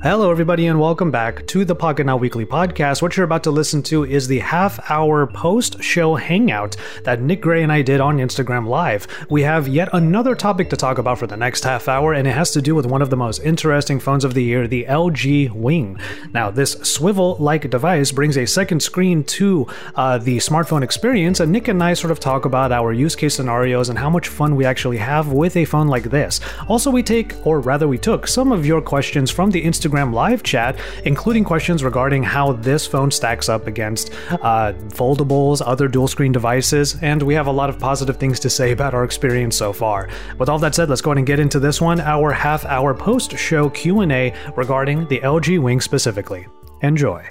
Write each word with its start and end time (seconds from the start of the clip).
Hello, 0.00 0.30
everybody, 0.30 0.68
and 0.68 0.78
welcome 0.78 1.10
back 1.10 1.44
to 1.48 1.64
the 1.64 1.74
Pocketnow 1.74 2.20
Weekly 2.20 2.46
podcast. 2.46 3.02
What 3.02 3.16
you're 3.16 3.24
about 3.24 3.42
to 3.42 3.50
listen 3.50 3.82
to 3.82 4.04
is 4.04 4.28
the 4.28 4.38
half 4.38 4.78
hour 4.88 5.26
post 5.26 5.82
show 5.82 6.14
hangout 6.14 6.76
that 7.02 7.20
Nick 7.20 7.40
Gray 7.40 7.64
and 7.64 7.72
I 7.72 7.82
did 7.82 8.00
on 8.00 8.18
Instagram 8.18 8.68
Live. 8.68 9.08
We 9.28 9.42
have 9.42 9.66
yet 9.66 9.88
another 9.92 10.36
topic 10.36 10.70
to 10.70 10.76
talk 10.76 10.98
about 10.98 11.18
for 11.18 11.26
the 11.26 11.36
next 11.36 11.64
half 11.64 11.88
hour, 11.88 12.14
and 12.14 12.28
it 12.28 12.30
has 12.30 12.52
to 12.52 12.62
do 12.62 12.76
with 12.76 12.86
one 12.86 13.02
of 13.02 13.10
the 13.10 13.16
most 13.16 13.40
interesting 13.40 13.98
phones 13.98 14.24
of 14.24 14.34
the 14.34 14.44
year, 14.44 14.68
the 14.68 14.84
LG 14.84 15.50
Wing. 15.50 15.98
Now, 16.32 16.52
this 16.52 16.74
swivel 16.74 17.36
like 17.40 17.68
device 17.68 18.12
brings 18.12 18.38
a 18.38 18.46
second 18.46 18.80
screen 18.80 19.24
to 19.24 19.66
uh, 19.96 20.18
the 20.18 20.36
smartphone 20.36 20.84
experience, 20.84 21.40
and 21.40 21.50
Nick 21.50 21.66
and 21.66 21.82
I 21.82 21.94
sort 21.94 22.12
of 22.12 22.20
talk 22.20 22.44
about 22.44 22.70
our 22.70 22.92
use 22.92 23.16
case 23.16 23.34
scenarios 23.34 23.88
and 23.88 23.98
how 23.98 24.10
much 24.10 24.28
fun 24.28 24.54
we 24.54 24.64
actually 24.64 24.98
have 24.98 25.32
with 25.32 25.56
a 25.56 25.64
phone 25.64 25.88
like 25.88 26.04
this. 26.04 26.38
Also, 26.68 26.88
we 26.88 27.02
take, 27.02 27.34
or 27.44 27.58
rather, 27.58 27.88
we 27.88 27.98
took 27.98 28.28
some 28.28 28.52
of 28.52 28.64
your 28.64 28.80
questions 28.80 29.32
from 29.32 29.50
the 29.50 29.64
Instagram 29.64 29.87
Instagram 29.88 30.12
live 30.12 30.42
chat, 30.42 30.78
including 31.04 31.44
questions 31.44 31.82
regarding 31.82 32.22
how 32.22 32.52
this 32.52 32.86
phone 32.86 33.10
stacks 33.10 33.48
up 33.48 33.66
against 33.66 34.12
uh, 34.30 34.72
foldables, 34.88 35.62
other 35.64 35.88
dual 35.88 36.08
screen 36.08 36.32
devices, 36.32 36.96
and 37.02 37.22
we 37.22 37.34
have 37.34 37.46
a 37.46 37.52
lot 37.52 37.70
of 37.70 37.78
positive 37.78 38.16
things 38.16 38.38
to 38.40 38.50
say 38.50 38.72
about 38.72 38.94
our 38.94 39.04
experience 39.04 39.56
so 39.56 39.72
far. 39.72 40.08
With 40.38 40.48
all 40.48 40.58
that 40.60 40.74
said, 40.74 40.88
let's 40.88 41.00
go 41.00 41.10
ahead 41.10 41.18
and 41.18 41.26
get 41.26 41.40
into 41.40 41.58
this 41.58 41.80
one, 41.80 42.00
our 42.00 42.32
half-hour 42.32 42.94
post-show 42.94 43.70
Q&A 43.70 44.34
regarding 44.56 45.06
the 45.08 45.20
LG 45.20 45.60
Wing 45.60 45.80
specifically. 45.80 46.46
Enjoy. 46.82 47.26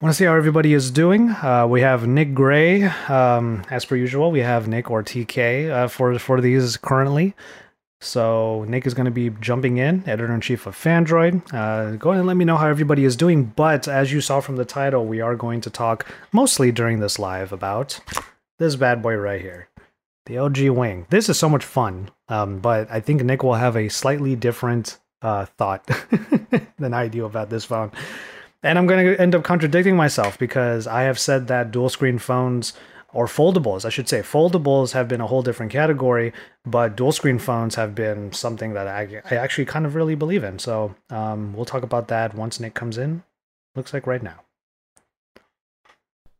Want 0.00 0.12
to 0.12 0.16
see 0.16 0.26
how 0.26 0.34
everybody 0.36 0.74
is 0.74 0.92
doing? 0.92 1.30
Uh, 1.30 1.66
we 1.68 1.80
have 1.80 2.06
Nick 2.06 2.32
Gray, 2.32 2.84
um, 2.84 3.64
as 3.68 3.84
per 3.84 3.96
usual. 3.96 4.30
We 4.30 4.40
have 4.40 4.68
Nick 4.68 4.92
or 4.92 5.02
TK 5.02 5.70
uh, 5.70 5.88
for 5.88 6.16
for 6.20 6.40
these 6.40 6.76
currently. 6.76 7.34
So 8.00 8.64
Nick 8.68 8.86
is 8.86 8.94
going 8.94 9.06
to 9.06 9.10
be 9.10 9.30
jumping 9.40 9.78
in, 9.78 10.08
editor 10.08 10.32
in 10.32 10.40
chief 10.40 10.66
of 10.66 10.76
Phandroid. 10.76 11.42
Uh, 11.52 11.96
go 11.96 12.10
ahead 12.10 12.20
and 12.20 12.28
let 12.28 12.36
me 12.36 12.44
know 12.44 12.56
how 12.56 12.68
everybody 12.68 13.04
is 13.04 13.16
doing. 13.16 13.44
But 13.56 13.88
as 13.88 14.12
you 14.12 14.20
saw 14.20 14.40
from 14.40 14.56
the 14.56 14.64
title, 14.64 15.04
we 15.04 15.20
are 15.20 15.34
going 15.34 15.60
to 15.62 15.70
talk 15.70 16.06
mostly 16.32 16.70
during 16.70 17.00
this 17.00 17.18
live 17.18 17.52
about 17.52 17.98
this 18.58 18.76
bad 18.76 19.02
boy 19.02 19.16
right 19.16 19.40
here, 19.40 19.68
the 20.26 20.34
LG 20.34 20.74
Wing. 20.74 21.06
This 21.10 21.28
is 21.28 21.38
so 21.38 21.48
much 21.48 21.64
fun, 21.64 22.10
um, 22.28 22.60
but 22.60 22.88
I 22.90 23.00
think 23.00 23.22
Nick 23.22 23.42
will 23.42 23.54
have 23.54 23.76
a 23.76 23.88
slightly 23.88 24.36
different 24.36 24.98
uh, 25.22 25.46
thought 25.46 25.84
than 26.78 26.94
I 26.94 27.08
do 27.08 27.24
about 27.24 27.50
this 27.50 27.64
phone. 27.64 27.90
And 28.62 28.78
I'm 28.78 28.86
going 28.86 29.06
to 29.06 29.20
end 29.20 29.34
up 29.34 29.44
contradicting 29.44 29.96
myself 29.96 30.38
because 30.38 30.86
I 30.86 31.02
have 31.02 31.18
said 31.18 31.46
that 31.48 31.70
dual 31.70 31.88
screen 31.88 32.18
phones 32.18 32.74
or 33.12 33.26
foldables, 33.26 33.84
I 33.84 33.88
should 33.88 34.08
say. 34.08 34.20
Foldables 34.20 34.92
have 34.92 35.08
been 35.08 35.20
a 35.20 35.26
whole 35.26 35.42
different 35.42 35.72
category, 35.72 36.32
but 36.66 36.96
dual 36.96 37.12
screen 37.12 37.38
phones 37.38 37.74
have 37.74 37.94
been 37.94 38.32
something 38.32 38.74
that 38.74 38.86
I, 38.86 39.22
I 39.30 39.36
actually 39.36 39.64
kind 39.64 39.86
of 39.86 39.94
really 39.94 40.14
believe 40.14 40.44
in. 40.44 40.58
So 40.58 40.94
um, 41.10 41.54
we'll 41.54 41.64
talk 41.64 41.82
about 41.82 42.08
that 42.08 42.34
once 42.34 42.60
Nick 42.60 42.74
comes 42.74 42.98
in. 42.98 43.22
Looks 43.74 43.94
like 43.94 44.06
right 44.06 44.22
now. 44.22 44.40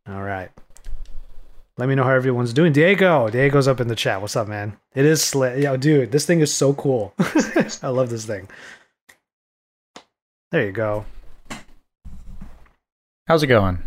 All 0.07 0.21
right. 0.21 0.49
Let 1.77 1.87
me 1.87 1.95
know 1.95 2.03
how 2.03 2.11
everyone's 2.11 2.51
doing. 2.53 2.73
Diego, 2.73 3.29
Diego's 3.29 3.67
up 3.67 3.79
in 3.79 3.87
the 3.87 3.95
chat. 3.95 4.21
What's 4.21 4.35
up, 4.35 4.47
man? 4.47 4.77
It 4.93 5.05
is 5.05 5.23
slit. 5.23 5.59
Yo, 5.59 5.77
dude, 5.77 6.11
this 6.11 6.25
thing 6.25 6.41
is 6.41 6.53
so 6.53 6.73
cool. 6.73 7.13
I 7.81 7.87
love 7.87 8.09
this 8.09 8.25
thing. 8.25 8.49
There 10.51 10.65
you 10.65 10.71
go. 10.71 11.05
How's 13.27 13.43
it 13.43 13.47
going? 13.47 13.81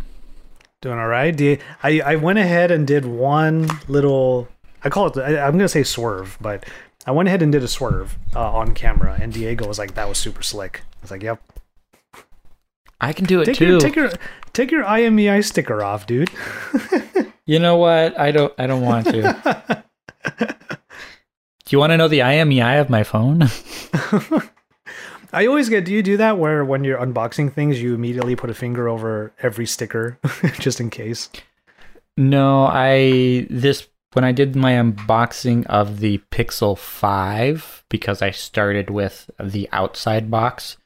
Doing 0.83 0.99
all 0.99 1.07
right. 1.07 1.39
You, 1.39 1.59
I 1.81 2.01
I 2.01 2.15
went 2.17 2.39
ahead 2.39 2.69
and 2.69 2.85
did 2.85 3.05
one 3.05 3.69
little. 3.87 4.49
I 4.83 4.89
call 4.89 5.07
it. 5.07 5.17
I, 5.17 5.47
am 5.47 5.53
gonna 5.53 5.69
say 5.69 5.81
swerve, 5.81 6.37
but 6.41 6.65
I 7.07 7.11
went 7.11 7.29
ahead 7.29 7.41
and 7.41 7.53
did 7.53 7.63
a 7.63 7.69
swerve 7.69 8.17
uh, 8.35 8.51
on 8.51 8.73
camera, 8.73 9.17
and 9.17 9.31
Diego 9.31 9.65
was 9.65 9.79
like, 9.79 9.93
"That 9.93 10.09
was 10.09 10.17
super 10.17 10.43
slick." 10.43 10.81
I 10.81 10.97
was 11.01 11.09
like, 11.09 11.23
"Yep." 11.23 11.41
I 12.99 13.13
can 13.13 13.23
do 13.23 13.39
it 13.39 13.45
take 13.45 13.55
too. 13.55 13.67
Your, 13.67 13.79
take 13.79 13.95
your 13.95 14.09
take 14.51 14.71
your 14.71 14.83
IMEI 14.83 15.45
sticker 15.45 15.81
off, 15.81 16.05
dude. 16.05 16.29
you 17.45 17.59
know 17.59 17.77
what? 17.77 18.19
I 18.19 18.31
don't. 18.31 18.53
I 18.57 18.67
don't 18.67 18.81
want 18.81 19.05
to. 19.05 19.83
do 20.35 20.47
you 21.69 21.79
want 21.79 21.91
to 21.91 21.97
know 21.97 22.09
the 22.09 22.19
IMEI 22.19 22.81
of 22.81 22.89
my 22.89 23.03
phone? 23.03 23.43
I 25.33 25.47
always 25.47 25.67
get. 25.67 25.85
Do 25.85 25.91
you 25.91 26.03
do 26.03 26.17
that 26.17 26.37
where 26.37 26.63
when 26.63 26.83
you're 26.83 26.99
unboxing 26.99 27.51
things, 27.51 27.81
you 27.81 27.95
immediately 27.95 28.35
put 28.35 28.49
a 28.49 28.53
finger 28.53 28.87
over 28.87 29.33
every 29.41 29.65
sticker 29.65 30.19
just 30.59 30.79
in 30.79 30.89
case? 30.89 31.29
No, 32.15 32.65
I 32.65 33.47
this 33.49 33.87
when 34.13 34.23
I 34.23 34.31
did 34.31 34.55
my 34.55 34.73
unboxing 34.73 35.65
of 35.65 35.99
the 35.99 36.19
Pixel 36.31 36.77
5 36.77 37.83
because 37.89 38.21
I 38.21 38.29
started 38.29 38.91
with 38.91 39.29
the 39.39 39.67
outside 39.71 40.29
box. 40.29 40.77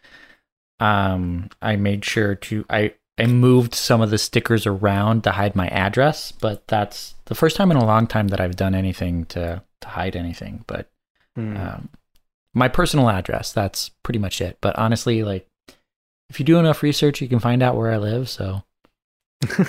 Um, 0.79 1.49
I 1.61 1.75
made 1.75 2.05
sure 2.05 2.35
to 2.35 2.65
I 2.69 2.93
I 3.17 3.25
moved 3.25 3.73
some 3.75 3.99
of 3.99 4.11
the 4.11 4.17
stickers 4.17 4.65
around 4.65 5.23
to 5.23 5.31
hide 5.31 5.55
my 5.55 5.67
address, 5.69 6.31
but 6.31 6.67
that's 6.67 7.15
the 7.25 7.35
first 7.35 7.57
time 7.57 7.71
in 7.71 7.77
a 7.77 7.85
long 7.85 8.07
time 8.07 8.29
that 8.29 8.39
I've 8.39 8.55
done 8.55 8.75
anything 8.75 9.25
to 9.25 9.61
to 9.81 9.87
hide 9.87 10.15
anything. 10.15 10.63
But 10.67 10.89
mm. 11.37 11.59
um, 11.59 11.89
my 12.57 12.67
personal 12.67 13.09
address. 13.09 13.53
That's 13.53 13.89
pretty 14.03 14.19
much 14.19 14.41
it. 14.41 14.57
But 14.61 14.77
honestly, 14.77 15.23
like 15.23 15.47
if 16.29 16.39
you 16.39 16.45
do 16.45 16.57
enough 16.57 16.83
research, 16.83 17.21
you 17.21 17.27
can 17.27 17.39
find 17.39 17.61
out 17.61 17.75
where 17.75 17.91
I 17.91 17.97
live. 17.97 18.29
So 18.29 18.63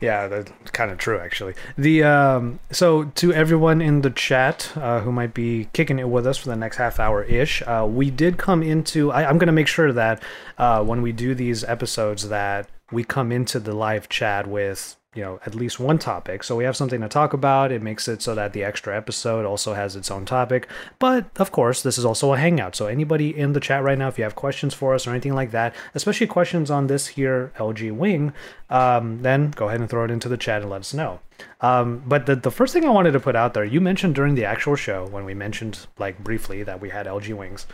yeah, 0.00 0.28
that's 0.28 0.52
kind 0.70 0.92
of 0.92 0.98
true, 0.98 1.18
actually. 1.18 1.54
The 1.76 2.04
um, 2.04 2.60
so 2.70 3.04
to 3.04 3.32
everyone 3.32 3.82
in 3.82 4.02
the 4.02 4.10
chat 4.10 4.72
uh, 4.76 5.00
who 5.00 5.10
might 5.10 5.34
be 5.34 5.68
kicking 5.72 5.98
it 5.98 6.08
with 6.08 6.26
us 6.26 6.38
for 6.38 6.48
the 6.48 6.56
next 6.56 6.76
half 6.76 7.00
hour 7.00 7.24
ish, 7.24 7.60
uh, 7.62 7.86
we 7.90 8.10
did 8.10 8.38
come 8.38 8.62
into. 8.62 9.10
I, 9.10 9.28
am 9.28 9.38
going 9.38 9.48
to 9.48 9.52
make 9.52 9.66
sure 9.66 9.92
that 9.92 10.22
uh, 10.58 10.84
when 10.84 11.02
we 11.02 11.10
do 11.10 11.34
these 11.34 11.64
episodes, 11.64 12.28
that 12.28 12.68
we 12.92 13.02
come 13.02 13.32
into 13.32 13.58
the 13.58 13.74
live 13.74 14.08
chat 14.08 14.46
with 14.46 14.96
you 15.18 15.24
know 15.24 15.40
at 15.44 15.56
least 15.56 15.80
one 15.80 15.98
topic. 15.98 16.44
So 16.44 16.54
we 16.54 16.62
have 16.62 16.76
something 16.76 17.00
to 17.00 17.08
talk 17.08 17.32
about. 17.32 17.72
It 17.72 17.82
makes 17.82 18.06
it 18.06 18.22
so 18.22 18.36
that 18.36 18.52
the 18.52 18.62
extra 18.62 18.96
episode 18.96 19.44
also 19.44 19.74
has 19.74 19.96
its 19.96 20.12
own 20.12 20.24
topic. 20.24 20.68
But 21.00 21.26
of 21.36 21.50
course 21.50 21.82
this 21.82 21.98
is 21.98 22.04
also 22.04 22.32
a 22.32 22.38
hangout. 22.38 22.76
So 22.76 22.86
anybody 22.86 23.36
in 23.36 23.52
the 23.52 23.58
chat 23.58 23.82
right 23.82 23.98
now 23.98 24.06
if 24.06 24.16
you 24.16 24.22
have 24.22 24.36
questions 24.36 24.74
for 24.74 24.94
us 24.94 25.08
or 25.08 25.10
anything 25.10 25.34
like 25.34 25.50
that 25.50 25.74
especially 25.94 26.28
questions 26.28 26.70
on 26.70 26.86
this 26.86 27.08
here 27.08 27.52
lg 27.56 27.90
wing 27.92 28.32
um, 28.70 29.22
then 29.22 29.50
go 29.50 29.66
ahead 29.66 29.80
and 29.80 29.90
throw 29.90 30.04
it 30.04 30.10
into 30.12 30.28
the 30.28 30.36
chat 30.36 30.62
and 30.62 30.70
let 30.70 30.82
us 30.82 30.94
know. 30.94 31.18
Um, 31.60 32.02
but 32.06 32.26
the, 32.26 32.36
the 32.36 32.50
first 32.52 32.72
thing 32.72 32.84
i 32.84 32.88
wanted 32.88 33.12
to 33.12 33.20
put 33.20 33.34
out 33.34 33.54
there 33.54 33.64
you 33.64 33.80
mentioned 33.80 34.14
during 34.14 34.34
the 34.36 34.44
actual 34.44 34.76
show 34.76 35.06
when 35.06 35.24
we 35.24 35.34
mentioned 35.34 35.86
like 35.98 36.22
briefly 36.22 36.62
that 36.62 36.80
we 36.80 36.90
had 36.90 37.06
lg 37.06 37.32
wings 37.34 37.66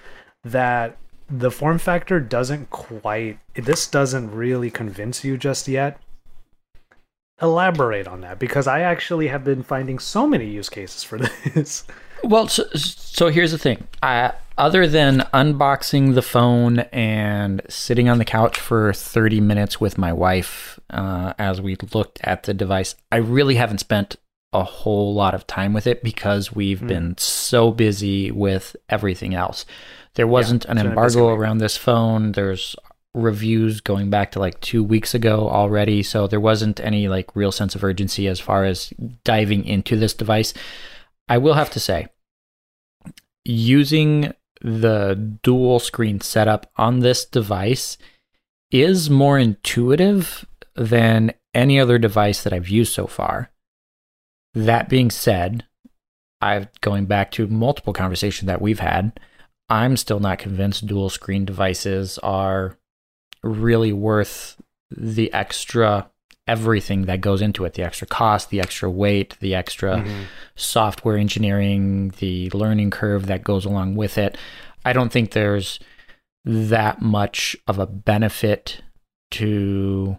that 0.45 0.97
the 1.31 1.51
form 1.51 1.79
factor 1.79 2.21
doesn't 2.21 2.69
quite 2.71 3.39
this 3.55 3.87
doesn't 3.87 4.31
really 4.31 4.71
convince 4.71 5.25
you 5.25 5.39
just 5.39 5.67
yet 5.67 5.99
elaborate 7.41 8.07
on 8.07 8.21
that 8.23 8.39
because 8.39 8.67
I 8.67 8.81
actually 8.81 9.29
have 9.29 9.45
been 9.45 9.63
finding 9.63 9.99
so 9.99 10.27
many 10.27 10.47
use 10.49 10.69
cases 10.69 11.03
for 11.03 11.19
this. 11.55 11.85
Well, 12.23 12.49
so, 12.49 12.65
so 12.75 13.29
here's 13.29 13.53
the 13.53 13.59
thing. 13.59 13.87
I, 14.03 14.33
other 14.57 14.87
than 14.87 15.21
unboxing 15.35 16.15
the 16.15 16.23
phone 16.23 16.81
and 16.91 17.61
sitting 17.69 18.09
on 18.09 18.19
the 18.19 18.25
couch 18.25 18.59
for 18.59 18.93
30 18.93 19.41
minutes 19.41 19.81
with 19.81 19.99
my 19.99 20.13
wife 20.13 20.79
uh, 20.91 21.35
as 21.39 21.61
we 21.61 21.77
looked 21.93 22.21
at 22.23 22.45
the 22.45 22.55
device, 22.55 22.95
I 23.11 23.17
really 23.17 23.57
haven't 23.57 23.79
spent 23.79 24.17
a 24.53 24.63
whole 24.63 25.13
lot 25.13 25.35
of 25.35 25.47
time 25.47 25.73
with 25.73 25.87
it 25.87 26.03
because 26.03 26.53
we've 26.53 26.81
mm. 26.81 26.89
been 26.89 27.19
so 27.19 27.73
busy 27.73 28.31
with 28.31 28.77
everything 28.89 29.35
else. 29.35 29.67
There 30.15 30.29
wasn't 30.29 30.65
yeah, 30.65 30.71
an 30.73 30.79
embargo 30.79 31.29
around 31.29 31.59
this 31.59 31.77
phone. 31.77 32.33
There's 32.33 32.77
reviews 33.15 33.81
going 33.81 34.11
back 34.11 34.33
to 34.33 34.41
like 34.41 34.61
two 34.61 34.83
weeks 34.83 35.15
ago 35.15 35.49
already. 35.49 36.03
So 36.03 36.27
there 36.27 36.41
wasn't 36.41 36.81
any 36.81 37.09
like 37.09 37.35
real 37.37 37.53
sense 37.53 37.75
of 37.75 37.85
urgency 37.85 38.29
as 38.29 38.41
far 38.41 38.65
as 38.65 38.93
diving 39.25 39.65
into 39.65 39.97
this 39.97 40.15
device. 40.15 40.53
I 41.29 41.39
will 41.39 41.55
have 41.55 41.71
to 41.71 41.81
say, 41.81 42.09
using 43.45 44.33
the 44.61 45.39
dual 45.43 45.79
screen 45.79 46.21
setup 46.21 46.71
on 46.77 47.01
this 47.01 47.25
device 47.25 47.97
is 48.71 49.09
more 49.09 49.39
intuitive 49.39 50.45
than 50.75 51.33
any 51.55 51.79
other 51.79 51.99
device 51.99 52.43
that 52.43 52.53
I've 52.53 52.69
used 52.69 52.93
so 52.93 53.07
far. 53.07 53.51
That 54.55 54.89
being 54.89 55.11
said, 55.11 55.65
I've 56.41 56.69
going 56.81 57.07
back 57.07 57.31
to 57.33 57.47
multiple 57.47 57.93
conversations 57.93 58.47
that 58.47 58.61
we've 58.61 58.81
had, 58.81 59.21
I'm 59.69 59.97
still 59.97 60.21
not 60.21 60.39
convinced 60.39 60.87
dual 60.87 61.11
screen 61.11 61.45
devices 61.45 62.19
are 62.19 62.77
really 63.45 63.93
worth 63.93 64.61
the 64.91 65.33
extra 65.33 66.11
everything 66.47 67.07
that 67.07 67.21
goes 67.21 67.41
into 67.41 67.65
it 67.65 67.75
the 67.75 67.83
extra 67.83 68.07
cost, 68.07 68.51
the 68.51 68.61
extra 68.61 68.91
weight, 68.91 69.37
the 69.41 69.55
extra 69.55 69.97
mm-hmm. 69.97 70.23
software 70.57 71.17
engineering, 71.17 72.13
the 72.19 72.51
learning 72.51 72.91
curve 72.91 73.27
that 73.27 73.45
goes 73.45 73.65
along 73.65 73.95
with 73.97 74.19
it. 74.19 74.37
I 74.85 74.93
don't 74.93 75.11
think 75.11 75.31
there's 75.31 75.79
that 76.45 77.01
much 77.01 77.57
of 77.67 77.79
a 77.79 77.87
benefit 77.87 78.83
to 79.33 80.19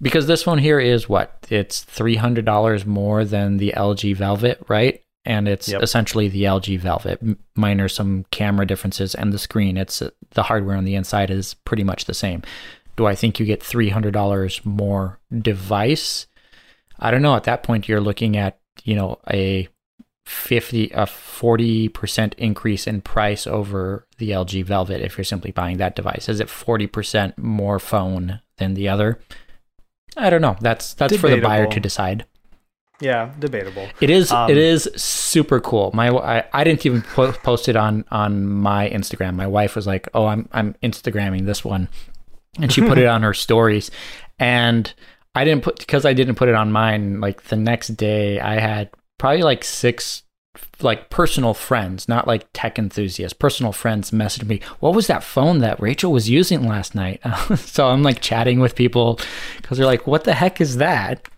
because 0.00 0.26
this 0.26 0.42
phone 0.42 0.58
here 0.58 0.80
is 0.80 1.08
what 1.08 1.46
it's 1.48 1.84
$300 1.84 2.84
more 2.86 3.24
than 3.24 3.56
the 3.56 3.72
LG 3.76 4.16
Velvet, 4.16 4.62
right? 4.68 5.02
And 5.26 5.46
it's 5.48 5.68
Yep. 5.68 5.82
essentially 5.82 6.28
the 6.28 6.44
LG 6.44 6.78
Velvet, 6.78 7.20
minor 7.54 7.88
some 7.88 8.24
camera 8.30 8.64
differences, 8.66 9.14
and 9.14 9.32
the 9.32 9.38
screen. 9.38 9.76
It's 9.76 10.00
uh, 10.00 10.10
the 10.30 10.44
hardware 10.44 10.76
on 10.76 10.84
the 10.84 10.94
inside 10.94 11.30
is 11.30 11.54
pretty 11.54 11.84
much 11.84 12.04
the 12.06 12.14
same. 12.14 12.42
Do 12.96 13.06
I 13.06 13.14
think 13.14 13.38
you 13.38 13.44
get 13.44 13.62
three 13.62 13.90
hundred 13.90 14.12
dollars 14.14 14.60
more 14.64 15.18
device? 15.36 16.26
I 16.98 17.10
don't 17.10 17.22
know. 17.22 17.36
At 17.36 17.44
that 17.44 17.62
point, 17.62 17.88
you're 17.88 18.00
looking 18.00 18.36
at 18.36 18.58
you 18.84 18.94
know 18.94 19.18
a 19.30 19.68
fifty 20.24 20.90
a 20.94 21.06
forty 21.06 21.88
percent 21.88 22.34
increase 22.38 22.86
in 22.86 23.00
price 23.00 23.46
over 23.46 24.06
the 24.18 24.30
LG 24.30 24.64
Velvet 24.64 25.00
if 25.02 25.18
you're 25.18 25.24
simply 25.24 25.50
buying 25.50 25.76
that 25.76 25.94
device. 25.96 26.28
Is 26.28 26.40
it 26.40 26.48
forty 26.48 26.86
percent 26.86 27.36
more 27.36 27.78
phone 27.78 28.40
than 28.58 28.74
the 28.74 28.88
other? 28.88 29.20
I 30.16 30.30
don't 30.30 30.40
know. 30.40 30.56
That's 30.60 30.94
that's 30.94 31.16
for 31.18 31.28
the 31.28 31.40
buyer 31.40 31.66
to 31.66 31.80
decide. 31.80 32.24
Yeah, 33.00 33.32
debatable. 33.38 33.88
It 34.00 34.10
is 34.10 34.32
Um, 34.32 34.50
it 34.50 34.56
is 34.56 34.88
super 34.96 35.60
cool. 35.60 35.90
My 35.92 36.08
I, 36.08 36.44
I 36.52 36.64
didn't 36.64 36.86
even 36.86 37.02
po- 37.02 37.32
post 37.32 37.68
it 37.68 37.76
on 37.76 38.04
on 38.10 38.46
my 38.46 38.88
Instagram. 38.88 39.34
My 39.34 39.46
wife 39.46 39.76
was 39.76 39.86
like, 39.86 40.08
"Oh, 40.14 40.26
I'm 40.26 40.48
I'm 40.52 40.74
Instagramming 40.82 41.44
this 41.46 41.64
one," 41.64 41.88
and 42.58 42.72
she 42.72 42.80
put 42.80 42.98
it 42.98 43.06
on 43.06 43.22
her 43.22 43.34
stories. 43.46 43.90
And 44.38 44.92
I 45.34 45.44
didn't 45.44 45.62
put 45.62 45.78
because 45.78 46.06
I 46.06 46.14
didn't 46.14 46.36
put 46.36 46.48
it 46.48 46.54
on 46.54 46.72
mine. 46.72 47.20
Like 47.20 47.44
the 47.44 47.56
next 47.56 47.88
day, 47.88 48.40
I 48.40 48.58
had 48.60 48.90
probably 49.18 49.42
like 49.42 49.62
six 49.64 50.22
like 50.80 51.10
personal 51.10 51.52
friends, 51.52 52.08
not 52.08 52.26
like 52.26 52.46
tech 52.54 52.78
enthusiasts. 52.78 53.36
Personal 53.36 53.72
friends 53.72 54.10
messaged 54.10 54.46
me, 54.46 54.60
"What 54.80 54.94
was 54.94 55.06
that 55.08 55.22
phone 55.22 55.58
that 55.58 55.80
Rachel 55.80 56.12
was 56.12 56.30
using 56.30 56.66
last 56.66 56.94
night?" 56.94 57.20
so 57.56 57.88
I'm 57.88 58.02
like 58.02 58.22
chatting 58.22 58.58
with 58.58 58.74
people 58.74 59.20
because 59.58 59.76
they're 59.76 59.86
like, 59.86 60.06
"What 60.06 60.24
the 60.24 60.32
heck 60.32 60.62
is 60.62 60.78
that?" 60.78 61.28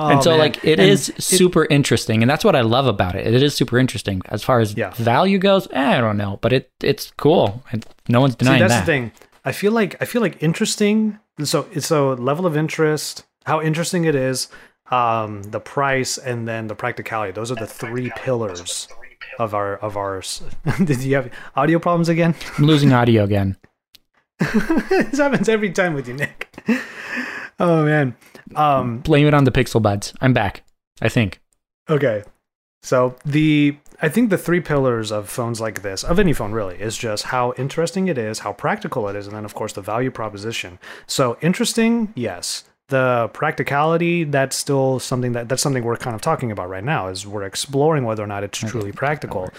Oh, 0.00 0.08
and 0.12 0.22
so 0.22 0.30
man. 0.30 0.38
like 0.38 0.64
it 0.64 0.78
And 0.78 0.88
is 0.88 1.12
super 1.18 1.66
interesting 1.70 2.22
and 2.22 2.30
that's 2.30 2.44
what 2.44 2.54
i 2.54 2.60
love 2.60 2.86
about 2.86 3.14
it 3.16 3.26
it 3.26 3.42
is 3.42 3.52
super 3.54 3.78
interesting 3.78 4.22
as 4.26 4.44
far 4.44 4.60
as 4.60 4.74
Yeah. 4.76 4.90
value 4.94 5.38
goes 5.38 5.66
eh, 5.72 5.96
i 5.98 6.00
don't 6.00 6.16
know 6.16 6.38
but 6.40 6.52
it 6.52 6.70
it's 6.82 7.10
cool 7.16 7.46
and 7.72 7.84
no 8.08 8.20
one's 8.20 8.34
See, 8.34 8.38
denying 8.38 8.60
that's 8.60 8.74
that 8.74 8.86
the 8.86 8.92
thing. 8.92 9.12
I 9.44 9.52
feel 9.52 9.72
like 9.72 9.96
I 10.02 10.04
feel 10.04 10.22
like 10.22 10.42
interesting. 10.42 11.18
So 11.42 11.66
it's 11.72 11.86
so 11.86 12.12
level 12.14 12.44
of 12.46 12.54
interest, 12.56 13.24
how 13.46 13.62
interesting 13.62 14.04
it 14.04 14.14
is, 14.14 14.48
um, 14.90 15.42
the 15.54 15.60
price, 15.60 16.18
and 16.18 16.46
then 16.46 16.66
the 16.68 16.74
practicality. 16.74 17.32
Those 17.32 17.50
are 17.52 17.54
the 17.56 17.66
three 17.66 18.10
pillars 18.24 18.88
of 19.38 19.54
our 19.54 19.76
of 19.76 19.96
ours. 19.96 20.42
Did 20.84 21.00
you 21.02 21.14
have 21.16 21.30
audio 21.56 21.78
problems 21.78 22.08
again? 22.08 22.34
i'm 22.58 22.64
losing 22.66 22.92
audio 22.92 23.24
again 23.24 23.56
this 24.38 25.18
happens 25.18 25.48
every 25.48 25.70
time 25.70 25.94
with 25.94 26.06
you, 26.08 26.14
Nick. 26.14 26.48
Oh 27.60 27.84
man. 27.84 28.14
Um, 28.54 28.98
blame 28.98 29.26
it 29.26 29.34
on 29.34 29.44
the 29.44 29.52
pixel 29.52 29.82
buds 29.82 30.14
i'm 30.20 30.32
back 30.32 30.62
i 31.02 31.08
think 31.08 31.40
Okay. 31.90 32.22
So 32.82 33.16
the 33.24 33.76
I 34.00 34.08
think 34.08 34.30
the 34.30 34.38
three 34.38 34.60
pillars 34.60 35.10
of 35.10 35.28
phones 35.28 35.60
like 35.60 35.82
this, 35.82 36.04
of 36.04 36.20
any 36.20 36.32
phone 36.32 36.52
really, 36.52 36.76
is 36.80 36.96
just 36.96 37.24
how 37.24 37.52
interesting 37.56 38.06
it 38.06 38.16
is, 38.16 38.40
how 38.40 38.52
practical 38.52 39.08
it 39.08 39.16
is, 39.16 39.26
and 39.26 39.34
then 39.34 39.44
of 39.44 39.54
course 39.54 39.72
the 39.72 39.82
value 39.82 40.10
proposition. 40.10 40.78
So 41.06 41.36
interesting, 41.40 42.12
yes. 42.14 42.64
The 42.88 43.28
practicality, 43.34 44.24
that's 44.24 44.56
still 44.56 44.98
something 44.98 45.32
that 45.32 45.48
that's 45.48 45.60
something 45.60 45.84
we're 45.84 45.96
kind 45.96 46.14
of 46.14 46.22
talking 46.22 46.50
about 46.52 46.70
right 46.70 46.84
now, 46.84 47.08
is 47.08 47.26
we're 47.26 47.42
exploring 47.42 48.04
whether 48.04 48.22
or 48.22 48.28
not 48.28 48.44
it's 48.44 48.58
truly 48.58 48.92
practical. 48.92 49.50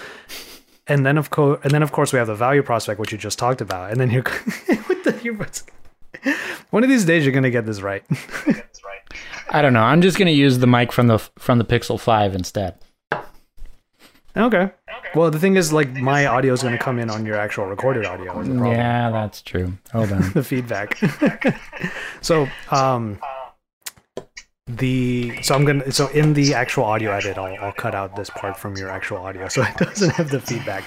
And 0.88 1.06
then 1.06 1.18
of 1.18 1.30
course 1.30 1.60
and 1.64 1.72
then 1.72 1.84
of 1.84 1.92
course 1.92 2.14
we 2.14 2.18
have 2.18 2.28
the 2.28 2.36
value 2.36 2.64
prospect, 2.64 3.00
which 3.00 3.12
you 3.12 3.18
just 3.18 3.38
talked 3.38 3.62
about. 3.62 3.92
And 3.92 4.00
then 4.00 4.10
you're 4.10 4.24
what 4.88 5.04
the 5.04 5.12
earbuds. 5.12 5.64
One 6.72 6.84
of 6.84 6.90
these 6.90 7.06
days 7.06 7.24
you're 7.24 7.34
gonna 7.34 7.50
get 7.50 7.66
this 7.66 7.82
right. 7.82 8.04
i 9.52 9.64
don't 9.64 9.74
know 9.74 9.82
i'm 9.82 10.02
just 10.02 10.18
going 10.20 10.28
to 10.28 10.32
use 10.32 10.60
the 10.60 10.68
mic 10.68 10.92
from 10.92 11.08
the 11.08 11.18
from 11.18 11.58
the 11.58 11.66
pixel 11.66 12.00
5 12.00 12.36
instead 12.36 12.76
Okay. 14.38 14.70
Well, 15.16 15.32
the 15.32 15.40
thing 15.40 15.56
is, 15.58 15.74
like, 15.74 15.92
my 15.92 16.28
audio 16.28 16.54
is 16.54 16.62
going 16.62 16.78
to 16.78 16.84
come 16.84 17.00
in 17.00 17.10
on 17.10 17.26
your 17.26 17.36
actual 17.36 17.66
recorded 17.66 18.06
audio. 18.06 18.40
Is 18.40 18.48
the 18.48 18.54
problem. 18.54 18.74
yeah 18.76 19.10
that's 19.10 19.42
true 19.42 19.74
hold 19.92 20.12
on 20.12 20.30
The 20.34 20.44
feedback. 20.44 20.98
so, 22.22 22.48
um, 22.70 23.20
the 24.68 25.42
so 25.42 25.56
I'm 25.56 25.66
gonna 25.66 25.92
so 25.92 26.08
in 26.10 26.34
the 26.36 26.54
actual 26.54 26.84
audio 26.84 27.12
edit, 27.12 27.40
I'll, 27.40 27.58
I'll 27.60 27.74
cut 27.74 27.96
out 27.96 28.16
this 28.16 28.30
part 28.30 28.56
from 28.56 28.78
your 28.78 28.90
actual 28.92 29.18
audio, 29.18 29.48
so 29.48 29.64
it 29.64 29.76
doesn't 29.78 30.12
have 30.12 30.30
the 30.30 30.40
feedback. 30.40 30.84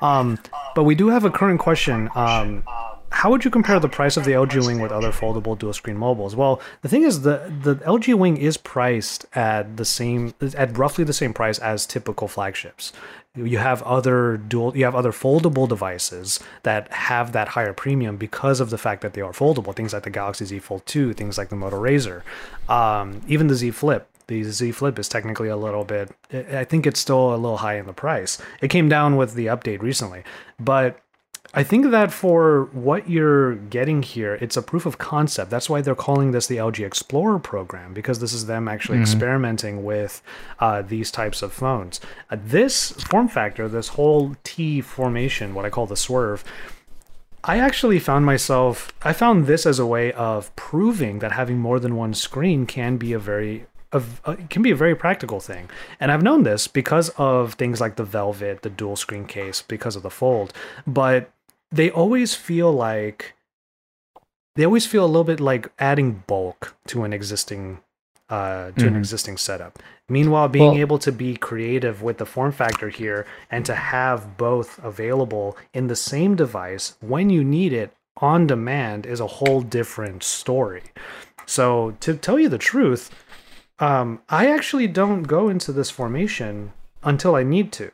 Um, 0.00 0.38
but 0.76 0.84
we 0.84 0.94
do 0.94 1.08
have 1.08 1.24
a 1.24 1.30
current 1.30 1.58
question. 1.58 2.08
Um, 2.14 2.62
how 3.10 3.30
would 3.30 3.44
you 3.44 3.50
compare 3.50 3.78
the 3.80 3.88
price 3.88 4.16
of 4.16 4.24
the 4.24 4.32
LG 4.32 4.66
Wing 4.66 4.80
with 4.80 4.92
other 4.92 5.10
foldable 5.10 5.58
dual 5.58 5.72
screen 5.72 5.96
mobiles? 5.96 6.34
Well, 6.34 6.60
the 6.82 6.88
thing 6.88 7.02
is, 7.02 7.22
the 7.22 7.52
the 7.62 7.76
LG 7.76 8.14
Wing 8.14 8.36
is 8.36 8.56
priced 8.56 9.26
at 9.34 9.76
the 9.76 9.84
same 9.84 10.34
at 10.56 10.76
roughly 10.76 11.04
the 11.04 11.12
same 11.12 11.32
price 11.32 11.58
as 11.58 11.86
typical 11.86 12.28
flagships. 12.28 12.92
You 13.34 13.58
have 13.58 13.82
other 13.82 14.36
dual, 14.38 14.76
you 14.76 14.84
have 14.84 14.94
other 14.94 15.12
foldable 15.12 15.68
devices 15.68 16.40
that 16.62 16.90
have 16.92 17.32
that 17.32 17.48
higher 17.48 17.72
premium 17.72 18.16
because 18.16 18.60
of 18.60 18.70
the 18.70 18.78
fact 18.78 19.02
that 19.02 19.12
they 19.12 19.20
are 19.20 19.32
foldable. 19.32 19.74
Things 19.74 19.92
like 19.92 20.04
the 20.04 20.10
Galaxy 20.10 20.46
Z 20.46 20.58
Fold 20.60 20.86
2, 20.86 21.12
things 21.12 21.36
like 21.36 21.50
the 21.50 21.56
Moto 21.56 21.80
Razr, 21.80 22.22
um, 22.68 23.20
even 23.28 23.46
the 23.46 23.54
Z 23.54 23.72
Flip. 23.72 24.08
The 24.28 24.42
Z 24.42 24.72
Flip 24.72 24.98
is 24.98 25.08
technically 25.08 25.48
a 25.48 25.56
little 25.56 25.84
bit. 25.84 26.10
I 26.32 26.58
I 26.60 26.64
think 26.64 26.86
it's 26.86 26.98
still 26.98 27.34
a 27.34 27.36
little 27.36 27.58
high 27.58 27.76
in 27.76 27.86
the 27.86 27.92
price. 27.92 28.38
It 28.60 28.68
came 28.68 28.88
down 28.88 29.16
with 29.16 29.34
the 29.34 29.46
update 29.46 29.82
recently, 29.82 30.24
but 30.58 30.98
I 31.56 31.62
think 31.62 31.90
that 31.90 32.12
for 32.12 32.68
what 32.72 33.08
you're 33.08 33.54
getting 33.54 34.02
here, 34.02 34.34
it's 34.34 34.58
a 34.58 34.62
proof 34.62 34.84
of 34.84 34.98
concept. 34.98 35.50
That's 35.50 35.70
why 35.70 35.80
they're 35.80 35.94
calling 35.94 36.32
this 36.32 36.46
the 36.46 36.58
LG 36.58 36.84
Explorer 36.84 37.38
program 37.38 37.94
because 37.94 38.18
this 38.18 38.34
is 38.34 38.44
them 38.44 38.68
actually 38.68 39.00
experimenting 39.00 39.82
with 39.82 40.22
uh, 40.60 40.82
these 40.82 41.10
types 41.10 41.40
of 41.40 41.54
phones. 41.54 41.98
Uh, 42.30 42.36
this 42.44 42.90
form 42.90 43.26
factor, 43.26 43.68
this 43.68 43.88
whole 43.88 44.36
T 44.44 44.82
formation, 44.82 45.54
what 45.54 45.64
I 45.64 45.70
call 45.70 45.86
the 45.86 45.96
swerve, 45.96 46.44
I 47.42 47.58
actually 47.58 48.00
found 48.00 48.26
myself, 48.26 48.92
I 49.02 49.14
found 49.14 49.46
this 49.46 49.64
as 49.64 49.78
a 49.78 49.86
way 49.86 50.12
of 50.12 50.54
proving 50.56 51.20
that 51.20 51.32
having 51.32 51.58
more 51.58 51.80
than 51.80 51.96
one 51.96 52.12
screen 52.12 52.66
can 52.66 52.98
be 52.98 53.14
a 53.14 53.18
very 53.18 53.64
of 53.92 54.20
uh, 54.24 54.36
can 54.50 54.62
be 54.62 54.70
a 54.70 54.76
very 54.76 54.94
practical 54.94 55.40
thing. 55.40 55.70
And 56.00 56.12
I've 56.12 56.22
known 56.22 56.42
this 56.42 56.66
because 56.66 57.08
of 57.10 57.54
things 57.54 57.80
like 57.80 57.96
the 57.96 58.04
Velvet, 58.04 58.62
the 58.62 58.68
dual 58.68 58.96
screen 58.96 59.26
case, 59.26 59.62
because 59.62 59.96
of 59.96 60.02
the 60.02 60.10
Fold. 60.10 60.52
But 60.86 61.30
they 61.70 61.90
always 61.90 62.34
feel 62.34 62.72
like 62.72 63.34
they 64.54 64.64
always 64.64 64.86
feel 64.86 65.04
a 65.04 65.06
little 65.06 65.24
bit 65.24 65.40
like 65.40 65.70
adding 65.78 66.22
bulk 66.26 66.74
to 66.88 67.04
an 67.04 67.12
existing 67.12 67.80
uh, 68.28 68.72
to 68.72 68.88
an 68.88 68.94
Mhm. 68.94 68.98
existing 68.98 69.36
setup. 69.36 69.78
Meanwhile, 70.08 70.48
being 70.48 70.72
Well- 70.72 70.78
able 70.80 70.98
to 70.98 71.12
be 71.12 71.36
creative 71.36 72.02
with 72.02 72.18
the 72.18 72.26
form 72.26 72.50
factor 72.50 72.88
here 72.88 73.24
and 73.52 73.64
to 73.66 73.76
have 73.76 74.36
both 74.36 74.82
available 74.82 75.56
in 75.72 75.86
the 75.86 75.94
same 75.94 76.34
device 76.34 76.94
when 77.00 77.30
you 77.30 77.44
need 77.44 77.72
it 77.72 77.92
on 78.16 78.48
demand 78.48 79.06
is 79.06 79.20
a 79.20 79.28
whole 79.38 79.60
different 79.60 80.24
story. 80.24 80.82
So, 81.44 81.94
to 82.00 82.16
tell 82.16 82.36
you 82.36 82.48
the 82.48 82.58
truth, 82.58 83.10
um, 83.78 84.20
I 84.28 84.50
actually 84.50 84.88
don't 84.88 85.22
go 85.22 85.48
into 85.48 85.70
this 85.70 85.90
formation 85.90 86.72
until 87.04 87.36
I 87.36 87.44
need 87.44 87.70
to. 87.74 87.92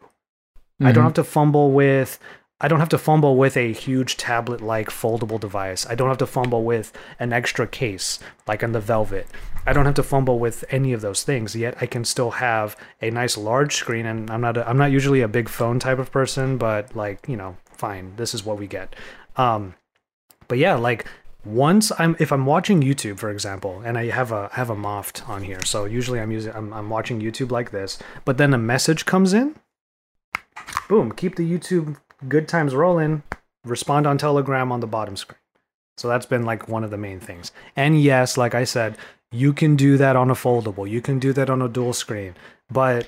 I 0.81 0.93
don't 0.93 1.03
Mhm. 1.03 1.09
have 1.09 1.15
to 1.15 1.25
fumble 1.25 1.73
with 1.73 2.19
I 2.63 2.69
don't 2.69 2.79
have 2.79 2.89
to 2.91 2.99
fumble 2.99 3.37
with 3.37 3.57
a 3.57 3.73
huge 3.73 4.17
tablet 4.17 4.61
like 4.61 4.89
foldable 4.89 5.41
device. 5.41 5.85
I 5.85 5.97
don't 5.97 6.09
have 6.09 6.19
to 6.19 6.27
fumble 6.27 6.63
with 6.63 6.93
an 7.19 7.33
extra 7.33 7.67
case 7.67 8.21
like 8.47 8.63
on 8.63 8.71
the 8.71 8.81
Velvet. 8.81 9.27
I 9.67 9.73
don't 9.73 9.85
have 9.85 9.97
to 9.97 10.05
fumble 10.05 10.39
with 10.39 10.65
any 10.71 10.93
of 10.93 11.01
those 11.01 11.25
things. 11.25 11.57
Yet 11.57 11.77
I 11.81 11.87
can 11.87 12.05
still 12.05 12.31
have 12.31 12.77
a 13.01 13.11
nice 13.11 13.37
large 13.37 13.75
screen 13.75 14.07
and 14.07 14.31
I'm 14.31 14.41
not 14.41 14.57
a, 14.57 14.69
I'm 14.69 14.79
not 14.79 14.93
usually 14.93 15.23
a 15.23 15.29
big 15.29 15.49
phone 15.49 15.81
type 15.81 15.99
of 15.99 16.13
person, 16.13 16.57
but 16.57 16.95
like, 16.95 17.29
you 17.29 17.37
know, 17.37 17.57
fine. 17.73 18.15
This 18.15 18.33
is 18.33 18.45
what 18.45 18.59
we 18.59 18.69
get. 18.69 18.95
Um 19.37 19.75
but 20.47 20.59
yeah, 20.59 20.77
like 20.77 21.07
once 21.45 21.91
I'm 21.99 22.15
if 22.21 22.31
I'm 22.31 22.47
watching 22.47 22.81
YouTube, 22.81 23.19
for 23.19 23.31
example, 23.31 23.83
and 23.85 23.99
I 23.99 24.07
have 24.07 24.31
a 24.31 24.51
have 24.53 24.71
a 24.71 24.77
Moft 24.77 25.29
on 25.29 25.43
here, 25.43 25.65
so 25.65 25.85
usually 25.85 26.21
I'm 26.21 26.31
using 26.31 26.55
I'm, 26.55 26.73
I'm 26.73 26.91
watching 26.91 27.21
YouTube 27.21 27.51
like 27.51 27.73
this, 27.73 27.99
but 28.25 28.39
then 28.39 28.55
a 28.55 28.59
message 28.59 29.05
comes 29.05 29.33
in, 29.33 29.57
boom, 30.89 31.11
keep 31.11 31.35
the 31.35 31.59
YouTube 31.59 31.97
good 32.29 32.49
times 32.49 32.75
rolling, 32.75 33.23
respond 33.65 34.07
on 34.07 34.19
Telegram 34.19 34.73
on 34.73 34.81
the 34.81 34.87
bottom 34.87 35.17
screen. 35.17 35.39
So 35.99 36.09
that's 36.09 36.27
been 36.27 36.45
like 36.45 36.69
one 36.69 36.85
of 36.85 36.91
the 36.91 36.97
main 36.99 37.21
things. 37.21 37.53
And 37.77 38.01
yes, 38.01 38.37
like 38.37 38.55
I 38.55 38.65
said, 38.65 38.97
you 39.31 39.53
can 39.53 39.77
do 39.77 39.97
that 39.99 40.17
on 40.17 40.31
a 40.31 40.35
foldable, 40.35 40.89
you 40.89 41.01
can 41.01 41.19
do 41.19 41.33
that 41.35 41.49
on 41.51 41.63
a 41.63 41.69
dual 41.69 41.93
screen, 41.93 42.35
but 42.71 43.07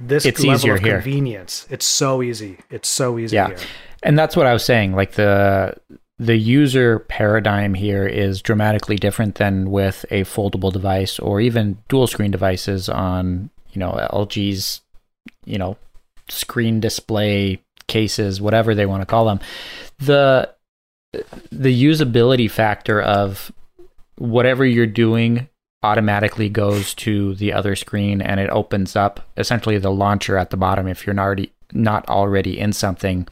this 0.00 0.24
It's 0.24 0.42
level 0.42 0.72
of 0.72 0.80
here. 0.80 0.94
convenience, 1.00 1.66
it's 1.70 1.86
so 1.86 2.22
easy. 2.22 2.58
It's 2.70 2.88
so 2.88 3.18
easy 3.18 3.36
Yeah. 3.36 3.48
here. 3.48 3.58
and 4.02 4.18
that's 4.18 4.34
what 4.36 4.46
I 4.46 4.52
was 4.52 4.64
saying. 4.64 4.94
Like 4.94 5.12
the 5.12 5.74
the 6.18 6.36
user 6.36 6.98
paradigm 6.98 7.72
here 7.72 8.06
is 8.06 8.42
dramatically 8.42 8.96
different 8.96 9.36
than 9.36 9.70
with 9.70 10.04
a 10.10 10.22
foldable 10.24 10.70
device 10.72 11.18
or 11.18 11.40
even 11.40 11.78
dual 11.88 12.06
screen 12.06 12.30
devices 12.30 12.88
on 12.90 13.48
you 13.72 13.78
know 13.80 13.92
LG's 14.12 14.80
you 15.46 15.56
know 15.58 15.76
screen 16.28 16.78
display 16.80 17.62
cases, 17.90 18.40
whatever 18.40 18.74
they 18.74 18.86
want 18.86 19.02
to 19.02 19.06
call 19.06 19.26
them. 19.26 19.40
The 19.98 20.54
the 21.50 21.84
usability 21.84 22.50
factor 22.50 23.02
of 23.02 23.52
whatever 24.16 24.64
you're 24.64 24.86
doing 24.86 25.48
automatically 25.82 26.48
goes 26.48 26.94
to 26.94 27.34
the 27.34 27.52
other 27.52 27.74
screen 27.74 28.22
and 28.22 28.38
it 28.38 28.50
opens 28.50 28.94
up 28.94 29.20
essentially 29.36 29.78
the 29.78 29.90
launcher 29.90 30.36
at 30.36 30.50
the 30.50 30.56
bottom 30.56 30.86
if 30.86 31.06
you're 31.06 31.14
not 31.14 31.24
already 31.24 31.52
not 31.72 32.08
already 32.08 32.58
in 32.58 32.72
something 32.72 33.26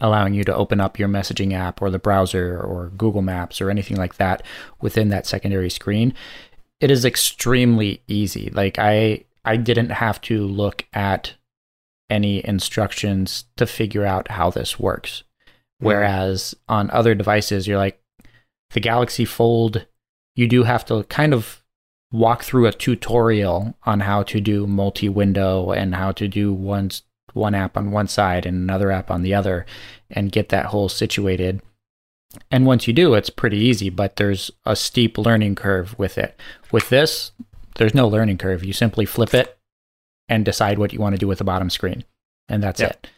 allowing 0.00 0.34
you 0.34 0.44
to 0.44 0.54
open 0.54 0.80
up 0.80 0.98
your 0.98 1.08
messaging 1.08 1.52
app 1.52 1.82
or 1.82 1.90
the 1.90 1.98
browser 1.98 2.60
or 2.60 2.90
Google 2.96 3.22
Maps 3.22 3.60
or 3.60 3.70
anything 3.70 3.96
like 3.96 4.16
that 4.16 4.42
within 4.80 5.08
that 5.08 5.26
secondary 5.26 5.70
screen. 5.70 6.14
It 6.80 6.90
is 6.90 7.04
extremely 7.04 8.02
easy. 8.06 8.50
Like 8.50 8.78
I 8.78 9.24
I 9.44 9.56
didn't 9.56 9.90
have 9.90 10.20
to 10.22 10.46
look 10.46 10.84
at 10.92 11.34
any 12.10 12.44
instructions 12.46 13.44
to 13.56 13.66
figure 13.66 14.04
out 14.04 14.30
how 14.30 14.50
this 14.50 14.78
works. 14.78 15.24
Hmm. 15.80 15.86
Whereas 15.86 16.54
on 16.68 16.90
other 16.90 17.14
devices 17.14 17.66
you're 17.66 17.78
like 17.78 18.00
the 18.70 18.80
Galaxy 18.80 19.24
Fold 19.24 19.86
you 20.34 20.46
do 20.46 20.62
have 20.62 20.84
to 20.86 21.02
kind 21.04 21.34
of 21.34 21.64
walk 22.12 22.44
through 22.44 22.66
a 22.66 22.72
tutorial 22.72 23.76
on 23.82 24.00
how 24.00 24.22
to 24.22 24.40
do 24.40 24.68
multi-window 24.68 25.72
and 25.72 25.96
how 25.96 26.12
to 26.12 26.28
do 26.28 26.52
one 26.52 26.90
one 27.34 27.54
app 27.54 27.76
on 27.76 27.90
one 27.90 28.06
side 28.06 28.46
and 28.46 28.56
another 28.56 28.90
app 28.90 29.10
on 29.10 29.22
the 29.22 29.34
other 29.34 29.66
and 30.10 30.32
get 30.32 30.48
that 30.48 30.66
whole 30.66 30.88
situated. 30.88 31.60
And 32.50 32.66
once 32.66 32.86
you 32.86 32.92
do, 32.92 33.14
it's 33.14 33.30
pretty 33.30 33.58
easy, 33.58 33.90
but 33.90 34.16
there's 34.16 34.50
a 34.64 34.76
steep 34.76 35.18
learning 35.18 35.56
curve 35.56 35.98
with 35.98 36.16
it. 36.18 36.38
With 36.70 36.88
this, 36.88 37.32
there's 37.74 37.94
no 37.94 38.06
learning 38.06 38.38
curve. 38.38 38.64
You 38.64 38.72
simply 38.72 39.04
flip 39.04 39.34
it 39.34 39.57
and 40.28 40.44
decide 40.44 40.78
what 40.78 40.92
you 40.92 41.00
want 41.00 41.14
to 41.14 41.18
do 41.18 41.26
with 41.28 41.38
the 41.38 41.44
bottom 41.44 41.70
screen. 41.70 42.04
And 42.48 42.62
that's 42.62 42.80
Yep. 42.80 42.90
it. 42.90 43.10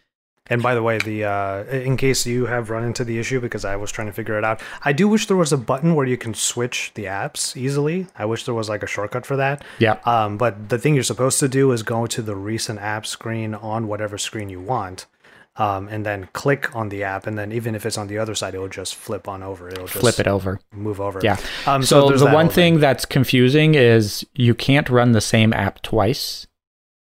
And 0.52 0.60
by 0.64 0.74
the 0.74 0.82
way, 0.82 0.98
the 0.98 1.24
uh, 1.24 1.62
in 1.66 1.96
case 1.96 2.26
you 2.26 2.46
have 2.46 2.70
run 2.70 2.82
into 2.82 3.04
the 3.04 3.20
issue 3.20 3.38
because 3.40 3.64
I 3.64 3.76
was 3.76 3.92
trying 3.92 4.08
to 4.08 4.12
figure 4.12 4.36
it 4.36 4.42
out, 4.44 4.60
I 4.84 4.92
do 4.92 5.06
wish 5.06 5.26
there 5.26 5.36
was 5.36 5.52
a 5.52 5.56
button 5.56 5.94
where 5.94 6.06
you 6.06 6.16
can 6.16 6.34
switch 6.34 6.90
the 6.94 7.04
apps 7.04 7.56
easily. 7.56 8.08
I 8.18 8.24
wish 8.24 8.44
there 8.46 8.54
was 8.54 8.68
like 8.68 8.82
a 8.82 8.86
shortcut 8.88 9.24
for 9.24 9.36
that. 9.36 9.62
Yeah. 9.78 9.98
Um, 10.04 10.36
but 10.38 10.68
the 10.68 10.76
thing 10.76 10.94
you're 10.94 11.04
supposed 11.04 11.38
to 11.38 11.48
do 11.48 11.70
is 11.70 11.84
go 11.84 12.06
to 12.08 12.20
the 12.20 12.34
recent 12.34 12.80
app 12.80 13.06
screen 13.06 13.54
on 13.54 13.86
whatever 13.86 14.18
screen 14.18 14.48
you 14.48 14.58
want, 14.60 15.06
um, 15.54 15.86
and 15.86 16.04
then 16.04 16.28
click 16.32 16.74
on 16.74 16.88
the 16.88 17.04
app, 17.04 17.28
and 17.28 17.38
then 17.38 17.52
even 17.52 17.76
if 17.76 17.86
it's 17.86 17.96
on 17.96 18.08
the 18.08 18.18
other 18.18 18.34
side, 18.34 18.52
it'll 18.54 18.66
just 18.66 18.96
flip 18.96 19.28
on 19.28 19.44
over. 19.44 19.68
It'll 19.68 19.86
just 19.86 20.00
Flip 20.00 20.18
it 20.18 20.26
over. 20.26 20.58
move 20.72 21.00
over. 21.00 21.20
Yeah. 21.22 21.36
Um, 21.64 21.84
so 21.84 22.08
there's 22.08 22.22
the 22.22 22.30
one 22.30 22.48
thing 22.48 22.80
that's 22.80 23.04
confusing 23.04 23.76
is 23.76 24.26
you 24.34 24.56
can't 24.56 24.88
run 24.90 25.12
the 25.12 25.20
same 25.20 25.52
app 25.52 25.80
twice 25.82 26.48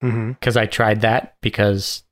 Because 0.04 0.58
I 0.58 0.66
tried 0.66 1.02
that 1.02 1.36
because 1.42 2.04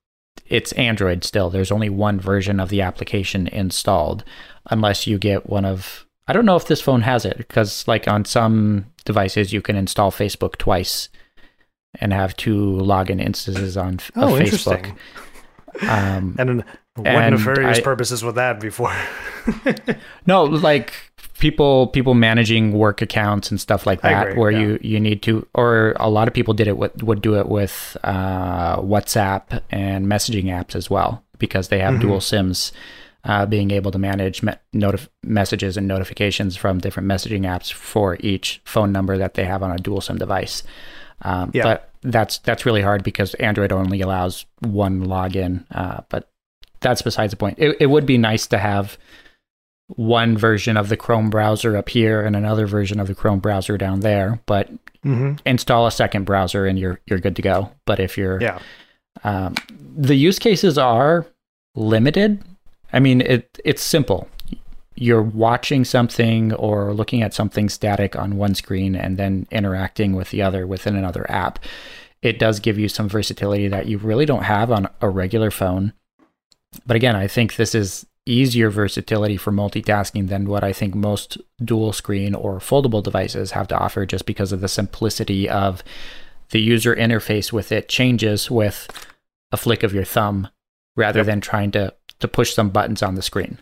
it's 0.45 0.71
Android 0.73 1.23
still. 1.25 1.49
There's 1.49 1.71
only 1.71 1.89
one 1.89 2.19
version 2.19 2.59
of 2.59 2.69
the 2.69 2.81
application 2.81 3.47
installed 3.47 4.23
unless 4.69 5.07
you 5.07 5.17
get 5.17 5.49
one 5.49 5.65
of 5.65 6.05
I 6.27 6.33
don't 6.33 6.45
know 6.45 6.55
if 6.55 6.67
this 6.67 6.79
phone 6.81 7.01
has 7.01 7.25
it 7.25 7.37
because 7.37 7.85
like 7.87 8.07
on 8.07 8.23
some 8.25 8.85
devices 9.03 9.51
you 9.51 9.61
can 9.61 9.75
install 9.75 10.11
Facebook 10.11 10.55
twice 10.57 11.09
and 11.99 12.13
have 12.13 12.37
two 12.37 12.55
login 12.81 13.19
instances 13.21 13.75
on 13.75 13.95
f- 13.95 14.11
of 14.15 14.23
Oh, 14.23 14.27
Facebook. 14.35 14.39
interesting. 14.85 14.97
Um, 15.81 16.35
And 16.39 16.49
then 16.49 16.63
what 16.95 17.29
nefarious 17.31 17.79
I- 17.79 17.81
purposes 17.81 18.23
with 18.23 18.35
that 18.35 18.59
before? 18.61 18.93
No, 20.27 20.43
like 20.43 20.93
people 21.41 21.87
people 21.87 22.13
managing 22.13 22.71
work 22.71 23.01
accounts 23.01 23.51
and 23.51 23.59
stuff 23.59 23.85
like 23.85 23.99
that, 24.01 24.27
agree, 24.27 24.39
where 24.39 24.51
yeah. 24.51 24.59
you 24.59 24.79
you 24.81 24.99
need 24.99 25.21
to, 25.23 25.45
or 25.53 25.93
a 25.99 26.09
lot 26.09 26.27
of 26.29 26.33
people 26.33 26.53
did 26.53 26.67
it 26.67 26.77
with, 26.77 27.03
would 27.03 27.21
do 27.21 27.37
it 27.37 27.47
with 27.49 27.97
uh, 28.05 28.77
WhatsApp 28.77 29.61
and 29.69 30.07
messaging 30.07 30.45
apps 30.45 30.75
as 30.75 30.89
well 30.89 31.21
because 31.39 31.67
they 31.67 31.79
have 31.79 31.95
Mhm. 31.95 32.01
dual 32.01 32.21
SIMs. 32.21 32.71
Uh, 33.23 33.45
being 33.45 33.69
able 33.69 33.91
to 33.91 33.99
manage 33.99 34.41
me- 34.41 34.53
notif- 34.73 35.07
messages 35.21 35.77
and 35.77 35.87
notifications 35.87 36.57
from 36.57 36.79
different 36.79 37.07
messaging 37.07 37.41
apps 37.41 37.71
for 37.71 38.17
each 38.19 38.59
phone 38.65 38.91
number 38.91 39.15
that 39.15 39.35
they 39.35 39.45
have 39.45 39.61
on 39.61 39.69
a 39.69 39.77
dual 39.77 40.01
SIM 40.01 40.17
device. 40.17 40.63
Um, 41.21 41.51
Yeah. 41.53 41.61
But 41.63 41.89
that's 42.01 42.39
that's 42.39 42.65
really 42.65 42.81
hard 42.81 43.03
because 43.03 43.35
Android 43.35 43.71
only 43.71 44.01
allows 44.01 44.45
one 44.61 45.05
login. 45.05 45.65
Uh, 45.71 45.99
but 46.09 46.29
that's 46.79 47.03
besides 47.03 47.29
the 47.29 47.37
point. 47.37 47.59
It, 47.59 47.77
it 47.79 47.85
would 47.91 48.07
be 48.07 48.17
nice 48.17 48.47
to 48.47 48.57
have 48.57 48.97
one 49.95 50.37
version 50.37 50.77
of 50.77 50.89
the 50.89 50.97
Chrome 50.97 51.29
browser 51.29 51.75
up 51.77 51.89
here 51.89 52.21
and 52.21 52.35
another 52.35 52.65
version 52.67 52.99
of 52.99 53.07
the 53.07 53.15
Chrome 53.15 53.39
browser 53.39 53.77
down 53.77 54.01
there, 54.01 54.39
but 54.45 54.69
hmm 55.03 55.33
install 55.45 55.87
a 55.87 55.91
second 55.91 56.25
browser 56.25 56.65
and 56.67 56.77
you're 56.77 56.99
you're 57.07 57.19
good 57.19 57.35
to 57.35 57.41
go. 57.41 57.71
But 57.85 57.99
if 57.99 58.17
you're 58.17 58.39
Yeah. 58.41 58.59
um, 59.23 59.55
the 59.97 60.15
use 60.15 60.39
cases 60.39 60.77
are 60.77 61.25
limited. 61.75 62.43
I 62.93 62.99
mean, 62.99 63.21
it 63.21 63.59
it's 63.65 63.81
simple. 63.81 64.27
You're 64.95 65.21
watching 65.21 65.85
something 65.85 66.53
or 66.53 66.93
looking 66.93 67.23
at 67.23 67.33
something 67.33 67.69
static 67.69 68.15
on 68.15 68.37
one 68.37 68.53
screen 68.53 68.95
and 68.95 69.17
then 69.17 69.47
interacting 69.49 70.13
with 70.15 70.29
the 70.29 70.41
other 70.43 70.67
within 70.67 70.95
another 70.95 71.25
app. 71.31 71.59
It 72.21 72.37
does 72.37 72.59
give 72.59 72.77
you 72.77 72.87
some 72.87 73.09
versatility 73.09 73.67
that 73.69 73.87
you 73.87 73.97
really 73.97 74.25
don't 74.27 74.43
have 74.43 74.69
on 74.71 74.87
a 75.01 75.09
regular 75.09 75.49
phone. 75.49 75.93
But 76.85 76.95
again, 76.95 77.15
I 77.15 77.27
think 77.27 77.55
this 77.55 77.73
is 77.73 78.05
easier 78.31 78.69
versatility 78.69 79.37
for 79.37 79.51
multitasking 79.51 80.27
than 80.29 80.47
what 80.47 80.63
I 80.63 80.73
think 80.73 80.95
most 80.95 81.37
dual 81.63 81.93
screen 81.93 82.33
or 82.33 82.59
foldable 82.59 83.03
devices 83.03 83.51
have 83.51 83.67
to 83.69 83.77
offer 83.77 84.05
just 84.05 84.25
because 84.25 84.51
of 84.51 84.61
the 84.61 84.67
simplicity 84.67 85.49
of 85.49 85.83
the 86.51 86.61
user 86.61 86.95
interface 86.95 87.51
with 87.51 87.71
it 87.71 87.87
changes 87.89 88.49
with 88.49 88.87
a 89.51 89.57
flick 89.57 89.83
of 89.83 89.93
your 89.93 90.03
thumb 90.05 90.47
rather 90.95 91.19
Yep. 91.19 91.25
than 91.25 91.41
trying 91.41 91.71
to 91.71 91.93
to 92.19 92.27
push 92.27 92.53
some 92.53 92.69
buttons 92.69 93.01
on 93.01 93.15
the 93.15 93.21
screen. 93.23 93.57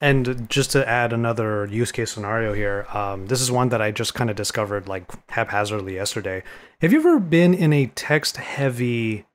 And 0.00 0.48
just 0.48 0.70
to 0.72 0.88
add 0.88 1.12
another 1.12 1.66
use 1.66 1.92
case 1.92 2.10
scenario 2.12 2.52
here, 2.54 2.86
um, 2.92 3.26
this 3.26 3.40
is 3.42 3.50
one 3.50 3.68
that 3.70 3.82
I 3.82 3.90
just 3.90 4.14
kind 4.14 4.30
of 4.30 4.36
discovered 4.36 4.88
like 4.88 5.04
haphazardly 5.30 5.94
yesterday. 5.94 6.42
Have 6.80 6.92
you 6.92 6.98
ever 7.00 7.18
been 7.20 7.52
in 7.54 7.72
a 7.72 7.86
text 7.94 8.38
heavy 8.38 9.26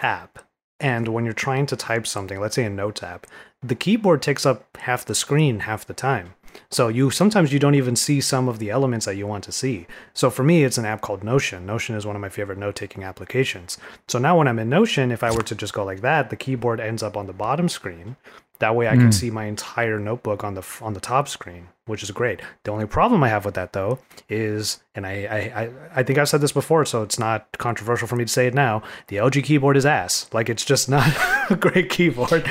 app 0.00 0.38
and 0.78 1.08
when 1.08 1.24
you're 1.24 1.34
trying 1.34 1.66
to 1.66 1.76
type 1.76 2.06
something, 2.06 2.38
let's 2.40 2.54
say 2.54 2.64
a 2.64 2.70
notes 2.70 3.02
app, 3.02 3.26
the 3.68 3.74
keyboard 3.74 4.22
takes 4.22 4.44
up 4.46 4.76
half 4.78 5.04
the 5.04 5.14
screen 5.14 5.60
half 5.60 5.86
the 5.86 5.94
time. 5.94 6.34
So 6.70 6.88
you 6.88 7.10
sometimes 7.10 7.52
you 7.52 7.58
don't 7.58 7.74
even 7.74 7.96
see 7.96 8.20
some 8.20 8.48
of 8.48 8.58
the 8.58 8.70
elements 8.70 9.04
that 9.06 9.16
you 9.16 9.26
want 9.26 9.44
to 9.44 9.52
see. 9.52 9.86
So 10.14 10.30
for 10.30 10.42
me, 10.42 10.64
it's 10.64 10.78
an 10.78 10.86
app 10.86 11.02
called 11.02 11.22
Notion. 11.22 11.66
Notion 11.66 11.94
is 11.96 12.06
one 12.06 12.16
of 12.16 12.22
my 12.22 12.30
favorite 12.30 12.56
note-taking 12.58 13.04
applications. 13.04 13.76
So 14.08 14.18
now 14.18 14.38
when 14.38 14.48
I'm 14.48 14.58
in 14.58 14.70
Notion, 14.70 15.12
if 15.12 15.22
I 15.22 15.30
were 15.30 15.42
to 15.42 15.54
just 15.54 15.74
go 15.74 15.84
like 15.84 16.00
that, 16.00 16.30
the 16.30 16.36
keyboard 16.36 16.80
ends 16.80 17.02
up 17.02 17.14
on 17.16 17.26
the 17.26 17.34
bottom 17.34 17.68
screen. 17.68 18.16
That 18.58 18.74
way 18.74 18.88
I 18.88 18.96
can 18.96 19.08
Mm. 19.10 19.14
see 19.14 19.30
my 19.30 19.44
entire 19.44 19.98
notebook 19.98 20.42
on 20.42 20.54
the 20.54 20.62
on 20.80 20.94
the 20.94 21.00
top 21.00 21.28
screen, 21.28 21.68
which 21.84 22.02
is 22.02 22.10
great. 22.10 22.40
The 22.64 22.70
only 22.72 22.86
problem 22.86 23.22
I 23.22 23.28
have 23.28 23.44
with 23.44 23.54
that 23.56 23.74
though 23.74 23.98
is, 24.30 24.80
and 24.94 25.06
I 25.06 25.12
I, 25.30 25.38
I, 25.62 25.70
I 25.96 26.02
think 26.02 26.18
I've 26.18 26.28
said 26.30 26.40
this 26.40 26.52
before, 26.52 26.86
so 26.86 27.02
it's 27.02 27.18
not 27.18 27.58
controversial 27.58 28.08
for 28.08 28.16
me 28.16 28.24
to 28.24 28.32
say 28.32 28.46
it 28.46 28.54
now. 28.54 28.82
The 29.08 29.16
LG 29.16 29.44
keyboard 29.44 29.76
is 29.76 29.84
ass. 29.84 30.26
Like 30.32 30.48
it's 30.48 30.64
just 30.64 30.88
not 30.88 31.06
a 31.50 31.56
great 31.56 31.90
keyboard. 31.90 32.48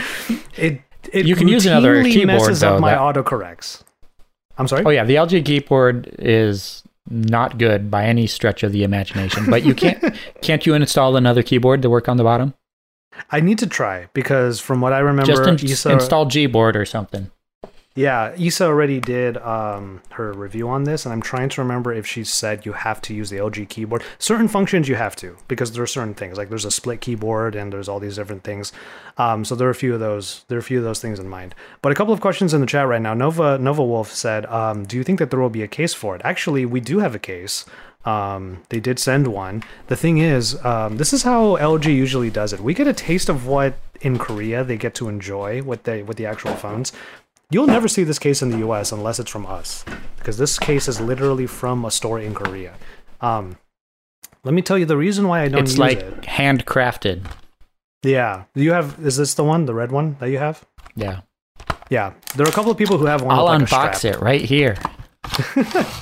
It 0.55 0.81
it 1.13 1.25
You 1.25 1.35
can 1.35 1.47
use 1.47 1.65
another 1.65 2.03
keyboard, 2.03 2.27
messes 2.27 2.59
though, 2.61 2.75
up 2.75 2.81
my 2.81 2.91
that- 2.91 2.99
autocorrects. 2.99 3.83
I'm 4.57 4.67
sorry. 4.67 4.83
Oh 4.85 4.89
yeah, 4.89 5.03
the 5.03 5.15
LG 5.15 5.43
keyboard 5.45 6.15
is 6.17 6.83
not 7.09 7.57
good 7.57 7.91
by 7.91 8.05
any 8.05 8.25
stretch 8.25 8.63
of 8.63 8.71
the 8.71 8.83
imagination. 8.83 9.45
But 9.49 9.63
you 9.65 9.75
can't 9.75 10.15
can't 10.41 10.65
you 10.65 10.73
install 10.73 11.15
another 11.17 11.43
keyboard 11.43 11.81
to 11.81 11.89
work 11.89 12.07
on 12.07 12.17
the 12.17 12.23
bottom? 12.23 12.53
I 13.31 13.39
need 13.39 13.59
to 13.59 13.67
try 13.67 14.07
because 14.13 14.59
from 14.59 14.81
what 14.81 14.91
I 14.93 14.99
remember, 14.99 15.31
Just 15.31 15.47
in- 15.63 15.69
Isa, 15.69 15.91
install 15.91 16.25
Gboard 16.25 16.75
or 16.75 16.85
something. 16.85 17.29
Yeah, 17.97 18.35
Isa 18.37 18.65
already 18.65 18.99
did 18.99 19.37
um, 19.37 20.01
her 20.11 20.33
review 20.33 20.67
on 20.67 20.83
this, 20.83 21.05
and 21.05 21.13
I'm 21.13 21.21
trying 21.21 21.47
to 21.47 21.61
remember 21.61 21.93
if 21.93 22.05
she 22.05 22.25
said 22.25 22.65
you 22.65 22.73
have 22.73 23.01
to 23.03 23.13
use 23.13 23.29
the 23.29 23.37
LG 23.37 23.69
keyboard. 23.69 24.03
Certain 24.19 24.49
functions 24.49 24.89
you 24.89 24.95
have 24.95 25.15
to 25.15 25.37
because 25.47 25.71
there 25.71 25.81
are 25.81 25.87
certain 25.87 26.13
things 26.13 26.37
like 26.37 26.49
there's 26.49 26.65
a 26.65 26.71
split 26.71 26.99
keyboard 26.99 27.55
and 27.55 27.71
there's 27.71 27.87
all 27.87 28.01
these 28.01 28.17
different 28.17 28.43
things. 28.43 28.73
Um, 29.17 29.45
so 29.45 29.55
there 29.55 29.69
are 29.69 29.71
a 29.71 29.75
few 29.75 29.93
of 29.93 30.01
those. 30.01 30.43
There 30.49 30.57
are 30.57 30.59
a 30.59 30.63
few 30.63 30.79
of 30.79 30.83
those 30.83 30.99
things 30.99 31.21
in 31.21 31.29
mind. 31.29 31.55
But 31.81 31.93
a 31.93 31.95
couple 31.95 32.13
of 32.13 32.19
questions 32.19 32.53
in 32.53 32.59
the 32.59 32.67
chat 32.67 32.85
right 32.85 33.01
now. 33.01 33.13
Nova 33.13 33.57
Nova 33.57 33.83
Wolf 33.83 34.11
said, 34.11 34.45
um, 34.47 34.83
"Do 34.83 34.97
you 34.97 35.03
think 35.05 35.19
that 35.19 35.31
there 35.31 35.39
will 35.39 35.49
be 35.49 35.63
a 35.63 35.67
case 35.67 35.93
for 35.93 36.17
it?" 36.17 36.21
Actually, 36.25 36.65
we 36.65 36.81
do 36.81 36.99
have 36.99 37.15
a 37.15 37.19
case. 37.19 37.63
Um, 38.03 38.63
they 38.69 38.81
did 38.81 38.99
send 38.99 39.27
one. 39.27 39.63
The 39.87 39.95
thing 39.95 40.17
is, 40.17 40.63
um, 40.65 40.97
this 40.97 41.13
is 41.13 41.23
how 41.23 41.55
LG 41.55 41.85
usually 41.95 42.29
does 42.29 42.51
it. 42.51 42.59
We 42.59 42.73
get 42.73 42.87
a 42.87 42.93
taste 42.93 43.29
of 43.29 43.47
what 43.47 43.75
in 44.01 44.19
Korea 44.19 44.63
they 44.63 44.77
get 44.77 44.93
to 44.95 45.07
enjoy 45.07 45.63
with 45.63 45.83
the 45.83 46.03
with 46.03 46.17
the 46.17 46.25
actual 46.25 46.55
phones. 46.55 46.91
You'll 47.51 47.67
never 47.67 47.87
see 47.87 48.03
this 48.03 48.19
case 48.19 48.41
in 48.41 48.49
the 48.49 48.57
US 48.67 48.91
unless 48.91 49.19
it's 49.19 49.29
from 49.31 49.45
us, 49.45 49.85
because 50.17 50.37
this 50.37 50.57
case 50.59 50.87
is 50.87 50.99
literally 50.99 51.45
from 51.47 51.85
a 51.85 51.91
store 51.91 52.19
in 52.19 52.33
Korea. 52.33 52.73
Um, 53.21 53.57
let 54.43 54.53
me 54.53 54.61
tell 54.61 54.77
you 54.77 54.85
the 54.85 54.97
reason 54.97 55.27
why 55.27 55.41
I 55.41 55.47
don't 55.47 55.61
It's 55.63 55.77
like 55.77 55.99
it. 55.99 56.21
handcrafted. 56.23 57.25
Yeah, 58.03 58.43
do 58.53 58.63
you 58.63 58.71
have? 58.73 58.99
Is 59.03 59.17
this 59.17 59.33
the 59.33 59.43
one, 59.43 59.65
the 59.65 59.73
red 59.73 59.91
one 59.91 60.17
that 60.19 60.29
you 60.29 60.37
have? 60.37 60.63
Yeah. 60.95 61.21
Yeah, 61.89 62.13
there 62.35 62.45
are 62.45 62.49
a 62.49 62.53
couple 62.53 62.71
of 62.71 62.77
people 62.77 62.97
who 62.97 63.05
have 63.05 63.21
one. 63.21 63.35
I'll 63.35 63.45
like 63.45 63.61
unbox 63.61 64.05
it 64.05 64.19
right 64.21 64.41
here. 64.41 64.75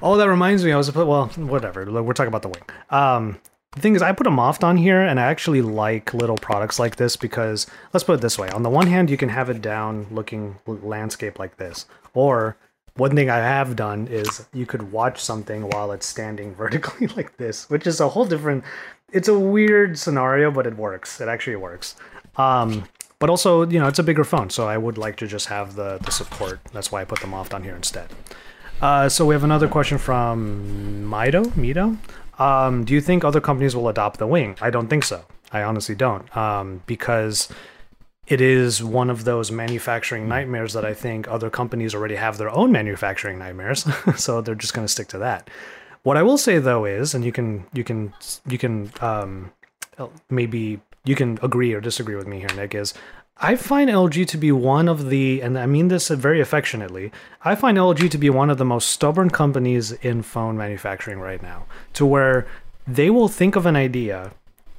Oh, 0.00 0.16
that 0.16 0.28
reminds 0.28 0.64
me. 0.64 0.70
I 0.72 0.76
was 0.76 0.94
well, 0.94 1.26
whatever. 1.26 1.84
We're 2.02 2.12
talking 2.12 2.28
about 2.28 2.42
the 2.42 2.48
wing. 2.48 2.62
Um, 2.90 3.38
the 3.72 3.80
thing 3.80 3.94
is, 3.94 4.02
I 4.02 4.12
put 4.12 4.26
a 4.26 4.30
Moft 4.30 4.64
on 4.64 4.76
here, 4.76 5.00
and 5.02 5.20
I 5.20 5.24
actually 5.24 5.62
like 5.62 6.14
little 6.14 6.36
products 6.36 6.78
like 6.78 6.96
this 6.96 7.16
because 7.16 7.66
let's 7.92 8.04
put 8.04 8.14
it 8.14 8.20
this 8.20 8.38
way: 8.38 8.48
on 8.50 8.62
the 8.62 8.70
one 8.70 8.86
hand, 8.86 9.10
you 9.10 9.16
can 9.16 9.28
have 9.28 9.50
it 9.50 9.60
down 9.60 10.06
looking 10.10 10.56
landscape 10.66 11.38
like 11.38 11.56
this, 11.58 11.86
or 12.14 12.56
one 12.96 13.14
thing 13.14 13.30
I 13.30 13.36
have 13.36 13.76
done 13.76 14.08
is 14.08 14.46
you 14.52 14.66
could 14.66 14.90
watch 14.90 15.20
something 15.20 15.68
while 15.70 15.92
it's 15.92 16.06
standing 16.06 16.54
vertically 16.62 17.06
like 17.08 17.36
this, 17.36 17.68
which 17.70 17.86
is 17.86 18.00
a 18.00 18.08
whole 18.08 18.24
different. 18.24 18.64
It's 19.12 19.28
a 19.28 19.38
weird 19.38 19.98
scenario, 19.98 20.50
but 20.50 20.66
it 20.66 20.76
works. 20.76 21.20
It 21.20 21.28
actually 21.28 21.56
works. 21.56 21.96
Um, 22.36 22.84
but 23.18 23.30
also, 23.30 23.66
you 23.66 23.78
know, 23.78 23.88
it's 23.88 23.98
a 23.98 24.02
bigger 24.02 24.24
phone, 24.24 24.50
so 24.50 24.68
I 24.68 24.76
would 24.78 24.98
like 24.98 25.16
to 25.16 25.26
just 25.26 25.46
have 25.46 25.74
the 25.74 25.98
the 25.98 26.10
support. 26.10 26.60
That's 26.72 26.90
why 26.90 27.02
I 27.02 27.04
put 27.04 27.20
the 27.20 27.26
Moft 27.26 27.50
down 27.50 27.64
here 27.64 27.76
instead. 27.76 28.08
Uh, 28.80 29.08
so 29.08 29.26
we 29.26 29.34
have 29.34 29.44
another 29.44 29.66
question 29.68 29.98
from 29.98 31.04
Mido. 31.10 31.44
Mido, 31.56 31.96
um, 32.38 32.84
do 32.84 32.94
you 32.94 33.00
think 33.00 33.24
other 33.24 33.40
companies 33.40 33.74
will 33.74 33.88
adopt 33.88 34.18
the 34.18 34.26
Wing? 34.26 34.56
I 34.60 34.70
don't 34.70 34.88
think 34.88 35.04
so. 35.04 35.24
I 35.52 35.62
honestly 35.62 35.94
don't, 35.94 36.34
um, 36.36 36.82
because 36.86 37.48
it 38.26 38.40
is 38.40 38.84
one 38.84 39.08
of 39.08 39.24
those 39.24 39.50
manufacturing 39.50 40.28
nightmares 40.28 40.74
that 40.74 40.84
I 40.84 40.92
think 40.92 41.26
other 41.28 41.48
companies 41.48 41.94
already 41.94 42.16
have 42.16 42.36
their 42.36 42.50
own 42.50 42.70
manufacturing 42.70 43.38
nightmares, 43.38 43.86
so 44.16 44.40
they're 44.40 44.54
just 44.54 44.74
going 44.74 44.86
to 44.86 44.92
stick 44.92 45.08
to 45.08 45.18
that. 45.18 45.48
What 46.02 46.16
I 46.16 46.22
will 46.22 46.38
say 46.38 46.58
though 46.58 46.84
is, 46.84 47.14
and 47.14 47.24
you 47.24 47.32
can 47.32 47.66
you 47.72 47.84
can 47.84 48.12
you 48.46 48.58
can 48.58 48.92
um, 49.00 49.52
maybe 50.30 50.80
you 51.04 51.14
can 51.14 51.38
agree 51.42 51.72
or 51.72 51.80
disagree 51.80 52.14
with 52.14 52.26
me 52.26 52.38
here, 52.38 52.54
Nick, 52.54 52.74
is 52.74 52.94
I 53.40 53.54
find 53.54 53.88
LG 53.88 54.26
to 54.28 54.36
be 54.36 54.50
one 54.50 54.88
of 54.88 55.10
the, 55.10 55.40
and 55.42 55.56
I 55.56 55.66
mean 55.66 55.88
this 55.88 56.08
very 56.08 56.40
affectionately, 56.40 57.12
I 57.44 57.54
find 57.54 57.78
LG 57.78 58.10
to 58.10 58.18
be 58.18 58.30
one 58.30 58.50
of 58.50 58.58
the 58.58 58.64
most 58.64 58.88
stubborn 58.88 59.30
companies 59.30 59.92
in 59.92 60.22
phone 60.22 60.56
manufacturing 60.56 61.20
right 61.20 61.40
now, 61.40 61.66
to 61.92 62.04
where 62.04 62.48
they 62.84 63.10
will 63.10 63.28
think 63.28 63.54
of 63.54 63.64
an 63.64 63.76
idea 63.76 64.32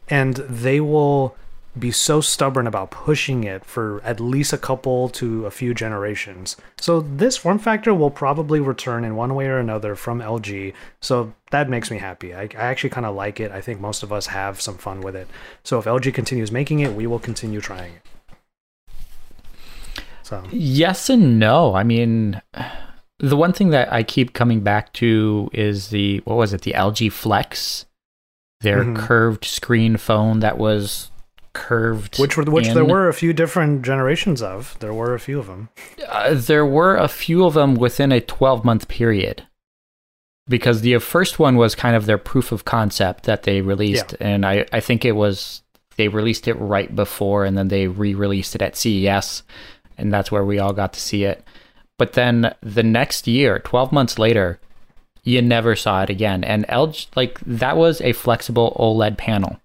and 0.10 0.36
they 0.36 0.82
will 0.82 1.38
be 1.78 1.92
so 1.92 2.20
stubborn 2.20 2.68
about 2.68 2.92
pushing 2.92 3.46
it 3.46 3.64
for 3.64 4.02
at 4.04 4.20
least 4.20 4.52
a 4.52 4.58
couple 4.58 5.08
to 5.08 5.46
a 5.46 5.52
few 5.52 5.74
generations. 5.74 6.58
So 6.82 7.00
this 7.00 7.38
form 7.38 7.60
factor 7.60 7.94
will 7.94 8.12
probably 8.12 8.60
return 8.60 9.06
in 9.06 9.16
one 9.16 9.36
way 9.36 9.46
or 9.46 9.60
another 9.60 9.96
from 9.96 10.20
LG. 10.20 10.74
So 11.00 11.34
that 11.52 11.70
makes 11.70 11.90
me 11.90 12.00
happy. 12.00 12.34
I, 12.34 12.42
I 12.42 12.66
actually 12.66 12.90
kind 12.90 13.06
of 13.06 13.16
like 13.16 13.40
it. 13.40 13.52
I 13.54 13.62
think 13.62 13.80
most 13.80 14.04
of 14.04 14.12
us 14.12 14.28
have 14.28 14.60
some 14.60 14.78
fun 14.78 15.00
with 15.00 15.16
it. 15.16 15.30
So 15.64 15.80
if 15.80 15.86
LG 15.86 16.14
continues 16.14 16.52
making 16.52 16.82
it, 16.82 16.94
we 16.94 17.08
will 17.08 17.20
continue 17.20 17.62
trying 17.62 17.94
it. 17.94 18.02
So 20.30 20.44
yes 20.52 21.10
and 21.10 21.40
no. 21.40 21.74
I 21.74 21.82
mean, 21.82 22.40
the 23.18 23.36
one 23.36 23.52
thing 23.52 23.72
that 23.72 23.92
I 23.92 24.04
keep 24.04 24.34
coming 24.34 24.60
back 24.62 24.94
to 24.94 25.50
is 25.54 25.90
the 25.90 26.20
what 26.20 26.38
was 26.38 26.54
it? 26.54 26.62
The 26.62 26.74
LG 26.74 27.12
Flex, 27.12 27.88
their 28.62 28.84
mm-hmm. 28.84 28.96
curved 28.96 29.44
screen 29.44 29.98
phone 29.98 30.42
that 30.42 30.60
was 30.60 31.10
curved. 31.54 32.20
Which 32.20 32.38
were 32.38 32.44
which 32.44 32.68
in. 32.68 32.76
there 32.76 32.86
were 32.86 33.10
a 33.10 33.14
few 33.14 33.34
different 33.34 33.82
generations 33.82 34.44
of. 34.44 34.78
There 34.82 34.94
were 34.94 35.16
a 35.16 35.20
few 35.20 35.40
of 35.40 35.48
them. 35.48 35.70
Uh, 36.08 36.36
there 36.36 36.66
were 36.66 36.96
a 36.96 37.08
few 37.08 37.44
of 37.44 37.56
them 37.56 37.74
within 37.74 38.12
a 38.12 38.22
12 38.22 38.64
month 38.64 38.88
period. 38.88 39.48
Because 40.48 40.82
the 40.82 40.98
first 41.00 41.40
one 41.40 41.58
was 41.58 41.74
kind 41.74 41.96
of 41.96 42.06
their 42.06 42.18
proof 42.20 42.52
of 42.52 42.66
concept 42.66 43.24
that 43.24 43.44
they 43.44 43.62
released, 43.62 44.16
yeah. 44.20 44.28
and 44.28 44.46
I, 44.46 44.66
I 44.74 44.80
think 44.80 45.06
it 45.06 45.12
was 45.12 45.62
they 45.96 46.08
released 46.08 46.48
it 46.48 46.54
right 46.54 46.96
before, 46.96 47.46
and 47.46 47.58
then 47.58 47.68
they 47.68 47.88
re-released 47.88 48.56
it 48.56 48.62
at 48.62 48.78
CES, 48.78 49.44
and 50.00 50.14
that's 50.14 50.32
where 50.32 50.46
we 50.46 50.60
all 50.60 50.74
got 50.74 50.94
to 50.94 51.00
see 51.00 51.24
it. 51.24 51.44
But 51.98 52.14
then 52.14 52.56
the 52.62 52.84
next 52.84 53.28
year, 53.28 53.60
12 53.60 53.92
months 53.92 54.18
later, 54.18 54.60
you 55.24 55.42
never 55.42 55.76
saw 55.76 56.04
it 56.04 56.10
again. 56.10 56.44
And 56.44 56.68
LG, 56.68 57.08
like 57.16 57.40
that 57.42 57.78
was 57.78 58.02
a 58.02 58.14
flexible 58.14 58.76
OLED 58.80 59.18
panel. 59.18 59.60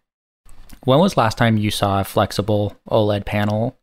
When 0.85 0.99
was 0.99 1.17
last 1.17 1.39
time 1.39 1.57
you 1.57 1.71
saw 1.71 2.01
a 2.01 2.05
flexible 2.05 2.77
OLED 2.91 3.25
panel 3.25 3.77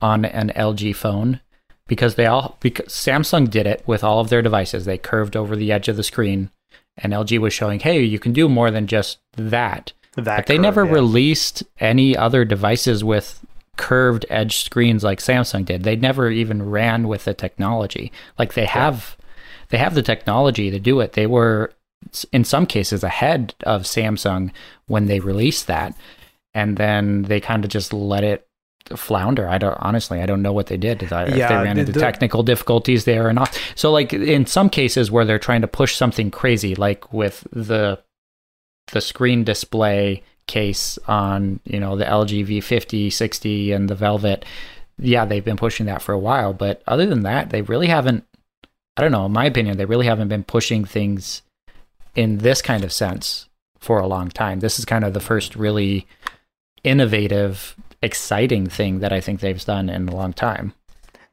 on 0.00 0.24
an 0.24 0.52
LG 0.54 0.94
phone? 0.94 1.40
Because 1.86 2.14
they 2.14 2.26
all 2.26 2.56
because 2.60 2.86
Samsung 2.86 3.50
did 3.50 3.66
it 3.66 3.82
with 3.86 4.04
all 4.04 4.20
of 4.20 4.30
their 4.30 4.40
devices. 4.40 4.84
They 4.84 4.96
curved 4.96 5.36
over 5.36 5.54
the 5.54 5.72
edge 5.72 5.88
of 5.88 5.96
the 5.96 6.02
screen 6.02 6.50
and 6.96 7.12
LG 7.12 7.38
was 7.38 7.52
showing, 7.52 7.80
"Hey, 7.80 8.02
you 8.02 8.18
can 8.18 8.32
do 8.32 8.48
more 8.48 8.70
than 8.70 8.86
just 8.86 9.18
that." 9.36 9.92
that 10.16 10.36
but 10.36 10.46
they 10.46 10.56
curve, 10.56 10.62
never 10.62 10.84
yeah. 10.84 10.92
released 10.92 11.62
any 11.80 12.16
other 12.16 12.44
devices 12.44 13.02
with 13.02 13.44
curved 13.76 14.26
edge 14.28 14.64
screens 14.64 15.04
like 15.04 15.18
Samsung 15.18 15.64
did. 15.64 15.82
They 15.82 15.96
never 15.96 16.30
even 16.30 16.70
ran 16.70 17.08
with 17.08 17.24
the 17.24 17.34
technology. 17.34 18.12
Like 18.38 18.54
they 18.54 18.66
have 18.66 19.16
yeah. 19.18 19.24
they 19.70 19.78
have 19.78 19.94
the 19.94 20.02
technology 20.02 20.70
to 20.70 20.78
do 20.78 21.00
it. 21.00 21.12
They 21.12 21.26
were 21.26 21.72
in 22.32 22.44
some 22.44 22.66
cases 22.66 23.02
ahead 23.02 23.54
of 23.64 23.82
Samsung 23.82 24.50
when 24.86 25.06
they 25.06 25.20
released 25.20 25.66
that, 25.66 25.96
and 26.52 26.76
then 26.76 27.22
they 27.22 27.40
kind 27.40 27.64
of 27.64 27.70
just 27.70 27.92
let 27.92 28.24
it 28.24 28.46
flounder. 28.96 29.48
I 29.48 29.58
don't 29.58 29.76
honestly, 29.80 30.20
I 30.20 30.26
don't 30.26 30.42
know 30.42 30.52
what 30.52 30.66
they 30.66 30.76
did. 30.76 31.02
If 31.02 31.10
yeah, 31.10 31.26
they 31.26 31.54
ran 31.54 31.78
into 31.78 31.92
the, 31.92 32.00
technical 32.00 32.42
difficulties 32.42 33.04
there 33.04 33.26
or 33.26 33.32
not. 33.32 33.58
So, 33.74 33.90
like 33.90 34.12
in 34.12 34.46
some 34.46 34.68
cases 34.70 35.10
where 35.10 35.24
they're 35.24 35.38
trying 35.38 35.62
to 35.62 35.68
push 35.68 35.96
something 35.96 36.30
crazy, 36.30 36.74
like 36.74 37.12
with 37.12 37.46
the 37.52 38.02
the 38.92 39.00
screen 39.00 39.44
display 39.44 40.22
case 40.46 40.98
on 41.08 41.60
you 41.64 41.80
know 41.80 41.96
the 41.96 42.04
LG 42.04 42.46
V50, 42.46 43.12
60, 43.12 43.72
and 43.72 43.88
the 43.88 43.94
Velvet. 43.94 44.44
Yeah, 44.98 45.24
they've 45.24 45.44
been 45.44 45.56
pushing 45.56 45.86
that 45.86 46.02
for 46.02 46.12
a 46.12 46.18
while, 46.18 46.52
but 46.52 46.82
other 46.86 47.06
than 47.06 47.22
that, 47.22 47.50
they 47.50 47.62
really 47.62 47.88
haven't. 47.88 48.24
I 48.96 49.02
don't 49.02 49.12
know. 49.12 49.26
In 49.26 49.32
my 49.32 49.46
opinion, 49.46 49.76
they 49.76 49.86
really 49.86 50.06
haven't 50.06 50.28
been 50.28 50.44
pushing 50.44 50.84
things 50.84 51.42
in 52.14 52.38
this 52.38 52.62
kind 52.62 52.84
of 52.84 52.92
sense 52.92 53.48
for 53.80 53.98
a 53.98 54.06
long 54.06 54.28
time. 54.28 54.60
This 54.60 54.78
is 54.78 54.84
kind 54.84 55.04
of 55.04 55.14
the 55.14 55.20
first 55.20 55.56
really 55.56 56.06
innovative, 56.84 57.74
exciting 58.02 58.68
thing 58.68 59.00
that 59.00 59.12
I 59.12 59.20
think 59.20 59.40
they've 59.40 59.64
done 59.64 59.88
in 59.88 60.08
a 60.08 60.14
long 60.14 60.32
time. 60.32 60.74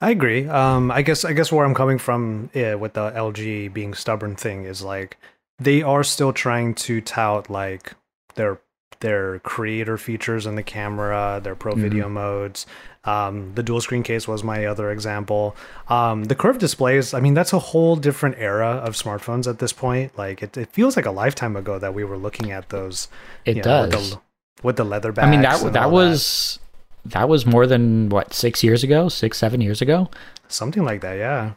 I 0.01 0.09
agree. 0.09 0.47
Um, 0.47 0.89
I 0.89 1.03
guess 1.03 1.23
I 1.23 1.33
guess 1.33 1.51
where 1.51 1.65
I'm 1.65 1.75
coming 1.75 1.99
from 1.99 2.49
yeah, 2.53 2.73
with 2.73 2.93
the 2.93 3.11
LG 3.11 3.71
being 3.71 3.93
stubborn 3.93 4.35
thing 4.35 4.63
is 4.63 4.81
like 4.81 5.17
they 5.59 5.83
are 5.83 6.03
still 6.03 6.33
trying 6.33 6.73
to 6.73 7.01
tout 7.01 7.49
like 7.49 7.93
their 8.33 8.59
their 9.01 9.39
creator 9.39 9.97
features 9.97 10.45
in 10.45 10.55
the 10.55 10.63
camera, 10.63 11.39
their 11.43 11.55
pro 11.55 11.73
mm-hmm. 11.73 11.81
video 11.81 12.09
modes, 12.09 12.65
um, 13.03 13.53
the 13.55 13.63
dual 13.63 13.81
screen 13.81 14.03
case 14.03 14.27
was 14.27 14.43
my 14.43 14.65
other 14.65 14.91
example. 14.91 15.55
Um, 15.87 16.25
the 16.25 16.35
curved 16.35 16.59
displays, 16.59 17.13
I 17.13 17.19
mean, 17.19 17.33
that's 17.33 17.51
a 17.51 17.59
whole 17.59 17.95
different 17.95 18.35
era 18.37 18.67
of 18.67 18.93
smartphones 18.93 19.47
at 19.47 19.59
this 19.59 19.73
point. 19.73 20.17
Like 20.17 20.43
it, 20.43 20.55
it 20.55 20.71
feels 20.71 20.95
like 20.95 21.07
a 21.07 21.11
lifetime 21.11 21.55
ago 21.55 21.79
that 21.79 21.93
we 21.93 22.03
were 22.03 22.17
looking 22.17 22.51
at 22.51 22.69
those. 22.69 23.07
It 23.43 23.57
know, 23.57 23.63
does 23.63 23.91
with 23.91 24.09
the, 24.11 24.21
with 24.63 24.75
the 24.75 24.83
leather 24.83 25.11
bags. 25.11 25.27
I 25.27 25.31
mean, 25.31 25.41
that 25.41 25.73
that 25.73 25.91
was 25.91 26.59
that. 27.05 27.13
that 27.13 27.29
was 27.29 27.45
more 27.45 27.65
than 27.65 28.09
what 28.09 28.33
six 28.33 28.63
years 28.63 28.83
ago, 28.83 29.09
six 29.09 29.39
seven 29.39 29.61
years 29.61 29.81
ago, 29.81 30.09
something 30.47 30.83
like 30.83 31.01
that. 31.01 31.15
Yeah, 31.15 31.53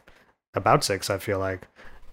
about 0.55 0.83
six. 0.83 1.09
I 1.09 1.19
feel 1.19 1.39
like. 1.39 1.67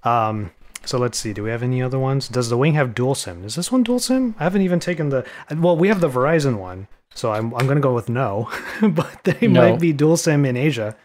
Um, 0.05 0.51
so 0.85 0.99
let's 0.99 1.19
see. 1.19 1.33
Do 1.33 1.43
we 1.43 1.51
have 1.51 1.63
any 1.63 1.83
other 1.83 1.99
ones? 1.99 2.29
Does 2.29 2.49
the 2.49 2.57
Wing 2.57 2.75
have 2.75 2.95
dual 2.95 3.15
SIM? 3.15 3.45
Is 3.45 3.55
this 3.55 3.71
one 3.71 3.83
dual 3.83 3.99
SIM? 3.99 4.35
I 4.39 4.45
haven't 4.45 4.63
even 4.63 4.81
taken 4.81 5.09
the. 5.09 5.27
Well, 5.55 5.77
we 5.77 5.89
have 5.89 6.01
the 6.01 6.09
Verizon 6.09 6.59
one. 6.59 6.89
So 7.15 7.33
I'm 7.33 7.55
I'm 7.55 7.67
gonna 7.67 7.81
go 7.81 7.95
with 7.95 8.09
no, 8.09 8.51
but 8.83 9.25
they 9.25 9.47
no. 9.47 9.61
might 9.61 9.81
be 9.81 9.93
dual 9.93 10.17
SIM 10.17 10.45
in 10.45 10.57
Asia. 10.57 10.97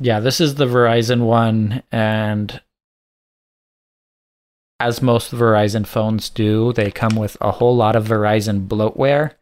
Yeah, 0.00 0.20
this 0.20 0.40
is 0.40 0.54
the 0.54 0.64
Verizon 0.64 1.26
one, 1.26 1.82
and 1.92 2.60
as 4.78 5.02
most 5.02 5.30
Verizon 5.30 5.86
phones 5.86 6.30
do, 6.30 6.72
they 6.72 6.90
come 6.90 7.16
with 7.16 7.36
a 7.40 7.50
whole 7.50 7.76
lot 7.76 7.96
of 7.96 8.06
Verizon 8.06 8.66
bloatware. 8.66 9.32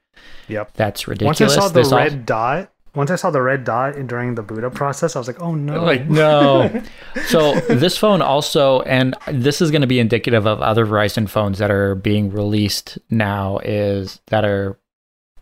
Yep, 0.48 0.72
that's 0.74 1.06
ridiculous. 1.06 1.40
Once 1.40 1.52
I 1.52 1.60
saw 1.60 1.68
the 1.68 1.80
this 1.80 1.92
red 1.92 2.26
dot, 2.26 2.72
once 2.94 3.10
I 3.10 3.16
saw 3.16 3.30
the 3.30 3.42
red 3.42 3.64
dot 3.64 3.94
during 4.06 4.34
the 4.34 4.42
boot 4.42 4.64
up 4.64 4.74
process, 4.74 5.14
I 5.14 5.18
was 5.18 5.28
like, 5.28 5.40
oh 5.40 5.54
no. 5.54 5.84
Like, 5.84 6.06
no. 6.08 6.82
so 7.26 7.54
this 7.60 7.96
phone 7.96 8.22
also, 8.22 8.80
and 8.82 9.14
this 9.28 9.60
is 9.60 9.70
going 9.70 9.82
to 9.82 9.86
be 9.86 10.00
indicative 10.00 10.46
of 10.46 10.60
other 10.60 10.86
Verizon 10.86 11.28
phones 11.28 11.58
that 11.58 11.70
are 11.70 11.94
being 11.94 12.30
released 12.30 12.98
now, 13.10 13.58
is 13.58 14.20
that 14.28 14.44
are 14.44 14.78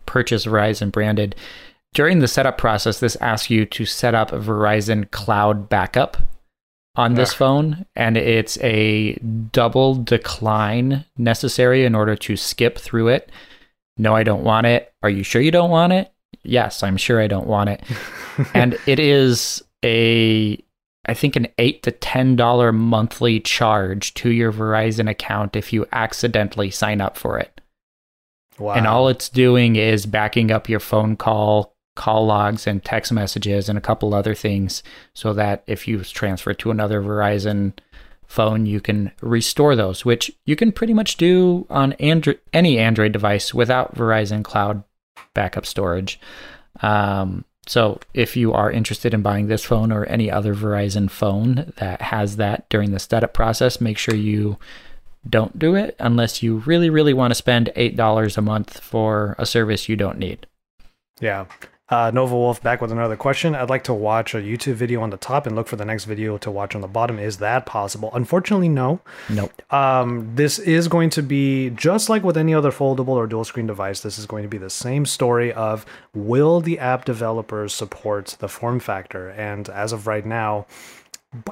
purchased 0.05 0.45
Verizon 0.45 0.91
branded. 0.91 1.35
During 1.93 2.19
the 2.19 2.27
setup 2.27 2.57
process, 2.57 2.99
this 2.99 3.15
asks 3.17 3.49
you 3.49 3.65
to 3.65 3.85
set 3.85 4.13
up 4.13 4.31
Verizon 4.31 5.09
cloud 5.11 5.69
backup 5.69 6.17
on 6.95 7.13
this 7.13 7.33
phone, 7.33 7.85
and 7.95 8.17
it's 8.17 8.57
a 8.61 9.13
double 9.51 9.95
decline 9.95 11.05
necessary 11.17 11.85
in 11.85 11.93
order 11.93 12.15
to 12.15 12.35
skip 12.35 12.77
through 12.77 13.09
it. 13.09 13.31
No, 13.97 14.15
I 14.15 14.23
don't 14.23 14.43
want 14.43 14.67
it. 14.67 14.91
Are 15.03 15.09
you 15.09 15.23
sure 15.23 15.41
you 15.41 15.51
don't 15.51 15.69
want 15.69 15.93
it? 15.93 16.11
Yes, 16.47 16.83
I'm 16.83 16.97
sure 16.97 17.21
I 17.21 17.27
don't 17.27 17.47
want 17.47 17.69
it. 17.69 17.83
and 18.53 18.77
it 18.85 18.99
is 18.99 19.63
a 19.83 20.61
I 21.05 21.13
think 21.13 21.35
an 21.35 21.47
eight 21.57 21.83
to 21.83 21.91
ten 21.91 22.35
dollar 22.35 22.71
monthly 22.71 23.39
charge 23.39 24.13
to 24.15 24.29
your 24.29 24.51
Verizon 24.51 25.09
account 25.09 25.55
if 25.55 25.71
you 25.71 25.85
accidentally 25.91 26.69
sign 26.69 26.99
up 27.01 27.17
for 27.17 27.39
it. 27.39 27.61
Wow. 28.59 28.73
And 28.73 28.87
all 28.87 29.07
it's 29.07 29.29
doing 29.29 29.75
is 29.75 30.05
backing 30.05 30.51
up 30.51 30.67
your 30.67 30.79
phone 30.79 31.15
call, 31.15 31.75
call 31.95 32.25
logs, 32.25 32.67
and 32.67 32.83
text 32.83 33.11
messages, 33.11 33.69
and 33.69 33.77
a 33.77 33.81
couple 33.81 34.13
other 34.13 34.33
things, 34.33 34.83
so 35.13 35.31
that 35.33 35.63
if 35.67 35.87
you 35.87 36.03
transfer 36.03 36.53
to 36.55 36.71
another 36.71 37.01
Verizon 37.01 37.73
phone, 38.25 38.65
you 38.65 38.81
can 38.81 39.11
restore 39.21 39.75
those, 39.75 40.03
which 40.03 40.31
you 40.45 40.55
can 40.55 40.71
pretty 40.71 40.93
much 40.93 41.17
do 41.17 41.65
on 41.69 41.93
Android, 41.93 42.39
any 42.51 42.77
Android 42.77 43.11
device 43.11 43.53
without 43.53 43.95
Verizon 43.95 44.43
Cloud 44.43 44.83
backup 45.33 45.65
storage. 45.65 46.19
Um, 46.81 47.45
so 47.67 47.99
if 48.13 48.37
you 48.37 48.53
are 48.53 48.71
interested 48.71 49.13
in 49.13 49.21
buying 49.21 49.47
this 49.47 49.65
phone 49.65 49.91
or 49.91 50.05
any 50.05 50.31
other 50.31 50.55
Verizon 50.55 51.11
phone 51.11 51.73
that 51.77 52.01
has 52.01 52.37
that 52.37 52.69
during 52.69 52.91
the 52.91 52.99
setup 52.99 53.33
process, 53.33 53.81
make 53.81 53.97
sure 53.97 54.15
you 54.15 54.57
don't 55.29 55.59
do 55.59 55.75
it 55.75 55.95
unless 55.99 56.41
you 56.41 56.57
really, 56.59 56.89
really 56.89 57.13
want 57.13 57.31
to 57.31 57.35
spend 57.35 57.69
$8 57.75 58.37
a 58.37 58.41
month 58.41 58.79
for 58.79 59.35
a 59.37 59.45
service 59.45 59.89
you 59.89 59.97
don't 59.97 60.17
need. 60.17 60.47
Yeah. 61.19 61.45
Uh, 61.89 62.11
Nova 62.13 62.35
Wolf 62.35 62.61
back 62.61 62.81
with 62.81 62.91
another 62.91 63.15
question. 63.15 63.55
I'd 63.55 63.69
like 63.69 63.85
to 63.85 63.93
watch 63.93 64.35
a 64.35 64.39
YouTube 64.39 64.73
video 64.73 65.01
on 65.01 65.09
the 65.09 65.17
top 65.17 65.47
and 65.47 65.55
look 65.55 65.67
for 65.67 65.77
the 65.77 65.85
next 65.85 66.03
video 66.03 66.37
to 66.39 66.51
watch 66.51 66.75
on 66.75 66.81
the 66.81 66.87
bottom. 66.87 67.17
Is 67.17 67.37
that 67.37 67.65
possible? 67.65 68.09
Unfortunately, 68.13 68.67
no. 68.67 68.99
Nope. 69.29 69.61
Um, 69.71 70.35
this 70.35 70.59
is 70.59 70.89
going 70.89 71.09
to 71.11 71.23
be 71.23 71.69
just 71.69 72.09
like 72.09 72.23
with 72.23 72.35
any 72.35 72.53
other 72.53 72.71
foldable 72.71 73.09
or 73.09 73.25
dual 73.25 73.45
screen 73.45 73.67
device. 73.67 74.01
This 74.01 74.19
is 74.19 74.25
going 74.25 74.43
to 74.43 74.49
be 74.49 74.57
the 74.57 74.69
same 74.69 75.05
story 75.05 75.53
of 75.53 75.85
will 76.13 76.59
the 76.59 76.77
app 76.77 77.05
developers 77.05 77.73
support 77.73 78.35
the 78.39 78.49
form 78.49 78.81
factor? 78.81 79.29
And 79.29 79.69
as 79.69 79.93
of 79.93 80.07
right 80.07 80.25
now, 80.25 80.65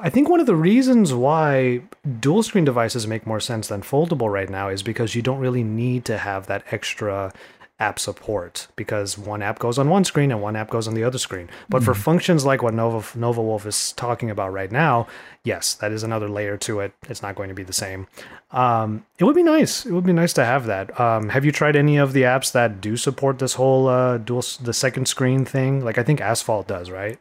I 0.00 0.10
think 0.10 0.28
one 0.28 0.40
of 0.40 0.46
the 0.46 0.56
reasons 0.56 1.12
why 1.12 1.82
dual 2.20 2.42
screen 2.42 2.64
devices 2.64 3.06
make 3.06 3.26
more 3.26 3.40
sense 3.40 3.68
than 3.68 3.82
foldable 3.82 4.32
right 4.32 4.48
now 4.48 4.68
is 4.68 4.82
because 4.82 5.14
you 5.14 5.22
don't 5.22 5.38
really 5.38 5.62
need 5.62 6.04
to 6.06 6.18
have 6.18 6.46
that 6.46 6.64
extra 6.70 7.32
app 7.78 7.98
support 7.98 8.68
because 8.74 9.18
one 9.18 9.42
app 9.42 9.58
goes 9.58 9.78
on 9.78 9.90
one 9.90 10.04
screen 10.04 10.30
and 10.30 10.40
one 10.40 10.56
app 10.56 10.70
goes 10.70 10.88
on 10.88 10.94
the 10.94 11.04
other 11.04 11.18
screen. 11.18 11.48
But 11.68 11.78
mm-hmm. 11.78 11.86
for 11.86 11.94
functions 11.94 12.44
like 12.44 12.62
what 12.62 12.74
Nova 12.74 13.18
Nova 13.18 13.42
Wolf 13.42 13.66
is 13.66 13.92
talking 13.92 14.30
about 14.30 14.52
right 14.52 14.72
now, 14.72 15.06
yes, 15.44 15.74
that 15.74 15.92
is 15.92 16.02
another 16.02 16.28
layer 16.28 16.56
to 16.58 16.80
it. 16.80 16.92
It's 17.08 17.22
not 17.22 17.34
going 17.34 17.48
to 17.48 17.54
be 17.54 17.64
the 17.64 17.72
same. 17.72 18.06
Um, 18.50 19.04
it 19.18 19.24
would 19.24 19.36
be 19.36 19.42
nice. 19.42 19.84
It 19.84 19.92
would 19.92 20.06
be 20.06 20.12
nice 20.12 20.32
to 20.34 20.44
have 20.44 20.66
that. 20.66 20.98
Um, 20.98 21.28
have 21.28 21.44
you 21.44 21.52
tried 21.52 21.76
any 21.76 21.98
of 21.98 22.12
the 22.14 22.22
apps 22.22 22.52
that 22.52 22.80
do 22.80 22.96
support 22.96 23.38
this 23.38 23.54
whole 23.54 23.88
uh, 23.88 24.18
dual 24.18 24.44
the 24.62 24.72
second 24.72 25.06
screen 25.06 25.44
thing? 25.44 25.84
Like 25.84 25.98
I 25.98 26.02
think 26.02 26.20
Asphalt 26.20 26.66
does, 26.66 26.90
right? 26.90 27.18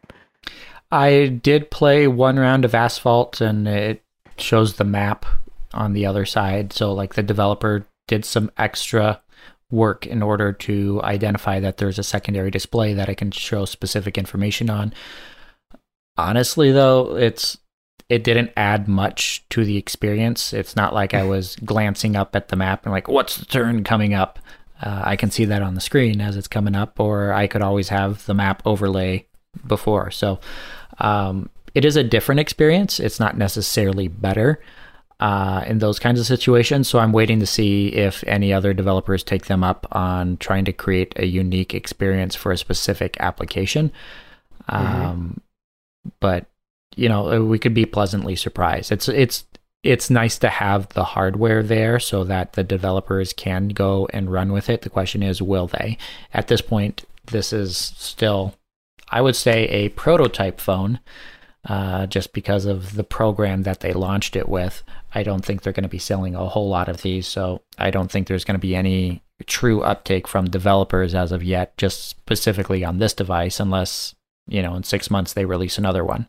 I 0.91 1.27
did 1.27 1.71
play 1.71 2.07
one 2.07 2.37
round 2.37 2.63
of 2.63 2.73
Asphalt 2.73 3.41
and 3.41 3.67
it 3.67 4.03
shows 4.37 4.75
the 4.75 4.83
map 4.85 5.25
on 5.73 5.93
the 5.93 6.05
other 6.05 6.25
side. 6.25 6.71
So 6.71 6.93
like 6.93 7.15
the 7.15 7.23
developer 7.23 7.85
did 8.07 8.23
some 8.23 8.51
extra 8.57 9.21
work 9.75 10.07
in 10.07 10.23
order 10.23 10.53
to 10.53 11.01
identify 11.03 11.59
that 11.59 11.77
there's 11.77 11.99
a 11.99 12.03
secondary 12.03 12.49
display 12.49 12.93
that 12.93 13.09
I 13.09 13.13
can 13.13 13.31
show 13.31 13.65
specific 13.65 14.17
information 14.17 14.69
on. 14.69 14.93
Honestly, 16.17 16.71
though, 16.71 17.17
it's 17.17 17.57
it 18.07 18.23
didn't 18.23 18.51
add 18.55 18.87
much 18.87 19.43
to 19.49 19.65
the 19.65 19.77
experience. 19.77 20.53
It's 20.53 20.75
not 20.75 20.93
like 20.93 21.13
I 21.13 21.23
was 21.23 21.55
glancing 21.65 22.15
up 22.15 22.35
at 22.35 22.47
the 22.47 22.55
map 22.55 22.85
and 22.85 22.93
like, 22.93 23.07
what's 23.07 23.37
the 23.37 23.45
turn 23.45 23.83
coming 23.83 24.13
up? 24.13 24.39
Uh, 24.81 25.01
I 25.03 25.15
can 25.15 25.31
see 25.31 25.45
that 25.45 25.61
on 25.61 25.75
the 25.75 25.81
screen 25.81 26.21
as 26.21 26.37
it's 26.37 26.47
coming 26.47 26.75
up, 26.75 26.99
or 26.99 27.33
I 27.33 27.47
could 27.47 27.61
always 27.61 27.89
have 27.89 28.25
the 28.25 28.33
map 28.33 28.61
overlay 28.65 29.25
before. 29.65 30.11
So 30.11 30.39
um, 30.99 31.49
it 31.73 31.85
is 31.85 31.95
a 31.95 32.03
different 32.03 32.39
experience. 32.39 32.99
It's 32.99 33.19
not 33.19 33.37
necessarily 33.37 34.07
better 34.07 34.61
uh, 35.19 35.63
in 35.65 35.79
those 35.79 35.99
kinds 35.99 36.19
of 36.19 36.25
situations. 36.25 36.87
So 36.87 36.99
I'm 36.99 37.11
waiting 37.11 37.39
to 37.39 37.45
see 37.45 37.87
if 37.89 38.23
any 38.27 38.53
other 38.53 38.73
developers 38.73 39.23
take 39.23 39.45
them 39.45 39.63
up 39.63 39.87
on 39.91 40.37
trying 40.37 40.65
to 40.65 40.73
create 40.73 41.13
a 41.17 41.25
unique 41.25 41.73
experience 41.73 42.35
for 42.35 42.51
a 42.51 42.57
specific 42.57 43.17
application. 43.19 43.91
Mm-hmm. 44.69 45.05
Um, 45.05 45.41
but 46.19 46.45
you 46.95 47.09
know, 47.09 47.43
we 47.43 47.59
could 47.59 47.73
be 47.73 47.85
pleasantly 47.85 48.35
surprised. 48.35 48.91
It's 48.91 49.07
it's 49.09 49.45
it's 49.83 50.09
nice 50.09 50.39
to 50.39 50.49
have 50.49 50.89
the 50.89 51.03
hardware 51.03 51.61
there 51.61 51.99
so 51.99 52.23
that 52.23 52.53
the 52.53 52.63
developers 52.63 53.33
can 53.33 53.69
go 53.69 54.07
and 54.11 54.31
run 54.31 54.51
with 54.51 54.69
it. 54.69 54.81
The 54.81 54.89
question 54.89 55.21
is, 55.21 55.41
will 55.41 55.67
they? 55.67 55.97
At 56.33 56.47
this 56.47 56.61
point, 56.61 57.05
this 57.27 57.53
is 57.53 57.77
still, 57.77 58.55
I 59.09 59.21
would 59.21 59.35
say, 59.35 59.67
a 59.67 59.89
prototype 59.89 60.59
phone. 60.59 60.99
Uh, 61.67 62.05
just 62.05 62.31
because 62.31 62.65
of 62.65 62.93
the 62.93 63.03
program 63.03 63.63
that 63.63 63.79
they 63.79 63.91
launched 63.91 64.35
it 64.35 64.47
with. 64.47 64.83
I 65.15 65.23
don't 65.23 65.43
think 65.43 65.63
they're 65.63 65.73
going 65.73 65.81
to 65.81 65.89
be 65.89 65.97
selling 65.97 66.35
a 66.35 66.45
whole 66.45 66.69
lot 66.69 66.87
of 66.87 67.01
these. 67.01 67.27
So 67.27 67.63
I 67.79 67.89
don't 67.89 68.11
think 68.11 68.27
there's 68.27 68.43
going 68.45 68.53
to 68.53 68.59
be 68.59 68.75
any 68.75 69.23
true 69.47 69.81
uptake 69.81 70.27
from 70.27 70.45
developers 70.47 71.15
as 71.15 71.31
of 71.31 71.43
yet, 71.43 71.75
just 71.75 72.07
specifically 72.07 72.85
on 72.85 72.99
this 72.99 73.15
device, 73.15 73.59
unless, 73.59 74.13
you 74.47 74.61
know, 74.61 74.75
in 74.75 74.83
six 74.83 75.09
months 75.09 75.33
they 75.33 75.45
release 75.45 75.79
another 75.79 76.05
one. 76.05 76.27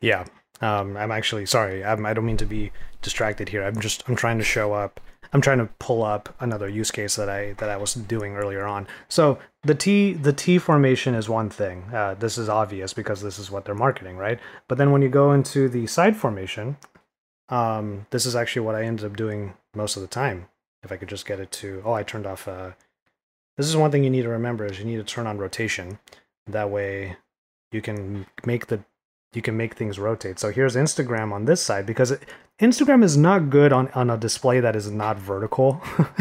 Yeah. 0.00 0.24
Um, 0.62 0.96
I'm 0.96 1.10
actually 1.10 1.44
sorry. 1.44 1.84
I'm, 1.84 2.06
I 2.06 2.14
don't 2.14 2.24
mean 2.24 2.38
to 2.38 2.46
be 2.46 2.72
distracted 3.02 3.50
here. 3.50 3.62
I'm 3.62 3.78
just 3.78 4.08
I'm 4.08 4.16
trying 4.16 4.38
to 4.38 4.44
show 4.44 4.72
up. 4.72 4.98
I'm 5.32 5.40
trying 5.40 5.58
to 5.58 5.68
pull 5.78 6.02
up 6.02 6.34
another 6.40 6.68
use 6.68 6.90
case 6.90 7.16
that 7.16 7.28
I 7.28 7.52
that 7.54 7.68
I 7.68 7.76
was 7.76 7.94
doing 7.94 8.36
earlier 8.36 8.66
on. 8.66 8.86
So 9.08 9.38
the 9.62 9.74
T 9.74 10.14
the 10.14 10.32
T 10.32 10.58
formation 10.58 11.14
is 11.14 11.28
one 11.28 11.50
thing. 11.50 11.84
Uh, 11.92 12.14
this 12.14 12.38
is 12.38 12.48
obvious 12.48 12.92
because 12.92 13.22
this 13.22 13.38
is 13.38 13.50
what 13.50 13.64
they're 13.64 13.74
marketing, 13.74 14.16
right? 14.16 14.38
But 14.68 14.78
then 14.78 14.90
when 14.90 15.02
you 15.02 15.08
go 15.08 15.32
into 15.32 15.68
the 15.68 15.86
side 15.86 16.16
formation, 16.16 16.76
um, 17.48 18.06
this 18.10 18.26
is 18.26 18.36
actually 18.36 18.62
what 18.62 18.74
I 18.74 18.84
ended 18.84 19.06
up 19.06 19.16
doing 19.16 19.54
most 19.74 19.96
of 19.96 20.02
the 20.02 20.08
time. 20.08 20.48
If 20.82 20.92
I 20.92 20.96
could 20.96 21.08
just 21.08 21.26
get 21.26 21.40
it 21.40 21.50
to, 21.52 21.82
oh, 21.84 21.92
I 21.92 22.02
turned 22.02 22.26
off. 22.26 22.46
Uh, 22.46 22.72
this 23.56 23.66
is 23.66 23.76
one 23.76 23.90
thing 23.90 24.04
you 24.04 24.10
need 24.10 24.22
to 24.22 24.28
remember 24.28 24.64
is 24.64 24.78
you 24.78 24.84
need 24.84 24.96
to 24.96 25.04
turn 25.04 25.26
on 25.26 25.38
rotation. 25.38 25.98
That 26.46 26.70
way, 26.70 27.16
you 27.72 27.82
can 27.82 28.26
make 28.46 28.68
the 28.68 28.80
you 29.38 29.42
can 29.42 29.56
make 29.56 29.74
things 29.74 29.98
rotate. 29.98 30.38
So 30.38 30.50
here's 30.50 30.74
Instagram 30.74 31.32
on 31.32 31.44
this 31.44 31.62
side 31.62 31.86
because 31.86 32.10
it, 32.10 32.22
Instagram 32.60 33.04
is 33.04 33.16
not 33.16 33.50
good 33.50 33.72
on, 33.72 33.88
on 33.94 34.10
a 34.10 34.18
display 34.18 34.58
that 34.58 34.74
is 34.74 34.90
not 34.90 35.16
vertical. 35.16 35.80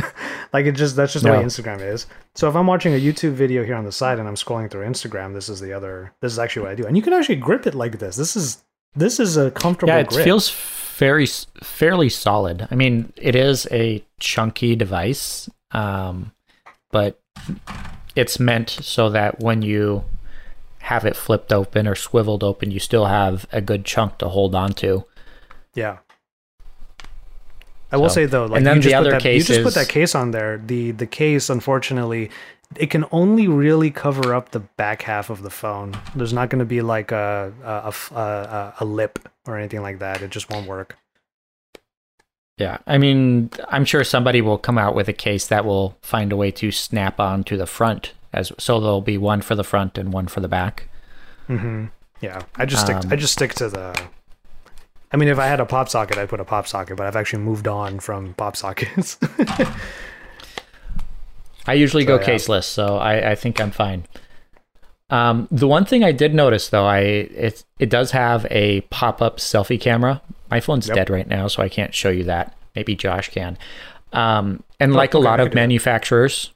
like 0.54 0.68
it 0.68 0.74
just 0.74 0.96
that's 0.96 1.14
just 1.14 1.26
no. 1.26 1.32
the 1.32 1.40
way 1.40 1.44
Instagram 1.44 1.82
is. 1.82 2.06
So 2.36 2.48
if 2.48 2.56
I'm 2.56 2.68
watching 2.68 2.94
a 2.94 3.02
YouTube 3.02 3.34
video 3.34 3.66
here 3.66 3.76
on 3.76 3.86
the 3.86 3.92
side 3.92 4.20
and 4.20 4.28
I'm 4.28 4.36
scrolling 4.36 4.70
through 4.70 4.86
Instagram, 4.86 5.34
this 5.34 5.50
is 5.50 5.60
the 5.60 5.74
other 5.74 6.14
this 6.22 6.32
is 6.32 6.38
actually 6.40 6.62
what 6.62 6.72
I 6.72 6.76
do. 6.76 6.86
And 6.86 6.96
you 6.96 7.02
can 7.02 7.14
actually 7.14 7.38
grip 7.38 7.66
it 7.66 7.74
like 7.74 7.98
this. 7.98 8.16
This 8.16 8.36
is 8.36 8.64
this 8.96 9.20
is 9.20 9.36
a 9.36 9.50
comfortable 9.50 9.94
yeah, 9.94 10.00
it 10.02 10.10
grip. 10.10 10.24
feels 10.24 10.52
very 10.98 11.26
fairly 11.26 12.10
solid. 12.10 12.68
I 12.70 12.76
mean, 12.76 13.12
it 13.18 13.36
is 13.36 13.68
a 13.72 14.04
chunky 14.20 14.76
device, 14.76 15.50
um, 15.72 16.32
but 16.92 17.20
it's 18.16 18.40
meant 18.40 18.70
so 18.70 19.10
that 19.10 19.40
when 19.40 19.64
you 19.64 20.04
have 20.88 21.04
it 21.04 21.18
flipped 21.18 21.52
open 21.52 21.86
or 21.86 21.96
swiveled 21.96 22.46
open, 22.46 22.72
you 22.72 22.80
still 22.80 23.08
have 23.08 23.46
a 23.52 23.60
good 23.60 23.84
chunk 23.84 24.18
to 24.20 24.30
hold 24.30 24.56
on 24.56 24.72
to. 24.72 25.06
Yeah. 25.74 25.98
I 27.92 27.98
will 27.98 28.10
say 28.10 28.26
though, 28.26 28.46
like 28.46 28.58
and 28.58 28.66
then 28.66 28.78
you 28.78 28.82
just, 28.84 28.92
the 28.92 28.96
other 28.96 29.12
put 29.12 29.24
that, 29.24 29.34
you 29.34 29.44
just 29.44 29.64
put 29.64 29.74
that 29.74 29.90
case 29.90 30.16
on 30.16 30.32
there. 30.32 30.58
The 30.58 30.92
the 30.92 31.06
case, 31.06 31.50
unfortunately, 31.50 32.30
it 32.76 32.90
can 32.90 33.06
only 33.12 33.48
really 33.48 33.92
cover 33.92 34.34
up 34.34 34.52
the 34.52 34.60
back 34.60 35.02
half 35.02 35.30
of 35.30 35.42
the 35.42 35.50
phone. 35.50 35.98
There's 36.16 36.34
not 36.34 36.50
going 36.50 36.60
to 36.60 36.66
be 36.66 36.82
like 36.82 37.12
a 37.12 37.54
a, 37.64 37.94
a 38.16 38.20
a, 38.20 38.74
a 38.80 38.86
lip 38.86 39.20
or 39.46 39.58
anything 39.58 39.82
like 39.82 40.00
that. 40.00 40.22
It 40.22 40.32
just 40.32 40.50
won't 40.50 40.68
work. 40.68 40.98
Yeah, 42.58 42.78
I 42.88 42.98
mean, 42.98 43.52
I'm 43.70 43.86
sure 43.86 44.04
somebody 44.04 44.42
will 44.42 44.58
come 44.58 44.78
out 44.78 44.96
with 44.96 45.08
a 45.08 45.14
case 45.14 45.48
that 45.48 45.64
will 45.64 45.98
find 46.02 46.32
a 46.32 46.36
way 46.36 46.52
to 46.52 46.72
snap 46.72 47.20
on 47.20 47.44
to 47.44 47.56
the 47.56 47.68
front, 47.68 48.14
as 48.38 48.52
so 48.58 48.80
there'll 48.80 49.02
be 49.02 49.18
one 49.18 49.42
for 49.42 49.56
the 49.56 49.64
front 49.64 49.98
and 49.98 50.14
one 50.14 50.28
for 50.28 50.40
the 50.40 50.48
back. 50.48 50.90
Mm-hmm. 51.50 51.86
Yeah, 52.22 52.42
I 52.56 52.66
just 52.66 52.84
stick. 52.84 52.96
Um, 52.96 53.12
I 53.12 53.16
just 53.16 53.34
stick 53.34 53.54
to 53.56 53.70
the. 53.70 54.00
I 55.12 55.18
mean, 55.18 55.30
if 55.30 55.40
I 55.40 55.48
had 55.48 55.60
a 55.60 55.66
pop 55.66 55.90
socket, 55.90 56.18
I'd 56.18 56.30
put 56.30 56.40
a 56.40 56.46
pop 56.46 56.68
socket, 56.68 56.98
but 56.98 57.08
I've 57.08 57.16
actually 57.16 57.44
moved 57.44 57.68
on 57.68 58.00
from 58.00 58.34
pop 58.34 58.56
sockets. 58.58 59.18
I 61.66 61.74
usually 61.74 62.04
so, 62.04 62.18
go 62.18 62.20
yeah. 62.20 62.28
caseless, 62.28 62.64
so 62.64 62.98
I, 62.98 63.32
I 63.32 63.36
think 63.36 63.62
I'm 63.62 63.72
fine. 63.72 64.06
Um, 65.10 65.48
the 65.52 65.68
one 65.68 65.86
thing 65.86 66.04
I 66.04 66.12
did 66.12 66.34
notice 66.34 66.70
though, 66.70 66.86
I 66.86 67.00
it 67.00 67.64
it 67.80 67.90
does 67.90 68.12
have 68.12 68.46
a 68.50 68.82
pop 68.82 69.22
up 69.22 69.38
selfie 69.38 69.80
camera. 69.80 70.22
My 70.50 70.60
phone's 70.60 70.88
yep. 70.88 70.96
dead 70.96 71.10
right 71.10 71.28
now, 71.28 71.48
so 71.48 71.64
I 71.64 71.70
can't 71.70 71.94
show 71.94 72.10
you 72.10 72.26
that. 72.26 72.58
Maybe 72.76 72.96
Josh 72.96 73.30
can. 73.30 73.58
Um, 74.14 74.64
and 74.80 74.94
like 74.94 75.14
a 75.14 75.20
lot 75.20 75.40
of 75.40 75.54
manufacturers, 75.54 76.52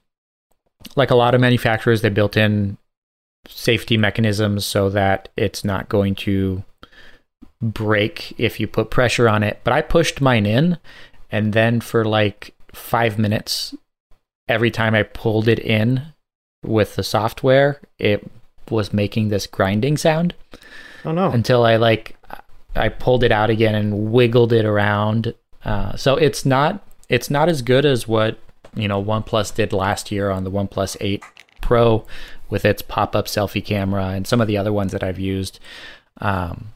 like 0.95 1.11
a 1.11 1.15
lot 1.15 1.35
of 1.35 1.41
manufacturers, 1.41 2.01
they 2.01 2.09
built 2.09 2.37
in 2.37 2.77
safety 3.47 3.97
mechanisms 3.97 4.65
so 4.65 4.89
that 4.89 5.29
it's 5.35 5.65
not 5.65 5.89
going 5.89 6.15
to 6.15 6.63
break 7.61 8.33
if 8.39 8.59
you 8.59 8.67
put 8.67 8.89
pressure 8.89 9.29
on 9.29 9.43
it. 9.43 9.61
But 9.63 9.73
I 9.73 9.81
pushed 9.81 10.21
mine 10.21 10.45
in, 10.45 10.77
and 11.31 11.53
then 11.53 11.81
for 11.81 12.05
like 12.05 12.53
five 12.73 13.17
minutes, 13.17 13.75
every 14.47 14.71
time 14.71 14.95
I 14.95 15.03
pulled 15.03 15.47
it 15.47 15.59
in 15.59 16.03
with 16.63 16.95
the 16.95 17.03
software, 17.03 17.81
it 17.97 18.29
was 18.69 18.93
making 18.93 19.29
this 19.29 19.47
grinding 19.47 19.97
sound. 19.97 20.33
Oh 21.03 21.11
no! 21.11 21.31
Until 21.31 21.65
I 21.65 21.77
like 21.77 22.15
I 22.75 22.89
pulled 22.89 23.23
it 23.23 23.31
out 23.31 23.49
again 23.49 23.75
and 23.75 24.11
wiggled 24.11 24.53
it 24.53 24.65
around. 24.65 25.33
Uh, 25.63 25.95
so 25.95 26.15
it's 26.15 26.45
not 26.45 26.85
it's 27.09 27.29
not 27.29 27.49
as 27.49 27.61
good 27.61 27.85
as 27.85 28.07
what 28.07 28.37
you 28.75 28.87
know 28.87 29.03
OnePlus 29.03 29.53
did 29.53 29.73
last 29.73 30.11
year 30.11 30.31
on 30.31 30.43
the 30.43 30.51
OnePlus 30.51 30.97
8 30.99 31.23
Pro 31.61 32.05
with 32.49 32.65
its 32.65 32.81
pop-up 32.81 33.27
selfie 33.27 33.63
camera 33.63 34.07
and 34.09 34.27
some 34.27 34.41
of 34.41 34.47
the 34.47 34.57
other 34.57 34.73
ones 34.73 34.91
that 34.91 35.03
I've 35.03 35.19
used. 35.19 35.59
Um, 36.19 36.73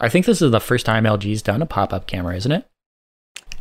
I 0.00 0.08
think 0.08 0.26
this 0.26 0.42
is 0.42 0.50
the 0.50 0.60
first 0.60 0.84
time 0.84 1.04
LG's 1.04 1.42
done 1.42 1.62
a 1.62 1.66
pop-up 1.66 2.06
camera, 2.06 2.36
isn't 2.36 2.52
it? 2.52 2.66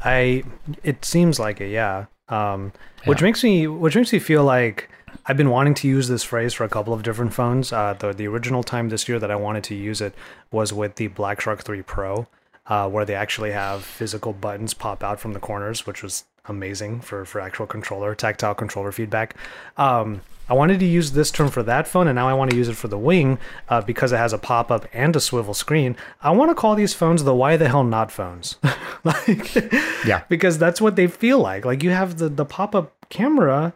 I 0.03 0.43
it 0.83 1.05
seems 1.05 1.39
like 1.39 1.61
it, 1.61 1.69
yeah. 1.69 2.05
Um, 2.29 2.73
which 3.05 3.21
makes 3.21 3.43
me 3.43 3.67
which 3.67 3.95
makes 3.95 4.11
me 4.11 4.19
feel 4.19 4.43
like 4.43 4.89
I've 5.25 5.37
been 5.37 5.49
wanting 5.49 5.73
to 5.75 5.87
use 5.87 6.07
this 6.07 6.23
phrase 6.23 6.53
for 6.53 6.63
a 6.63 6.69
couple 6.69 6.93
of 6.93 7.03
different 7.03 7.33
phones. 7.33 7.71
Uh, 7.71 7.93
the 7.93 8.13
the 8.13 8.27
original 8.27 8.63
time 8.63 8.89
this 8.89 9.07
year 9.07 9.19
that 9.19 9.29
I 9.29 9.35
wanted 9.35 9.63
to 9.65 9.75
use 9.75 10.01
it 10.01 10.15
was 10.51 10.73
with 10.73 10.95
the 10.95 11.07
Black 11.07 11.41
Shark 11.41 11.63
3 11.63 11.81
Pro, 11.83 12.27
uh, 12.65 12.89
where 12.89 13.05
they 13.05 13.15
actually 13.15 13.51
have 13.51 13.83
physical 13.83 14.33
buttons 14.33 14.73
pop 14.73 15.03
out 15.03 15.19
from 15.19 15.33
the 15.33 15.39
corners, 15.39 15.85
which 15.85 16.01
was 16.01 16.25
amazing 16.45 17.01
for 17.01 17.25
for 17.25 17.39
actual 17.39 17.67
controller 17.67 18.15
tactile 18.15 18.55
controller 18.55 18.91
feedback. 18.91 19.35
Um, 19.77 20.21
I 20.49 20.53
wanted 20.53 20.79
to 20.79 20.85
use 20.85 21.11
this 21.11 21.31
term 21.31 21.49
for 21.49 21.63
that 21.63 21.87
phone, 21.87 22.07
and 22.07 22.15
now 22.15 22.27
I 22.27 22.33
want 22.33 22.51
to 22.51 22.57
use 22.57 22.67
it 22.67 22.75
for 22.75 22.87
the 22.89 22.97
Wing 22.97 23.39
uh, 23.69 23.81
because 23.81 24.11
it 24.11 24.17
has 24.17 24.33
a 24.33 24.37
pop 24.37 24.69
up 24.69 24.85
and 24.91 25.15
a 25.15 25.19
swivel 25.21 25.53
screen. 25.53 25.95
I 26.21 26.31
want 26.31 26.51
to 26.51 26.55
call 26.55 26.75
these 26.75 26.93
phones 26.93 27.23
the 27.23 27.33
why 27.35 27.55
the 27.57 27.69
hell 27.69 27.83
not 27.85 28.11
phones, 28.11 28.57
like 29.03 29.55
Yeah. 30.05 30.23
because 30.29 30.57
that's 30.57 30.81
what 30.81 30.95
they 30.95 31.07
feel 31.07 31.39
like. 31.39 31.63
Like 31.63 31.83
you 31.83 31.91
have 31.91 32.17
the 32.17 32.27
the 32.27 32.45
pop 32.45 32.75
up 32.75 32.93
camera, 33.09 33.73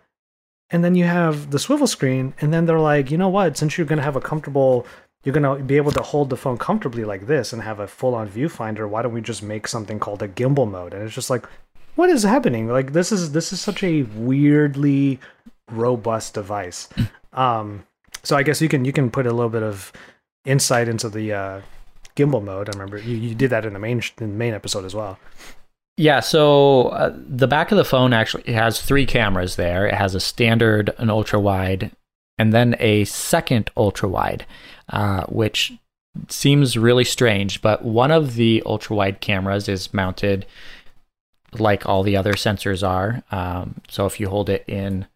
and 0.69 0.83
then 0.83 0.95
you 0.95 1.05
have 1.05 1.51
the 1.51 1.59
swivel 1.59 1.87
screen, 1.87 2.33
and 2.41 2.53
then 2.53 2.65
they're 2.65 2.79
like, 2.79 3.09
you 3.11 3.17
know 3.17 3.29
what? 3.29 3.57
Since 3.57 3.77
you're 3.77 3.87
gonna 3.87 4.01
have 4.01 4.15
a 4.17 4.21
comfortable 4.21 4.85
you're 5.23 5.33
going 5.33 5.57
to 5.57 5.63
be 5.63 5.75
able 5.75 5.91
to 5.91 6.03
hold 6.03 6.29
the 6.29 6.37
phone 6.37 6.55
comfortably 6.55 7.03
like 7.03 7.25
this 7.25 7.51
and 7.51 7.63
have 7.63 7.79
a 7.79 7.87
full-on 7.87 8.29
viewfinder 8.29 8.87
why 8.87 9.01
don't 9.01 9.11
we 9.11 9.21
just 9.21 9.41
make 9.41 9.67
something 9.67 9.99
called 9.99 10.21
a 10.21 10.27
gimbal 10.27 10.69
mode 10.69 10.93
and 10.93 11.01
it's 11.01 11.15
just 11.15 11.31
like 11.31 11.47
what 11.95 12.09
is 12.09 12.23
happening 12.23 12.67
like 12.67 12.93
this 12.93 13.11
is 13.11 13.31
this 13.31 13.51
is 13.53 13.59
such 13.61 13.83
a 13.83 14.03
weirdly 14.03 15.19
robust 15.71 16.33
device 16.33 16.89
um 17.33 17.83
so 18.23 18.35
i 18.35 18.43
guess 18.43 18.61
you 18.61 18.69
can 18.69 18.85
you 18.85 18.93
can 18.93 19.09
put 19.09 19.25
a 19.25 19.31
little 19.33 19.49
bit 19.49 19.63
of 19.63 19.91
insight 20.45 20.87
into 20.87 21.09
the 21.09 21.33
uh 21.33 21.61
gimbal 22.15 22.43
mode 22.43 22.69
i 22.69 22.71
remember 22.71 22.97
you, 22.97 23.15
you 23.17 23.35
did 23.35 23.49
that 23.49 23.65
in 23.65 23.73
the 23.73 23.79
main 23.79 24.01
in 24.19 24.29
the 24.31 24.37
main 24.37 24.53
episode 24.53 24.85
as 24.85 24.93
well 24.95 25.17
Yeah, 25.97 26.19
so 26.19 26.89
uh, 26.89 27.15
the 27.15 27.47
back 27.47 27.71
of 27.71 27.77
the 27.77 27.85
phone 27.85 28.11
actually 28.11 28.51
has 28.51 28.81
three 28.81 29.05
cameras 29.05 29.55
there. 29.55 29.87
It 29.87 29.93
has 29.93 30.13
a 30.13 30.19
standard, 30.19 30.93
an 30.97 31.09
ultra 31.09 31.39
wide, 31.39 31.91
and 32.37 32.51
then 32.51 32.75
a 32.79 33.05
second 33.05 33.71
ultra 33.77 34.09
wide, 34.09 34.45
uh, 34.89 35.23
which 35.27 35.71
seems 36.27 36.77
really 36.77 37.05
strange. 37.05 37.61
But 37.61 37.85
one 37.85 38.11
of 38.11 38.35
the 38.35 38.61
ultra 38.65 38.93
wide 38.97 39.21
cameras 39.21 39.69
is 39.69 39.93
mounted 39.93 40.45
like 41.59 41.85
all 41.85 42.03
the 42.03 42.17
other 42.17 42.33
sensors 42.33 42.87
are. 42.87 43.23
Um, 43.31 43.81
so 43.89 44.05
if 44.05 44.19
you 44.19 44.29
hold 44.29 44.49
it 44.49 44.63
in 44.67 45.07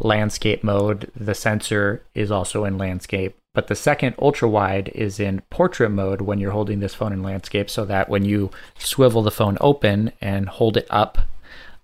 landscape 0.00 0.62
mode, 0.62 1.10
the 1.16 1.34
sensor 1.34 2.02
is 2.14 2.30
also 2.30 2.64
in 2.64 2.78
landscape. 2.78 3.36
But 3.54 3.68
the 3.68 3.74
second 3.74 4.14
ultra 4.18 4.48
wide 4.48 4.90
is 4.94 5.18
in 5.18 5.40
portrait 5.48 5.88
mode 5.88 6.20
when 6.20 6.38
you're 6.38 6.50
holding 6.50 6.80
this 6.80 6.94
phone 6.94 7.12
in 7.12 7.22
landscape, 7.22 7.70
so 7.70 7.86
that 7.86 8.08
when 8.08 8.24
you 8.24 8.50
swivel 8.78 9.22
the 9.22 9.30
phone 9.30 9.56
open 9.60 10.12
and 10.20 10.48
hold 10.48 10.76
it 10.76 10.86
up 10.90 11.18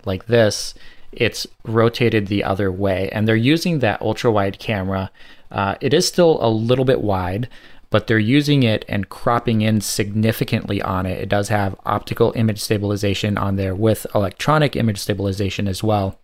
like 0.04 0.26
this, 0.26 0.74
it's 1.12 1.46
rotated 1.64 2.26
the 2.26 2.44
other 2.44 2.70
way. 2.70 3.08
And 3.10 3.26
they're 3.26 3.36
using 3.36 3.78
that 3.78 4.02
ultra 4.02 4.30
wide 4.30 4.58
camera. 4.58 5.10
Uh, 5.50 5.76
it 5.80 5.94
is 5.94 6.06
still 6.06 6.38
a 6.44 6.48
little 6.48 6.84
bit 6.84 7.00
wide, 7.00 7.48
but 7.92 8.06
they're 8.06 8.18
using 8.18 8.62
it 8.62 8.84
and 8.88 9.10
cropping 9.10 9.60
in 9.60 9.82
significantly 9.82 10.80
on 10.80 11.04
it. 11.04 11.20
It 11.20 11.28
does 11.28 11.50
have 11.50 11.78
optical 11.84 12.32
image 12.34 12.58
stabilization 12.58 13.36
on 13.36 13.56
there 13.56 13.74
with 13.74 14.06
electronic 14.14 14.74
image 14.74 14.98
stabilization 14.98 15.68
as 15.68 15.84
well. 15.84 16.18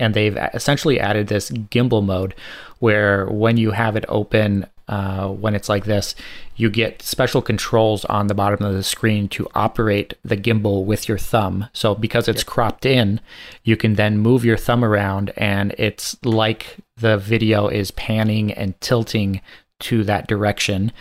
And 0.00 0.14
they've 0.14 0.36
essentially 0.54 0.98
added 0.98 1.28
this 1.28 1.50
gimbal 1.50 2.04
mode 2.04 2.34
where 2.78 3.26
when 3.26 3.58
you 3.58 3.72
have 3.72 3.94
it 3.94 4.06
open, 4.08 4.66
uh, 4.88 5.28
when 5.28 5.54
it's 5.54 5.68
like 5.68 5.84
this, 5.84 6.14
you 6.56 6.70
get 6.70 7.02
special 7.02 7.42
controls 7.42 8.06
on 8.06 8.28
the 8.28 8.34
bottom 8.34 8.64
of 8.64 8.72
the 8.72 8.82
screen 8.82 9.28
to 9.28 9.48
operate 9.54 10.14
the 10.24 10.36
gimbal 10.36 10.84
with 10.84 11.08
your 11.08 11.18
thumb. 11.18 11.68
So 11.74 11.94
because 11.94 12.26
it's 12.26 12.42
cropped 12.42 12.86
in, 12.86 13.20
you 13.64 13.76
can 13.76 13.94
then 13.94 14.18
move 14.18 14.46
your 14.46 14.56
thumb 14.56 14.82
around 14.82 15.30
and 15.36 15.74
it's 15.76 16.16
like 16.24 16.78
the 16.96 17.18
video 17.18 17.68
is 17.68 17.90
panning 17.90 18.50
and 18.50 18.80
tilting 18.80 19.42
to 19.80 20.04
that 20.04 20.26
direction, 20.26 20.92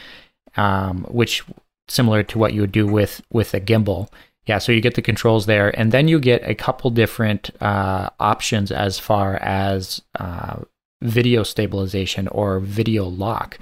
um, 0.58 1.04
which 1.10 1.44
similar 1.88 2.24
to 2.24 2.40
what 2.40 2.54
you 2.54 2.62
would 2.62 2.72
do 2.72 2.88
with 2.88 3.22
with 3.32 3.54
a 3.54 3.62
gimbal. 3.62 4.10
Yeah, 4.46 4.60
so 4.60 4.72
you 4.72 4.82
get 4.82 4.94
the 4.94 5.02
controls 5.02 5.48
there, 5.48 5.78
and 5.80 5.92
then 5.92 6.08
you 6.08 6.20
get 6.20 6.48
a 6.48 6.54
couple 6.54 6.92
different 6.92 7.50
uh, 7.62 8.10
options 8.20 8.72
as 8.72 9.00
far 9.00 9.38
as 9.38 10.02
uh, 10.20 10.58
video 11.02 11.44
stabilization 11.44 12.28
or 12.28 12.60
video 12.60 13.06
lock. 13.06 13.58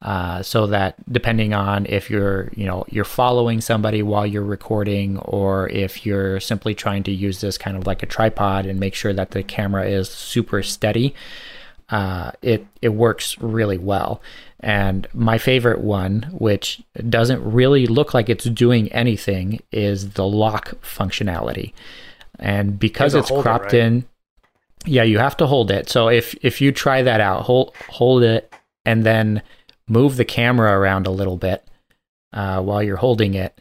Uh, 0.00 0.42
so 0.42 0.66
that 0.66 0.96
depending 1.12 1.54
on 1.54 1.86
if 1.86 2.10
you're 2.10 2.50
you 2.56 2.66
know 2.66 2.84
you're 2.88 3.04
following 3.04 3.60
somebody 3.60 4.02
while 4.02 4.26
you're 4.26 4.42
recording 4.42 5.16
or 5.18 5.68
if 5.68 6.04
you're 6.04 6.40
simply 6.40 6.74
trying 6.74 7.04
to 7.04 7.12
use 7.12 7.40
this 7.40 7.56
kind 7.56 7.76
of 7.76 7.86
like 7.86 8.02
a 8.02 8.06
tripod 8.06 8.66
and 8.66 8.80
make 8.80 8.96
sure 8.96 9.12
that 9.12 9.30
the 9.30 9.44
camera 9.44 9.86
is 9.86 10.08
super 10.08 10.60
steady 10.60 11.14
uh, 11.92 12.32
it 12.42 12.66
it 12.80 12.88
works 12.88 13.38
really 13.38 13.78
well 13.78 14.20
and 14.60 15.06
my 15.14 15.38
favorite 15.38 15.80
one 15.80 16.22
which 16.32 16.82
doesn't 17.08 17.42
really 17.44 17.86
look 17.86 18.14
like 18.14 18.28
it's 18.28 18.44
doing 18.44 18.90
anything 18.92 19.60
is 19.70 20.10
the 20.10 20.26
lock 20.26 20.70
functionality 20.82 21.72
and 22.38 22.78
because 22.78 23.14
it's 23.14 23.30
cropped 23.30 23.66
right? 23.66 23.74
in 23.74 24.04
yeah 24.84 25.04
you 25.04 25.18
have 25.18 25.36
to 25.36 25.46
hold 25.46 25.70
it 25.70 25.88
so 25.88 26.08
if 26.08 26.34
if 26.42 26.60
you 26.60 26.72
try 26.72 27.02
that 27.02 27.20
out 27.20 27.42
hold 27.42 27.72
hold 27.88 28.24
it 28.24 28.52
and 28.84 29.04
then 29.04 29.42
move 29.88 30.16
the 30.16 30.24
camera 30.24 30.78
around 30.78 31.06
a 31.06 31.10
little 31.10 31.36
bit 31.36 31.64
uh, 32.32 32.60
while 32.62 32.82
you're 32.82 32.96
holding 32.96 33.34
it. 33.34 33.60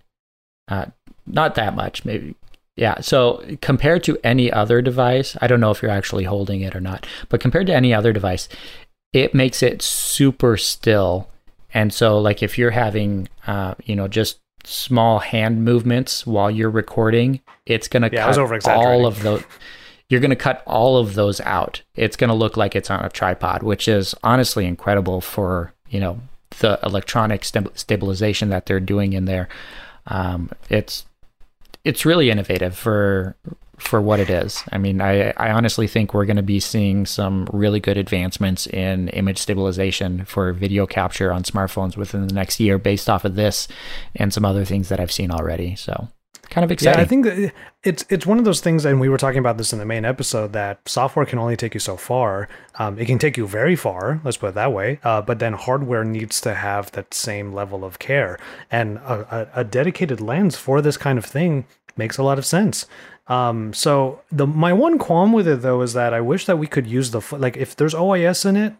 Uh, 0.67 0.85
not 1.27 1.55
that 1.55 1.75
much, 1.75 2.05
maybe. 2.05 2.35
Yeah. 2.75 3.01
So 3.01 3.43
compared 3.61 4.03
to 4.05 4.17
any 4.23 4.51
other 4.51 4.81
device, 4.81 5.37
I 5.41 5.47
don't 5.47 5.59
know 5.59 5.71
if 5.71 5.81
you're 5.81 5.91
actually 5.91 6.23
holding 6.23 6.61
it 6.61 6.75
or 6.75 6.81
not, 6.81 7.05
but 7.29 7.41
compared 7.41 7.67
to 7.67 7.75
any 7.75 7.93
other 7.93 8.13
device, 8.13 8.47
it 9.13 9.33
makes 9.33 9.61
it 9.61 9.81
super 9.81 10.57
still. 10.57 11.29
And 11.73 11.93
so, 11.93 12.17
like, 12.19 12.43
if 12.43 12.57
you're 12.57 12.71
having, 12.71 13.29
uh, 13.47 13.75
you 13.83 13.95
know, 13.95 14.07
just 14.07 14.39
small 14.63 15.19
hand 15.19 15.63
movements 15.63 16.25
while 16.27 16.51
you're 16.51 16.69
recording, 16.69 17.41
it's 17.65 17.87
going 17.87 18.03
to 18.03 18.09
Yeah, 18.13 18.31
cut 18.33 18.67
all 18.67 19.05
of 19.05 19.21
those. 19.21 19.43
You're 20.09 20.19
going 20.19 20.31
to 20.31 20.35
cut 20.35 20.61
all 20.67 20.97
of 20.97 21.13
those 21.13 21.39
out. 21.41 21.81
It's 21.95 22.17
going 22.17 22.27
to 22.29 22.33
look 22.35 22.57
like 22.57 22.75
it's 22.75 22.89
on 22.91 23.03
a 23.03 23.09
tripod, 23.09 23.63
which 23.63 23.87
is 23.87 24.13
honestly 24.23 24.65
incredible 24.65 25.21
for 25.21 25.73
you 25.89 25.99
know 25.99 26.19
the 26.59 26.79
electronic 26.83 27.45
sta- 27.45 27.71
stabilization 27.75 28.49
that 28.49 28.65
they're 28.65 28.79
doing 28.81 29.13
in 29.13 29.25
there. 29.25 29.47
Um, 30.07 30.49
it's 30.69 31.05
it's 31.83 32.05
really 32.05 32.29
innovative 32.29 32.77
for 32.77 33.35
for 33.81 33.99
what 33.99 34.19
it 34.19 34.29
is. 34.29 34.63
I 34.71 34.77
mean, 34.77 35.01
I, 35.01 35.31
I 35.31 35.51
honestly 35.51 35.87
think 35.87 36.13
we're 36.13 36.25
going 36.25 36.35
to 36.37 36.43
be 36.43 36.59
seeing 36.59 37.07
some 37.07 37.47
really 37.51 37.79
good 37.79 37.97
advancements 37.97 38.67
in 38.67 39.09
image 39.09 39.39
stabilization 39.39 40.23
for 40.25 40.53
video 40.53 40.85
capture 40.85 41.31
on 41.31 41.43
smartphones 41.43 41.97
within 41.97 42.27
the 42.27 42.33
next 42.33 42.59
year, 42.59 42.77
based 42.77 43.09
off 43.09 43.25
of 43.25 43.35
this 43.35 43.67
and 44.15 44.31
some 44.31 44.45
other 44.45 44.65
things 44.65 44.89
that 44.89 44.99
I've 44.99 45.11
seen 45.11 45.31
already. 45.31 45.75
So, 45.75 46.09
kind 46.51 46.63
of 46.63 46.71
exciting. 46.71 46.99
Yeah, 46.99 47.03
I 47.03 47.05
think 47.05 47.25
that 47.25 47.53
it's 47.83 48.05
it's 48.09 48.27
one 48.27 48.37
of 48.37 48.45
those 48.45 48.61
things, 48.61 48.85
and 48.85 48.99
we 48.99 49.09
were 49.09 49.17
talking 49.17 49.39
about 49.39 49.57
this 49.57 49.73
in 49.73 49.79
the 49.79 49.85
main 49.85 50.05
episode 50.05 50.53
that 50.53 50.87
software 50.87 51.25
can 51.25 51.39
only 51.39 51.57
take 51.57 51.73
you 51.73 51.79
so 51.79 51.97
far. 51.97 52.47
Um, 52.75 52.99
it 52.99 53.05
can 53.05 53.17
take 53.17 53.37
you 53.37 53.47
very 53.47 53.75
far, 53.75 54.21
let's 54.23 54.37
put 54.37 54.49
it 54.49 54.55
that 54.55 54.71
way. 54.71 54.99
Uh, 55.03 55.21
but 55.21 55.39
then 55.39 55.53
hardware 55.53 56.03
needs 56.03 56.39
to 56.41 56.53
have 56.53 56.91
that 56.91 57.13
same 57.13 57.53
level 57.53 57.83
of 57.83 57.97
care, 57.97 58.37
and 58.69 58.97
a, 58.99 59.49
a, 59.55 59.61
a 59.61 59.63
dedicated 59.63 60.21
lens 60.21 60.55
for 60.55 60.81
this 60.81 60.97
kind 60.97 61.17
of 61.17 61.25
thing 61.25 61.65
makes 61.97 62.17
a 62.17 62.23
lot 62.23 62.37
of 62.37 62.45
sense. 62.45 62.85
Um, 63.27 63.73
so 63.73 64.21
the 64.31 64.45
my 64.45 64.73
one 64.73 64.99
qualm 64.99 65.31
with 65.31 65.47
it 65.47 65.61
though 65.61 65.81
is 65.81 65.93
that 65.93 66.13
I 66.13 66.21
wish 66.21 66.45
that 66.45 66.57
we 66.57 66.67
could 66.67 66.85
use 66.85 67.11
the 67.11 67.21
like 67.31 67.57
if 67.57 67.75
there's 67.75 67.95
OIS 67.95 68.45
in 68.45 68.55
it. 68.55 68.73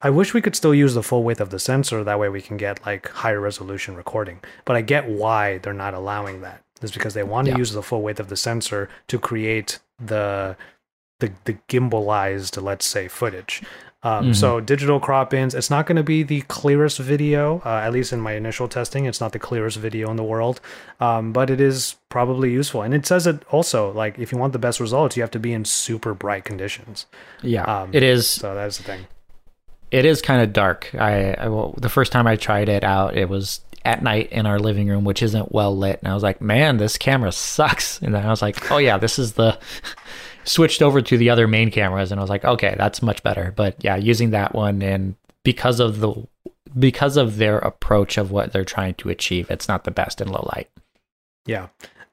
I 0.00 0.10
wish 0.10 0.32
we 0.32 0.40
could 0.40 0.54
still 0.54 0.74
use 0.74 0.94
the 0.94 1.02
full 1.02 1.24
width 1.24 1.40
of 1.40 1.50
the 1.50 1.58
sensor. 1.58 2.04
That 2.04 2.20
way 2.20 2.28
we 2.28 2.40
can 2.40 2.56
get 2.56 2.84
like 2.86 3.08
higher 3.08 3.40
resolution 3.40 3.96
recording. 3.96 4.40
But 4.64 4.76
I 4.76 4.80
get 4.80 5.08
why 5.08 5.58
they're 5.58 5.72
not 5.72 5.94
allowing 5.94 6.40
that. 6.42 6.62
It's 6.82 6.92
because 6.92 7.14
they 7.14 7.22
want 7.22 7.46
to 7.46 7.52
Yeah. 7.52 7.58
use 7.58 7.72
the 7.72 7.82
full 7.82 8.02
width 8.02 8.20
of 8.20 8.28
the 8.28 8.36
sensor 8.36 8.88
to 9.08 9.18
create 9.18 9.78
the 9.98 10.56
the, 11.20 11.32
the 11.46 11.54
gimbalized, 11.68 12.62
let's 12.62 12.86
say, 12.86 13.08
footage. 13.08 13.62
Um, 14.04 14.26
Mhm. 14.30 14.36
So 14.36 14.60
digital 14.60 15.00
crop 15.00 15.34
ins, 15.34 15.52
it's 15.52 15.68
not 15.70 15.84
going 15.86 15.96
to 15.96 16.04
be 16.04 16.22
the 16.22 16.42
clearest 16.42 17.00
video. 17.00 17.60
Uh, 17.66 17.80
at 17.82 17.92
least 17.92 18.12
in 18.12 18.20
my 18.20 18.34
initial 18.34 18.68
testing, 18.68 19.06
it's 19.06 19.20
not 19.20 19.32
the 19.32 19.40
clearest 19.40 19.78
video 19.78 20.08
in 20.12 20.16
the 20.16 20.22
world, 20.22 20.60
um, 21.00 21.32
but 21.32 21.50
it 21.50 21.60
is 21.60 21.96
probably 22.08 22.52
useful. 22.52 22.82
And 22.82 22.94
it 22.94 23.04
says 23.04 23.26
it 23.26 23.42
also 23.50 23.90
like 23.90 24.16
if 24.20 24.30
you 24.30 24.38
want 24.38 24.52
the 24.52 24.60
best 24.60 24.78
results, 24.78 25.16
you 25.16 25.22
have 25.24 25.32
to 25.32 25.40
be 25.40 25.52
in 25.52 25.64
super 25.64 26.14
bright 26.14 26.44
conditions. 26.44 27.06
yeah, 27.42 27.64
um, 27.64 27.90
it 27.92 28.04
is. 28.04 28.30
So 28.30 28.54
that's 28.54 28.76
the 28.78 28.84
thing. 28.84 29.06
it 29.90 30.04
is 30.04 30.22
kind 30.22 30.40
of 30.42 30.52
dark. 30.52 30.94
I, 30.94 31.32
I 31.32 31.48
well, 31.48 31.74
the 31.78 31.88
first 31.88 32.12
time 32.12 32.28
I 32.28 32.36
tried 32.36 32.68
it 32.68 32.84
out, 32.84 33.16
it 33.16 33.28
was 33.28 33.60
at 33.84 34.02
night 34.02 34.30
in 34.32 34.46
our 34.46 34.58
living 34.58 34.88
room, 34.88 35.04
which 35.04 35.22
isn't 35.22 35.52
well 35.52 35.76
lit, 35.76 35.98
and 36.00 36.08
I 36.10 36.14
was 36.14 36.22
like, 36.22 36.40
"Man, 36.40 36.76
this 36.76 36.96
camera 36.96 37.32
sucks." 37.32 38.00
And 38.02 38.14
then 38.14 38.24
I 38.24 38.30
was 38.30 38.42
like, 38.42 38.70
"Oh 38.70 38.78
yeah, 38.78 38.98
this 38.98 39.18
is 39.18 39.34
the." 39.34 39.58
Switched 40.44 40.80
over 40.80 41.02
to 41.02 41.18
the 41.18 41.28
other 41.28 41.46
main 41.46 41.70
cameras, 41.70 42.10
and 42.10 42.18
I 42.18 42.22
was 42.22 42.30
like, 42.30 42.44
"Okay, 42.44 42.74
that's 42.78 43.02
much 43.02 43.22
better." 43.22 43.52
But 43.54 43.76
yeah, 43.84 43.96
using 43.96 44.30
that 44.30 44.54
one, 44.54 44.80
and 44.80 45.14
because 45.44 45.78
of 45.78 46.00
the 46.00 46.26
because 46.78 47.16
of 47.16 47.36
their 47.36 47.58
approach 47.58 48.18
of 48.18 48.30
what 48.30 48.52
they're 48.52 48.64
trying 48.64 48.94
to 48.94 49.10
achieve, 49.10 49.50
it's 49.50 49.68
not 49.68 49.84
the 49.84 49.90
best 49.90 50.20
in 50.20 50.28
low 50.28 50.48
light. 50.54 50.70
Yeah. 51.46 51.68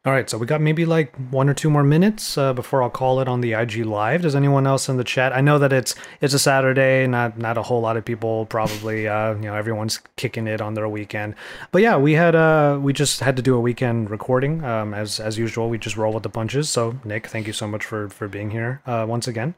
All 0.06 0.12
right, 0.12 0.30
so 0.30 0.38
we 0.38 0.46
got 0.46 0.62
maybe 0.62 0.86
like 0.86 1.16
one 1.32 1.50
or 1.50 1.56
two 1.56 1.68
more 1.68 1.84
minutes 1.84 2.38
uh, 2.38 2.54
before 2.54 2.84
I'll 2.84 2.92
call 2.92 3.22
it 3.22 3.28
on 3.28 3.42
the 3.42 3.54
IG 3.54 3.78
live. 3.78 4.22
Does 4.22 4.36
anyone 4.36 4.68
else 4.68 4.88
in 4.88 4.98
the 4.98 5.04
chat? 5.04 5.34
I 5.34 5.42
know 5.42 5.58
that 5.58 5.74
it's 5.74 5.96
it's 6.22 6.36
a 6.36 6.38
Saturday, 6.38 7.08
not 7.08 7.40
not 7.40 7.58
a 7.58 7.64
whole 7.64 7.82
lot 7.82 7.98
of 7.98 8.06
people 8.06 8.46
probably. 8.46 9.08
Uh, 9.08 9.34
you 9.34 9.46
know, 9.46 9.56
everyone's 9.56 10.00
kicking 10.16 10.46
it 10.46 10.62
on 10.62 10.76
their 10.76 10.88
weekend. 10.88 11.34
But 11.72 11.82
yeah, 11.82 11.98
we 11.98 12.14
had 12.14 12.36
uh 12.36 12.78
we 12.80 12.94
just 12.94 13.22
had 13.22 13.36
to 13.38 13.42
do 13.42 13.56
a 13.56 13.60
weekend 13.60 14.12
recording. 14.12 14.64
Um, 14.64 14.94
as 14.94 15.20
as 15.20 15.40
usual, 15.40 15.70
we 15.70 15.80
just 15.80 15.98
roll 15.98 16.14
with 16.14 16.22
the 16.22 16.30
punches. 16.30 16.70
So 16.70 17.00
Nick, 17.04 17.26
thank 17.26 17.48
you 17.48 17.54
so 17.54 17.68
much 17.68 17.84
for 17.84 18.08
for 18.10 18.28
being 18.28 18.52
here 18.52 18.84
uh, 18.86 19.08
once 19.10 19.28
again. 19.28 19.56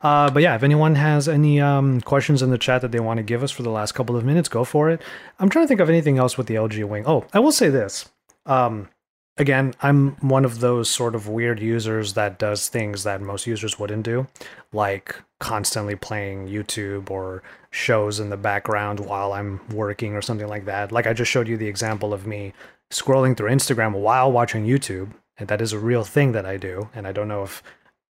Uh, 0.00 0.30
but 0.30 0.44
yeah, 0.44 0.54
if 0.54 0.62
anyone 0.62 0.94
has 0.94 1.28
any 1.28 1.60
um 1.60 2.02
questions 2.02 2.40
in 2.40 2.50
the 2.50 2.58
chat 2.58 2.82
that 2.82 2.92
they 2.92 3.00
want 3.00 3.18
to 3.18 3.24
give 3.24 3.42
us 3.42 3.50
for 3.50 3.64
the 3.64 3.70
last 3.70 3.92
couple 3.96 4.16
of 4.16 4.24
minutes, 4.24 4.48
go 4.48 4.62
for 4.62 4.90
it. 4.90 5.02
I'm 5.40 5.48
trying 5.48 5.64
to 5.64 5.68
think 5.68 5.80
of 5.80 5.88
anything 5.88 6.18
else 6.18 6.38
with 6.38 6.46
the 6.46 6.54
LG 6.54 6.84
Wing. 6.84 7.02
Oh, 7.04 7.26
I 7.34 7.40
will 7.40 7.50
say 7.50 7.68
this. 7.68 8.08
Um, 8.46 8.88
again, 9.38 9.74
I'm 9.80 10.16
one 10.16 10.44
of 10.44 10.60
those 10.60 10.90
sort 10.90 11.14
of 11.14 11.28
weird 11.28 11.60
users 11.60 12.14
that 12.14 12.38
does 12.38 12.68
things 12.68 13.04
that 13.04 13.20
most 13.20 13.46
users 13.46 13.78
wouldn't 13.78 14.04
do, 14.04 14.26
like 14.72 15.14
constantly 15.38 15.96
playing 15.96 16.48
YouTube 16.48 17.10
or 17.10 17.42
shows 17.70 18.20
in 18.20 18.30
the 18.30 18.36
background 18.36 19.00
while 19.00 19.32
I'm 19.32 19.60
working 19.68 20.14
or 20.14 20.22
something 20.22 20.48
like 20.48 20.64
that. 20.66 20.92
Like 20.92 21.06
I 21.06 21.12
just 21.12 21.30
showed 21.30 21.48
you 21.48 21.56
the 21.56 21.68
example 21.68 22.12
of 22.12 22.26
me 22.26 22.52
scrolling 22.90 23.36
through 23.36 23.50
Instagram 23.50 23.92
while 23.92 24.30
watching 24.30 24.66
YouTube, 24.66 25.12
and 25.38 25.48
that 25.48 25.60
is 25.60 25.72
a 25.72 25.78
real 25.78 26.04
thing 26.04 26.32
that 26.32 26.44
I 26.44 26.56
do, 26.56 26.90
and 26.94 27.06
I 27.06 27.12
don't 27.12 27.28
know 27.28 27.44
if 27.44 27.62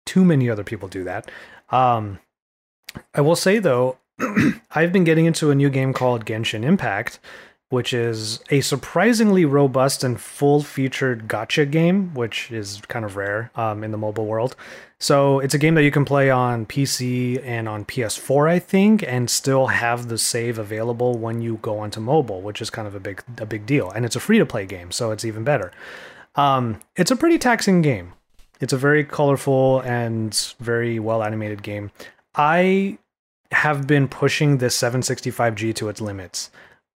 too 0.05 0.23
many 0.23 0.49
other 0.49 0.63
people 0.63 0.87
do 0.87 1.03
that. 1.03 1.29
Um, 1.69 2.19
I 3.13 3.21
will 3.21 3.35
say 3.35 3.59
though, 3.59 3.97
I've 4.71 4.93
been 4.93 5.03
getting 5.03 5.25
into 5.25 5.51
a 5.51 5.55
new 5.55 5.69
game 5.69 5.93
called 5.93 6.25
Genshin 6.25 6.63
Impact, 6.63 7.19
which 7.69 7.93
is 7.93 8.39
a 8.49 8.61
surprisingly 8.61 9.43
robust 9.43 10.03
and 10.03 10.19
full 10.19 10.63
featured 10.63 11.27
gacha 11.27 11.69
game, 11.69 12.13
which 12.13 12.49
is 12.51 12.81
kind 12.87 13.03
of 13.03 13.17
rare 13.17 13.51
um, 13.55 13.83
in 13.83 13.91
the 13.91 13.97
mobile 13.97 14.25
world. 14.25 14.55
So 14.99 15.39
it's 15.39 15.53
a 15.53 15.57
game 15.57 15.75
that 15.75 15.83
you 15.83 15.91
can 15.91 16.05
play 16.05 16.29
on 16.29 16.65
PC 16.65 17.43
and 17.45 17.67
on 17.67 17.85
PS4, 17.85 18.49
I 18.49 18.59
think, 18.59 19.03
and 19.03 19.29
still 19.29 19.67
have 19.67 20.07
the 20.07 20.17
save 20.17 20.57
available 20.57 21.17
when 21.17 21.41
you 21.41 21.59
go 21.61 21.79
onto 21.79 21.99
mobile, 21.99 22.41
which 22.41 22.61
is 22.61 22.69
kind 22.69 22.87
of 22.87 22.95
a 22.95 22.99
big 22.99 23.21
a 23.37 23.45
big 23.45 23.65
deal. 23.65 23.91
And 23.91 24.05
it's 24.05 24.15
a 24.15 24.19
free 24.19 24.39
to 24.39 24.45
play 24.45 24.65
game, 24.65 24.91
so 24.91 25.11
it's 25.11 25.25
even 25.25 25.43
better. 25.43 25.71
Um, 26.35 26.79
it's 26.95 27.11
a 27.11 27.15
pretty 27.15 27.37
taxing 27.37 27.81
game. 27.81 28.13
It's 28.59 28.73
a 28.73 28.77
very 28.77 29.03
colorful 29.03 29.81
and 29.81 30.33
very 30.59 30.99
well 30.99 31.21
animated 31.21 31.63
game. 31.63 31.91
I 32.33 32.97
have 33.51 33.87
been 33.87 34.07
pushing 34.07 34.57
this 34.57 34.77
765G 34.77 35.75
to 35.75 35.89
its 35.89 36.01
limits 36.01 36.49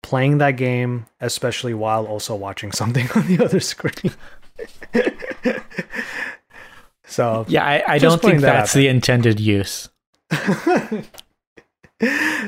playing 0.02 0.38
that 0.40 0.52
game, 0.52 1.06
especially 1.22 1.74
while 1.74 2.06
also 2.06 2.36
watching 2.36 2.72
something 2.80 3.10
on 3.16 3.28
the 3.28 3.44
other 3.44 3.60
screen. 3.60 4.14
so 7.06 7.46
yeah, 7.48 7.66
I, 7.66 7.84
I 7.94 7.98
don't 7.98 8.22
think 8.22 8.42
that 8.42 8.54
that's 8.54 8.74
the 8.74 8.88
intended 8.88 9.40
use. 9.40 9.90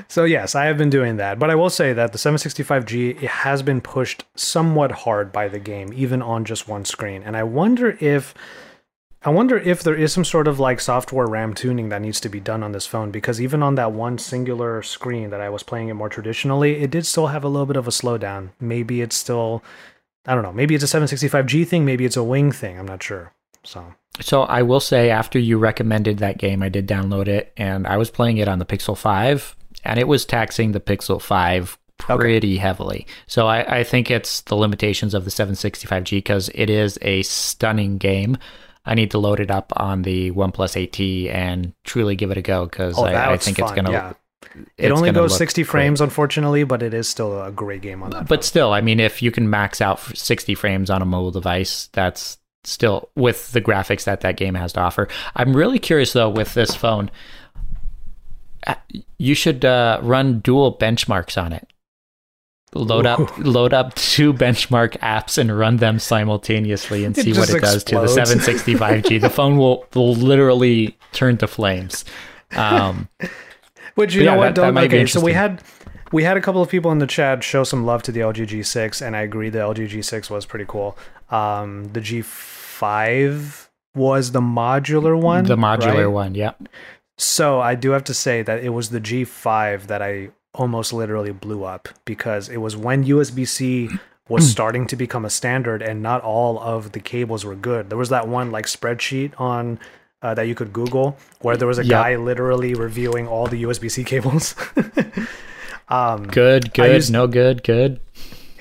so 0.08 0.24
yes, 0.24 0.56
I 0.56 0.66
have 0.66 0.78
been 0.78 0.90
doing 0.90 1.18
that, 1.18 1.40
but 1.40 1.50
I 1.50 1.56
will 1.56 1.70
say 1.70 1.94
that 1.94 2.12
the 2.12 2.18
765G 2.18 3.24
it 3.24 3.30
has 3.30 3.64
been 3.64 3.82
pushed 3.82 4.26
somewhat 4.36 4.92
hard 4.92 5.32
by 5.32 5.48
the 5.48 5.60
game, 5.60 5.92
even 5.94 6.22
on 6.22 6.46
just 6.46 6.68
one 6.68 6.86
screen, 6.86 7.24
and 7.24 7.38
I 7.38 7.44
wonder 7.44 7.98
if 8.00 8.34
I 9.24 9.30
wonder 9.30 9.56
if 9.56 9.84
there 9.84 9.96
is 9.96 10.12
some 10.12 10.26
sort 10.26 10.48
of 10.48 10.60
like 10.60 10.82
software 10.82 11.28
RAM 11.28 11.54
tuning 11.54 11.90
that 11.90 12.02
needs 12.02 12.20
to 12.22 12.30
be 12.30 12.40
done 12.40 12.64
on 12.64 12.72
this 12.72 12.88
phone 12.88 13.12
because 13.12 13.40
even 13.40 13.62
on 13.62 13.76
that 13.76 13.92
one 13.92 14.18
singular 14.18 14.82
screen 14.82 15.30
that 15.30 15.42
I 15.42 15.50
was 15.50 15.62
playing 15.62 15.90
it 15.90 15.94
more 15.94 16.10
traditionally, 16.10 16.78
it 16.82 16.90
did 16.90 17.06
still 17.06 17.28
have 17.28 17.44
a 17.44 17.48
little 17.48 17.68
bit 17.68 17.76
of 17.76 17.88
a 17.88 17.92
slowdown. 17.92 18.50
Maybe 18.60 19.00
it's 19.00 19.16
still, 19.16 19.64
I 20.26 20.34
don't 20.34 20.44
know, 20.44 20.52
maybe 20.52 20.74
it's 20.74 20.84
a 20.84 21.00
765G 21.00 21.68
thing, 21.68 21.86
maybe 21.86 22.04
it's 22.04 22.18
a 22.18 22.24
wing 22.24 22.52
thing. 22.52 22.80
I'm 22.80 22.88
not 22.88 23.04
sure. 23.04 23.32
So, 23.64 23.94
so 24.20 24.42
I 24.42 24.64
will 24.64 24.80
say 24.80 25.12
after 25.12 25.38
you 25.38 25.60
recommended 25.60 26.18
that 26.18 26.40
game, 26.40 26.64
I 26.64 26.70
did 26.70 26.88
download 26.88 27.28
it 27.28 27.54
and 27.56 27.86
I 27.86 27.98
was 27.98 28.10
playing 28.10 28.38
it 28.38 28.48
on 28.48 28.58
the 28.58 28.66
Pixel 28.66 28.98
5 28.98 29.56
and 29.84 30.00
it 30.00 30.08
was 30.08 30.26
taxing 30.26 30.72
the 30.72 30.80
Pixel 30.80 31.22
5 31.22 31.78
pretty 32.00 32.56
okay. 32.56 32.58
heavily. 32.58 33.06
So 33.28 33.46
I, 33.46 33.82
I 33.82 33.84
think 33.84 34.10
it's 34.10 34.42
the 34.42 34.56
limitations 34.56 35.14
of 35.14 35.26
the 35.26 35.30
765G 35.30 36.10
because 36.10 36.50
it 36.56 36.72
is 36.72 36.98
a 37.04 37.22
stunning 37.22 38.00
game 38.00 38.40
I 38.86 38.96
need 38.96 39.12
to 39.12 39.20
load 39.20 39.40
it 39.40 39.52
up 39.52 39.72
on 39.76 40.02
the 40.02 40.32
OnePlus 40.32 40.90
8T 40.90 41.32
and 41.34 41.74
truly 41.84 42.16
give 42.16 42.32
it 42.32 42.38
a 42.38 42.42
go 42.42 42.66
because 42.66 42.98
oh, 42.98 43.06
I, 43.06 43.34
I, 43.34 43.38
think 43.38 43.58
fun. 43.58 43.66
it's 43.66 43.76
gonna. 43.76 43.92
Yeah. 43.92 44.14
It 44.78 44.92
only 44.92 45.12
goes 45.12 45.38
60 45.38 45.64
frames, 45.64 46.00
great. 46.00 46.06
unfortunately, 46.06 46.64
but 46.64 46.82
it 46.82 46.94
is 46.94 47.08
still 47.08 47.44
a 47.44 47.52
great 47.52 47.82
game 47.82 48.02
on 48.02 48.10
that. 48.10 48.28
But 48.28 48.40
phone. 48.40 48.44
still, 48.44 48.74
I 48.74 48.82
mean, 48.82 49.00
if 49.00 49.22
you 49.22 49.32
can 49.32 49.50
max 49.50 49.82
out 49.82 50.00
60 50.00 50.56
frames 50.56 50.90
on 50.90 51.02
a 51.02 51.06
mobile 51.06 51.32
device, 51.32 51.90
that's 51.94 52.38
still 52.64 53.10
with 53.16 53.52
the 53.52 53.62
graphics 53.62 54.04
that 54.06 54.22
that 54.22 54.38
game 54.38 54.56
has 54.56 54.74
to 54.74 54.80
offer. 54.80 55.08
I'm 55.36 55.56
really 55.56 55.80
curious 55.80 56.14
though 56.14 56.30
with 56.30 56.54
this 56.54 56.76
phone. 56.76 57.12
Uh, 58.68 58.76
you 59.18 59.34
should 59.36 59.64
uh, 59.64 60.00
run 60.04 60.40
dual 60.40 60.78
benchmarks 60.78 61.42
on 61.42 61.54
it 61.54 61.71
load 62.74 63.06
up 63.06 63.38
load 63.38 63.74
up 63.74 63.94
two 63.96 64.34
benchmark 64.34 64.98
apps 65.00 65.38
and 65.38 65.58
run 65.58 65.78
them 65.78 66.00
simultaneously 66.00 67.04
and 67.04 67.16
see 67.18 67.34
what 67.34 67.50
it 67.50 67.62
does 67.62 67.84
to 67.84 67.96
the 67.96 68.08
765G. 68.08 69.20
the 69.22 69.30
phone 69.30 69.58
will, 69.58 69.86
will 69.94 70.14
literally 70.14 70.98
turn 71.12 71.38
to 71.38 71.48
flames. 71.48 72.06
Um, 72.52 73.10
Which 73.96 74.16
you 74.16 74.24
know 74.24 74.34
yeah, 74.34 74.38
what? 74.38 74.56
That, 74.56 74.74
that 74.74 74.84
okay, 74.86 75.06
so 75.06 75.20
we 75.20 75.34
had 75.34 75.62
we 76.14 76.24
had 76.24 76.38
a 76.38 76.42
couple 76.42 76.62
of 76.62 76.70
people 76.70 76.92
in 76.92 77.00
the 77.00 77.08
chat 77.08 77.44
show 77.44 77.64
some 77.64 77.86
love 77.86 78.04
to 78.04 78.12
the 78.12 78.22
LG 78.22 78.48
G6, 78.48 79.06
and 79.06 79.16
I 79.16 79.22
agree 79.22 79.50
the 79.50 79.60
LG 79.60 79.90
G6 79.90 80.30
was 80.30 80.46
pretty 80.46 80.66
cool. 80.66 80.98
Um, 81.30 81.92
the 81.92 82.00
G5 82.00 83.68
was 83.96 84.32
the 84.32 84.40
modular 84.40 85.20
one. 85.20 85.46
The 85.46 85.58
modular 85.58 86.06
right? 86.06 86.06
one, 86.06 86.36
yeah. 86.36 86.54
So 87.18 87.60
I 87.60 87.76
do 87.76 87.92
have 87.92 88.06
to 88.06 88.14
say 88.14 88.42
that 88.44 88.64
it 88.64 88.70
was 88.70 88.90
the 88.90 89.02
G5 89.02 89.88
that 89.88 90.02
I 90.02 90.30
almost 90.54 90.94
literally 90.94 91.32
blew 91.32 91.64
up 91.64 91.90
because 92.06 92.50
it 92.50 92.58
was 92.58 92.76
when 92.76 93.06
USB 93.06 93.48
C 93.48 93.90
was 94.28 94.50
starting 94.50 94.88
to 94.88 94.96
become 94.96 95.26
a 95.26 95.30
standard 95.30 95.82
and 95.82 96.02
not 96.02 96.22
all 96.22 96.60
of 96.60 96.94
the 96.94 97.00
cables 97.00 97.44
were 97.44 97.56
good. 97.56 97.90
There 97.90 97.98
was 97.98 98.10
that 98.10 98.28
one 98.28 98.52
like 98.52 98.66
spreadsheet 98.66 99.40
on 99.40 99.80
uh, 100.22 100.34
that 100.36 100.48
you 100.48 100.56
could 100.56 100.72
Google 100.72 101.18
where 101.42 101.58
there 101.58 101.68
was 101.68 101.80
a 101.80 101.84
yep. 101.84 101.92
guy 101.92 102.16
literally 102.16 102.74
reviewing 102.74 103.28
all 103.28 103.48
the 103.48 103.64
USB 103.64 103.92
C 103.92 104.04
cables. 104.14 104.56
um, 105.90 106.28
good, 106.28 106.74
good, 106.74 106.94
used, 106.94 107.12
no 107.12 107.28
good, 107.28 107.64
good. 107.64 108.00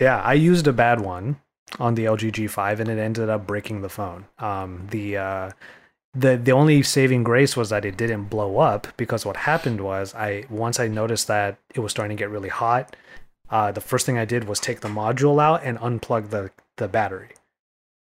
Yeah, 0.00 0.20
I 0.20 0.34
used 0.34 0.66
a 0.66 0.72
bad 0.72 1.00
one 1.00 1.36
on 1.78 1.94
the 1.94 2.06
LG 2.06 2.32
G5 2.32 2.80
and 2.80 2.88
it 2.88 2.98
ended 2.98 3.28
up 3.28 3.46
breaking 3.46 3.82
the 3.82 3.88
phone. 3.88 4.26
Um, 4.38 4.88
the 4.90 5.18
uh, 5.18 5.50
the 6.14 6.36
the 6.36 6.52
only 6.52 6.82
saving 6.82 7.22
grace 7.22 7.56
was 7.56 7.70
that 7.70 7.84
it 7.84 7.96
didn't 7.96 8.24
blow 8.24 8.58
up 8.58 8.88
because 8.96 9.24
what 9.24 9.36
happened 9.36 9.80
was 9.80 10.14
I 10.14 10.44
once 10.50 10.80
I 10.80 10.88
noticed 10.88 11.28
that 11.28 11.58
it 11.74 11.80
was 11.80 11.92
starting 11.92 12.16
to 12.16 12.20
get 12.20 12.30
really 12.30 12.48
hot, 12.48 12.96
uh, 13.50 13.72
the 13.72 13.80
first 13.80 14.06
thing 14.06 14.18
I 14.18 14.24
did 14.24 14.44
was 14.44 14.58
take 14.58 14.80
the 14.80 14.88
module 14.88 15.40
out 15.40 15.62
and 15.62 15.78
unplug 15.78 16.30
the 16.30 16.50
the 16.76 16.88
battery. 16.88 17.30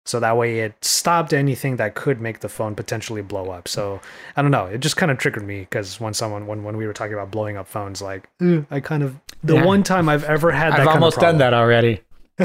So 0.05 0.19
that 0.19 0.37
way 0.37 0.59
it 0.59 0.85
stopped 0.85 1.33
anything 1.33 1.77
that 1.77 1.95
could 1.95 2.21
make 2.21 2.41
the 2.41 2.49
phone 2.49 2.75
potentially 2.75 3.23
blow 3.23 3.49
up. 3.49 3.67
So 3.67 4.01
I 4.35 4.43
don't 4.43 4.51
know. 4.51 4.65
It 4.65 4.77
just 4.79 4.97
kind 4.97 5.11
of 5.11 5.17
triggered 5.17 5.45
me 5.45 5.61
because 5.61 5.99
when 5.99 6.13
someone 6.13 6.45
when 6.47 6.63
when 6.63 6.77
we 6.77 6.85
were 6.85 6.93
talking 6.93 7.13
about 7.13 7.31
blowing 7.31 7.57
up 7.57 7.67
phones, 7.67 8.01
like 8.01 8.29
I 8.69 8.81
kind 8.81 9.03
of 9.03 9.15
the 9.43 9.55
yeah. 9.55 9.65
one 9.65 9.83
time 9.83 10.09
I've 10.09 10.23
ever 10.25 10.51
had 10.51 10.73
that. 10.73 10.81
I've 10.81 10.87
almost 10.87 11.19
done 11.19 11.37
that 11.37 11.53
already. 11.53 12.01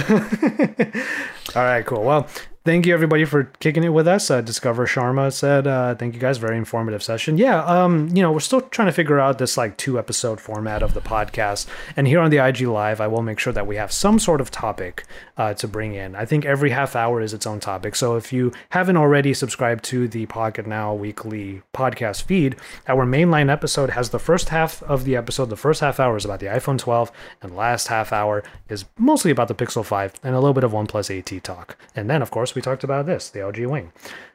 All 1.56 1.64
right, 1.64 1.84
cool. 1.84 2.04
Well, 2.04 2.28
thank 2.64 2.86
you 2.86 2.92
everybody 2.92 3.24
for 3.24 3.44
kicking 3.60 3.84
it 3.84 3.88
with 3.88 4.06
us. 4.06 4.30
Uh, 4.30 4.40
Discover 4.40 4.86
Sharma 4.86 5.32
said, 5.32 5.66
uh, 5.66 5.94
"Thank 5.94 6.14
you 6.14 6.20
guys, 6.20 6.38
very 6.38 6.56
informative 6.56 7.02
session." 7.02 7.38
Yeah, 7.38 7.64
um, 7.64 8.08
you 8.14 8.22
know, 8.22 8.32
we're 8.32 8.40
still 8.40 8.60
trying 8.60 8.86
to 8.86 8.92
figure 8.92 9.18
out 9.18 9.38
this 9.38 9.56
like 9.56 9.76
two 9.76 9.98
episode 9.98 10.40
format 10.40 10.82
of 10.82 10.94
the 10.94 11.00
podcast, 11.00 11.66
and 11.96 12.06
here 12.06 12.20
on 12.20 12.30
the 12.30 12.38
IG 12.38 12.62
Live, 12.62 13.00
I 13.00 13.06
will 13.06 13.22
make 13.22 13.38
sure 13.38 13.52
that 13.52 13.66
we 13.66 13.76
have 13.76 13.92
some 13.92 14.18
sort 14.18 14.40
of 14.40 14.50
topic 14.50 15.04
uh, 15.36 15.54
to 15.54 15.66
bring 15.66 15.94
in. 15.94 16.14
I 16.14 16.24
think 16.24 16.44
every 16.44 16.70
half 16.70 16.94
hour 16.94 17.20
is 17.20 17.32
its 17.32 17.46
own 17.46 17.60
topic. 17.60 17.96
So 17.96 18.16
if 18.16 18.32
you 18.32 18.52
haven't 18.70 18.96
already 18.96 19.32
subscribed 19.32 19.84
to 19.84 20.06
the 20.06 20.26
Pocketnow 20.26 20.98
weekly 20.98 21.62
podcast 21.74 22.22
feed, 22.22 22.56
our 22.86 23.06
mainline 23.06 23.50
episode 23.50 23.90
has 23.90 24.10
the 24.10 24.18
first 24.18 24.50
half 24.50 24.82
of 24.82 25.04
the 25.04 25.16
episode. 25.16 25.48
The 25.48 25.56
first 25.56 25.80
half 25.80 25.98
hour 25.98 26.16
is 26.16 26.24
about 26.24 26.40
the 26.40 26.46
iPhone 26.46 26.78
12, 26.78 27.10
and 27.40 27.56
last 27.56 27.88
half 27.88 28.12
hour 28.12 28.42
is 28.68 28.84
mostly 28.98 29.30
about 29.30 29.48
the 29.48 29.54
Pixel 29.54 29.84
5 29.84 30.14
and 30.22 30.34
a 30.34 30.40
little 30.40 30.52
bit 30.52 30.64
of 30.64 30.72
OnePlus 30.72 31.08
8T 31.22 31.42
talk, 31.42 31.76
and 31.96 32.10
then 32.10 32.20
of 32.20 32.30
course 32.30 32.49
course, 32.50 32.56
we 32.56 32.62
talked 32.62 32.84
about 32.84 33.06
this, 33.06 33.30
the 33.30 33.40
LG 33.40 33.66
Wing. 33.66 33.92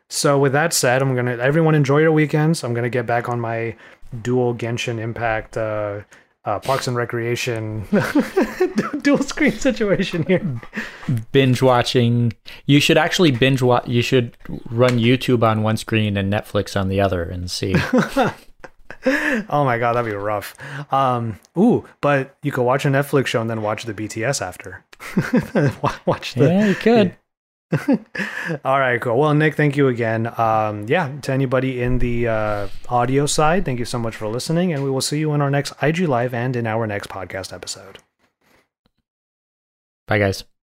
So 0.08 0.40
with 0.40 0.54
that 0.54 0.74
said, 0.74 1.02
I'm 1.02 1.16
gonna 1.16 1.38
everyone 1.38 1.76
enjoy 1.76 2.00
your 2.00 2.12
weekends. 2.12 2.64
I'm 2.64 2.74
gonna 2.74 2.90
get 2.90 3.06
back 3.06 3.28
on 3.28 3.40
my 3.40 3.76
dual 4.22 4.56
Genshin 4.56 5.00
Impact 5.00 5.58
uh, 5.58 6.02
uh, 6.46 6.60
Parks 6.60 6.88
and 6.88 6.96
Recreation 6.96 7.86
dual 9.02 9.24
screen 9.24 9.52
situation 9.52 10.24
here. 10.24 10.62
Binge 11.32 11.62
watching. 11.62 12.34
You 12.68 12.80
should 12.80 12.98
actually 12.98 13.32
binge 13.32 13.62
watch. 13.62 13.88
You 13.88 14.02
should 14.02 14.38
run 14.70 15.00
YouTube 15.00 15.44
on 15.44 15.64
one 15.64 15.78
screen 15.78 16.18
and 16.18 16.32
Netflix 16.32 16.80
on 16.80 16.88
the 16.88 17.02
other 17.02 17.24
and 17.24 17.50
see. 17.50 17.74
oh 19.50 19.66
my 19.66 19.80
god, 19.80 19.94
that'd 19.94 20.10
be 20.10 20.16
rough. 20.16 20.56
Um, 20.94 21.40
ooh, 21.58 21.84
but 22.00 22.38
you 22.44 22.52
could 22.52 22.64
watch 22.64 22.86
a 22.86 22.90
Netflix 22.90 23.26
show 23.28 23.42
and 23.42 23.50
then 23.50 23.64
watch 23.64 23.84
the 23.84 23.94
BTS 23.94 24.42
after. 24.42 24.86
watch 26.06 26.36
the. 26.36 26.46
Yeah, 26.48 26.68
you 26.68 26.76
could. 26.76 27.16
All 28.64 28.80
right, 28.80 29.02
cool. 29.02 29.18
Well, 29.18 29.34
Nick, 29.34 29.56
thank 29.56 29.76
you 29.76 29.88
again. 29.88 30.28
Um, 30.40 30.86
yeah, 30.88 31.20
to 31.22 31.32
anybody 31.32 31.82
in 31.82 32.00
the 32.00 32.28
uh, 32.28 32.68
audio 32.90 33.26
side, 33.26 33.66
thank 33.66 33.80
you 33.80 33.86
so 33.86 33.98
much 34.00 34.16
for 34.16 34.28
listening, 34.28 34.72
and 34.72 34.84
we 34.84 34.90
will 34.90 35.02
see 35.02 35.20
you 35.20 35.34
in 35.34 35.42
our 35.42 35.50
next 35.50 35.74
IG 35.82 36.00
Live 36.02 36.34
and 36.34 36.56
in 36.56 36.68
our 36.68 36.86
next 36.86 37.10
podcast 37.10 37.52
episode. 37.54 38.00
Bye, 40.08 40.20
guys. 40.20 40.55